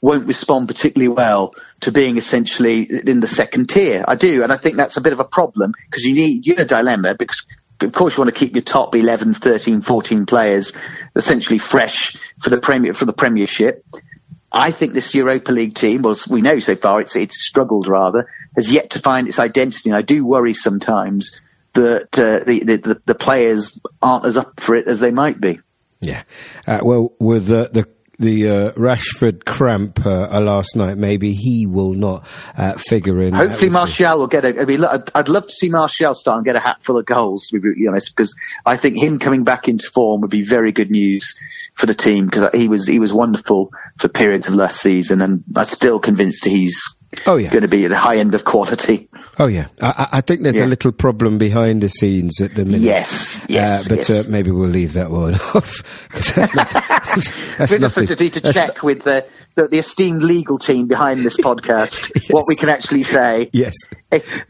won't 0.00 0.26
respond 0.26 0.68
particularly 0.68 1.08
well 1.08 1.54
to 1.80 1.92
being 1.92 2.16
essentially 2.16 2.88
in 3.06 3.20
the 3.20 3.28
second 3.28 3.68
tier. 3.68 4.04
I 4.06 4.14
do, 4.14 4.42
and 4.42 4.52
I 4.52 4.56
think 4.56 4.76
that's 4.76 4.96
a 4.96 5.00
bit 5.00 5.12
of 5.12 5.20
a 5.20 5.24
problem 5.24 5.72
because 5.90 6.04
you 6.04 6.14
need 6.14 6.46
you're 6.46 6.56
in 6.56 6.62
a 6.62 6.66
dilemma 6.66 7.14
because. 7.18 7.44
Of 7.82 7.92
course, 7.92 8.14
you 8.14 8.22
want 8.22 8.34
to 8.34 8.38
keep 8.38 8.52
your 8.52 8.60
top 8.60 8.94
11, 8.94 9.32
13, 9.32 9.80
14 9.80 10.26
players 10.26 10.74
essentially 11.16 11.58
fresh 11.58 12.14
for 12.38 12.50
the 12.50 12.60
premier 12.60 12.92
for 12.92 13.06
the 13.06 13.14
Premiership. 13.14 13.86
I 14.52 14.70
think 14.70 14.92
this 14.92 15.14
Europa 15.14 15.50
League 15.50 15.76
team, 15.76 16.02
well, 16.02 16.14
we 16.28 16.42
know 16.42 16.58
so 16.58 16.76
far 16.76 17.00
it's 17.00 17.16
it's 17.16 17.42
struggled 17.42 17.88
rather, 17.88 18.28
has 18.54 18.70
yet 18.70 18.90
to 18.90 18.98
find 18.98 19.28
its 19.28 19.38
identity. 19.38 19.88
And 19.88 19.96
I 19.96 20.02
do 20.02 20.26
worry 20.26 20.52
sometimes 20.52 21.40
that 21.72 22.18
uh, 22.18 22.44
the, 22.44 22.64
the 22.64 23.02
the 23.06 23.14
players 23.14 23.80
aren't 24.02 24.26
as 24.26 24.36
up 24.36 24.60
for 24.60 24.74
it 24.74 24.86
as 24.86 25.00
they 25.00 25.10
might 25.10 25.40
be. 25.40 25.60
Yeah. 26.00 26.22
Uh, 26.66 26.80
well, 26.82 27.14
with 27.18 27.46
the 27.46 27.88
the 28.20 28.48
uh, 28.48 28.72
Rashford 28.72 29.44
cramp 29.46 30.04
uh, 30.04 30.28
uh, 30.30 30.40
last 30.40 30.76
night, 30.76 30.98
maybe 30.98 31.32
he 31.32 31.66
will 31.66 31.94
not 31.94 32.26
uh, 32.56 32.74
figure 32.74 33.20
in. 33.22 33.32
Hopefully, 33.32 33.70
Martial 33.70 34.18
will 34.18 34.26
get 34.26 34.44
a. 34.44 34.60
I 34.60 34.64
mean, 34.66 34.80
look, 34.80 35.10
I'd, 35.14 35.28
love 35.28 35.46
to 35.46 35.52
see 35.52 35.70
Martial 35.70 36.14
start 36.14 36.36
and 36.36 36.44
get 36.44 36.54
a 36.54 36.60
hat 36.60 36.82
full 36.82 36.98
of 36.98 37.06
goals. 37.06 37.46
To 37.46 37.54
be 37.54 37.60
brutally 37.60 37.88
honest, 37.88 38.14
because 38.14 38.34
I 38.64 38.76
think 38.76 39.02
him 39.02 39.18
coming 39.18 39.42
back 39.42 39.68
into 39.68 39.90
form 39.90 40.20
would 40.20 40.30
be 40.30 40.46
very 40.46 40.70
good 40.70 40.90
news 40.90 41.34
for 41.74 41.86
the 41.86 41.94
team 41.94 42.26
because 42.26 42.50
he 42.52 42.68
was 42.68 42.86
he 42.86 42.98
was 42.98 43.12
wonderful 43.12 43.70
for 43.98 44.08
periods 44.08 44.48
of 44.48 44.54
last 44.54 44.80
season, 44.80 45.22
and 45.22 45.42
I'm 45.56 45.64
still 45.64 45.98
convinced 45.98 46.44
he's 46.44 46.82
Oh, 47.26 47.36
yeah. 47.36 47.50
going 47.50 47.62
to 47.62 47.68
be 47.68 47.86
the 47.88 47.98
high 47.98 48.18
end 48.18 48.34
of 48.34 48.44
quality. 48.44 49.08
Oh 49.38 49.46
yeah, 49.46 49.66
I, 49.82 50.08
I 50.12 50.20
think 50.20 50.42
there's 50.42 50.56
Yeah. 50.56 50.64
a 50.64 50.66
little 50.66 50.92
problem 50.92 51.38
behind 51.38 51.82
the 51.82 51.88
scenes 51.88 52.40
at 52.40 52.54
the 52.54 52.64
minute. 52.64 52.82
Yes, 52.82 53.38
yes, 53.48 53.84
uh, 53.84 53.88
but 53.88 53.98
yes. 53.98 54.10
Uh, 54.10 54.24
maybe 54.28 54.50
we'll 54.50 54.68
leave 54.68 54.92
that 54.92 55.10
one 55.10 55.34
off 55.54 56.08
because 56.08 56.34
that's, 56.34 56.54
not, 56.54 56.70
that's, 56.70 57.30
that's 57.58 57.78
nothing. 57.78 58.06
need 58.18 58.32
to 58.34 58.40
that's 58.40 58.56
check 58.56 58.82
with 58.82 59.02
the, 59.02 59.26
the 59.54 59.68
the 59.68 59.78
esteemed 59.78 60.22
legal 60.22 60.58
team 60.58 60.86
behind 60.86 61.24
this 61.24 61.36
podcast 61.36 62.10
what 62.32 62.44
we 62.48 62.56
can 62.56 62.68
actually 62.68 63.02
say. 63.02 63.50
Yes. 63.52 63.74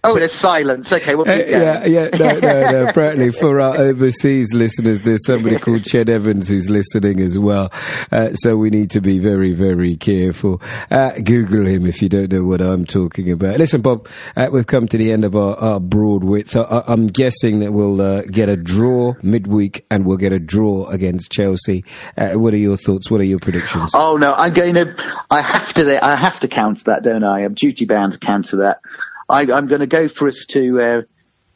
Oh, 0.03 0.15
there's 0.15 0.33
silence. 0.33 0.91
Okay, 0.91 1.15
we'll 1.15 1.29
Uh, 1.29 1.35
yeah, 1.35 1.85
yeah, 1.85 2.09
no, 2.17 2.39
no, 2.39 2.71
no. 2.71 2.87
Apparently, 2.89 3.31
for 3.31 3.61
our 3.61 3.77
overseas 3.77 4.55
listeners, 4.55 5.03
there's 5.03 5.27
somebody 5.27 5.59
called 5.59 5.83
Ched 5.83 6.09
Evans 6.09 6.49
who's 6.49 6.71
listening 6.71 7.21
as 7.21 7.39
well. 7.39 7.71
Uh, 8.11 8.33
so 8.35 8.57
we 8.57 8.71
need 8.71 8.91
to 8.91 9.01
be 9.03 9.19
very, 9.19 9.53
very 9.53 9.97
careful. 9.97 10.63
Uh, 10.91 11.13
Google 11.23 11.67
him 11.67 11.85
if 11.85 12.01
you 12.01 12.09
don't 12.09 12.33
know 12.33 12.45
what 12.45 12.63
I'm 12.63 12.87
talking 12.87 13.31
about. 13.31 13.59
Listen, 13.59 13.83
Bob, 13.83 14.09
uh, 14.35 14.49
we've 14.51 14.67
come 14.67 14.89
to 14.89 14.97
the 14.97 15.13
end 15.13 15.25
of 15.25 15.37
our, 15.37 15.57
our 15.57 15.79
broad 15.81 16.25
width. 16.25 16.57
I, 16.57 16.83
I'm 16.87 17.09
guessing 17.09 17.61
that 17.61 17.73
we'll 17.73 18.01
uh, 18.01 18.23
get 18.23 18.49
a 18.49 18.57
draw 18.57 19.15
midweek 19.23 19.85
and 19.91 20.07
we'll 20.07 20.17
get 20.17 20.33
a 20.33 20.39
draw 20.39 20.87
against 20.89 21.31
Chelsea. 21.33 21.85
Uh, 22.17 22.33
what 22.33 22.55
are 22.55 22.59
your 22.59 22.79
thoughts? 22.79 23.11
What 23.11 23.21
are 23.21 23.25
your 23.25 23.39
predictions? 23.39 23.93
Oh 23.95 24.17
no, 24.17 24.33
I'm 24.33 24.55
going 24.55 24.75
to. 24.75 24.90
I 25.31 25.41
have 25.41 25.73
to. 25.75 26.05
I 26.05 26.17
have 26.17 26.41
to 26.41 26.49
counter 26.49 26.85
that, 26.85 27.03
don't 27.03 27.25
I? 27.25 27.41
I'm 27.45 27.55
duty 27.55 27.85
bound 27.85 28.13
to 28.15 28.19
counter 28.19 28.59
that. 28.59 28.81
I, 29.29 29.43
I'm 29.43 29.67
going 29.67 29.81
to 29.81 29.87
go 29.87 30.09
for 30.09 30.27
us 30.29 30.45
to 30.51 30.81
uh, 30.81 31.03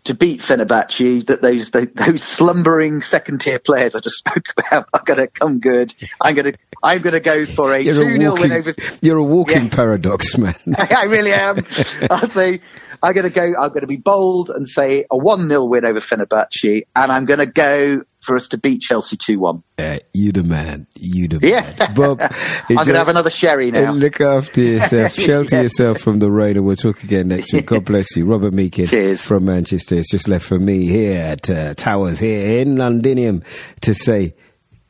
to 0.04 0.14
beat 0.14 0.42
Fenerbahce. 0.42 1.26
That 1.26 1.42
those 1.42 1.70
those 1.70 2.22
slumbering 2.22 3.02
second 3.02 3.40
tier 3.40 3.58
players 3.58 3.94
I 3.94 4.00
just 4.00 4.16
spoke 4.18 4.44
about 4.58 4.88
are 4.92 5.02
going 5.04 5.18
to 5.20 5.26
come 5.28 5.60
good. 5.60 5.94
I'm 6.20 6.34
going 6.34 6.52
to. 6.52 6.58
I'm 6.82 7.00
going 7.00 7.14
to 7.14 7.20
go 7.20 7.46
for 7.46 7.72
a 7.72 7.82
You're 7.82 7.94
two 7.94 8.14
a 8.14 8.18
0 8.18 8.34
win 8.34 8.52
over. 8.52 8.74
you're 9.00 9.16
a 9.18 9.24
walking 9.24 9.64
Yeah. 9.64 9.68
paradox, 9.70 10.36
man. 10.36 10.54
I 10.78 11.04
really 11.04 11.32
am. 11.32 11.64
I'll 12.10 12.28
say 12.28 12.60
I'm 13.02 13.14
going 13.14 13.24
to 13.24 13.30
go. 13.30 13.42
I'm 13.60 13.68
going 13.70 13.80
to 13.80 13.86
be 13.86 13.96
bold 13.96 14.50
and 14.50 14.68
say 14.68 15.06
a 15.10 15.16
one 15.16 15.48
0 15.48 15.64
win 15.64 15.84
over 15.84 16.00
Fenerbahce, 16.00 16.82
and 16.94 17.10
I'm 17.10 17.24
going 17.24 17.38
to 17.40 17.46
go 17.46 18.02
for 18.24 18.36
us 18.36 18.48
to 18.48 18.58
beat 18.58 18.80
Chelsea 18.82 19.16
two 19.16 19.38
one. 19.38 19.62
Uh, 19.78 19.98
you 20.12 20.32
the 20.32 20.42
man. 20.42 20.86
You 20.96 21.28
the 21.28 21.40
Yeah, 21.46 21.74
man. 21.78 21.94
Bob, 21.94 22.20
I'm 22.68 22.74
going 22.76 22.88
to 22.88 22.96
have 22.98 23.08
another 23.08 23.30
sherry 23.30 23.70
now. 23.70 23.92
Look 23.92 24.20
after 24.20 24.60
yourself. 24.60 25.14
Shelter 25.24 25.56
Yeah. 25.56 25.62
yourself 25.62 26.00
from 26.00 26.18
the 26.18 26.30
rain, 26.30 26.56
and 26.56 26.64
we'll 26.64 26.76
talk 26.76 27.02
again 27.04 27.28
next 27.28 27.52
week. 27.52 27.66
God 27.66 27.84
bless 27.84 28.14
you. 28.16 28.24
Robert 28.26 28.52
Meakin 28.54 28.88
Cheers. 28.88 29.20
from 29.22 29.44
Manchester. 29.44 29.96
It's 29.96 30.10
just 30.10 30.28
left 30.28 30.46
for 30.46 30.58
me 30.58 30.86
here 30.86 31.20
at 31.20 31.48
uh, 31.50 31.74
Towers 31.74 32.18
here 32.18 32.60
in 32.60 32.76
Londinium 32.76 33.42
to 33.82 33.94
say, 33.94 34.34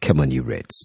come 0.00 0.20
on, 0.20 0.30
you 0.30 0.42
Reds. 0.42 0.78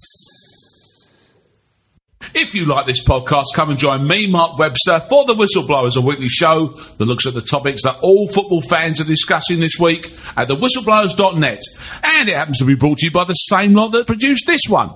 If 2.33 2.53
you 2.53 2.65
like 2.65 2.85
this 2.85 3.03
podcast, 3.03 3.45
come 3.55 3.69
and 3.69 3.79
join 3.79 4.05
me, 4.07 4.29
Mark 4.29 4.57
Webster, 4.57 4.99
for 5.09 5.25
The 5.25 5.33
Whistleblowers, 5.33 5.95
a 5.95 6.01
weekly 6.01 6.27
show 6.27 6.67
that 6.67 7.05
looks 7.05 7.25
at 7.25 7.33
the 7.33 7.41
topics 7.41 7.83
that 7.83 7.97
all 8.01 8.27
football 8.27 8.61
fans 8.61 8.99
are 8.99 9.05
discussing 9.05 9.59
this 9.59 9.79
week 9.79 10.13
at 10.35 10.47
thewhistleblowers.net. 10.49 11.61
And 12.03 12.29
it 12.29 12.35
happens 12.35 12.57
to 12.59 12.65
be 12.65 12.75
brought 12.75 12.99
to 12.99 13.05
you 13.05 13.11
by 13.11 13.23
the 13.23 13.33
same 13.33 13.73
lot 13.73 13.89
that 13.93 14.05
produced 14.05 14.45
this 14.47 14.61
one. 14.67 14.93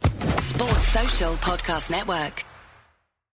Sports 0.00 0.88
Social 0.88 1.34
Podcast 1.34 1.90
Network. 1.90 2.44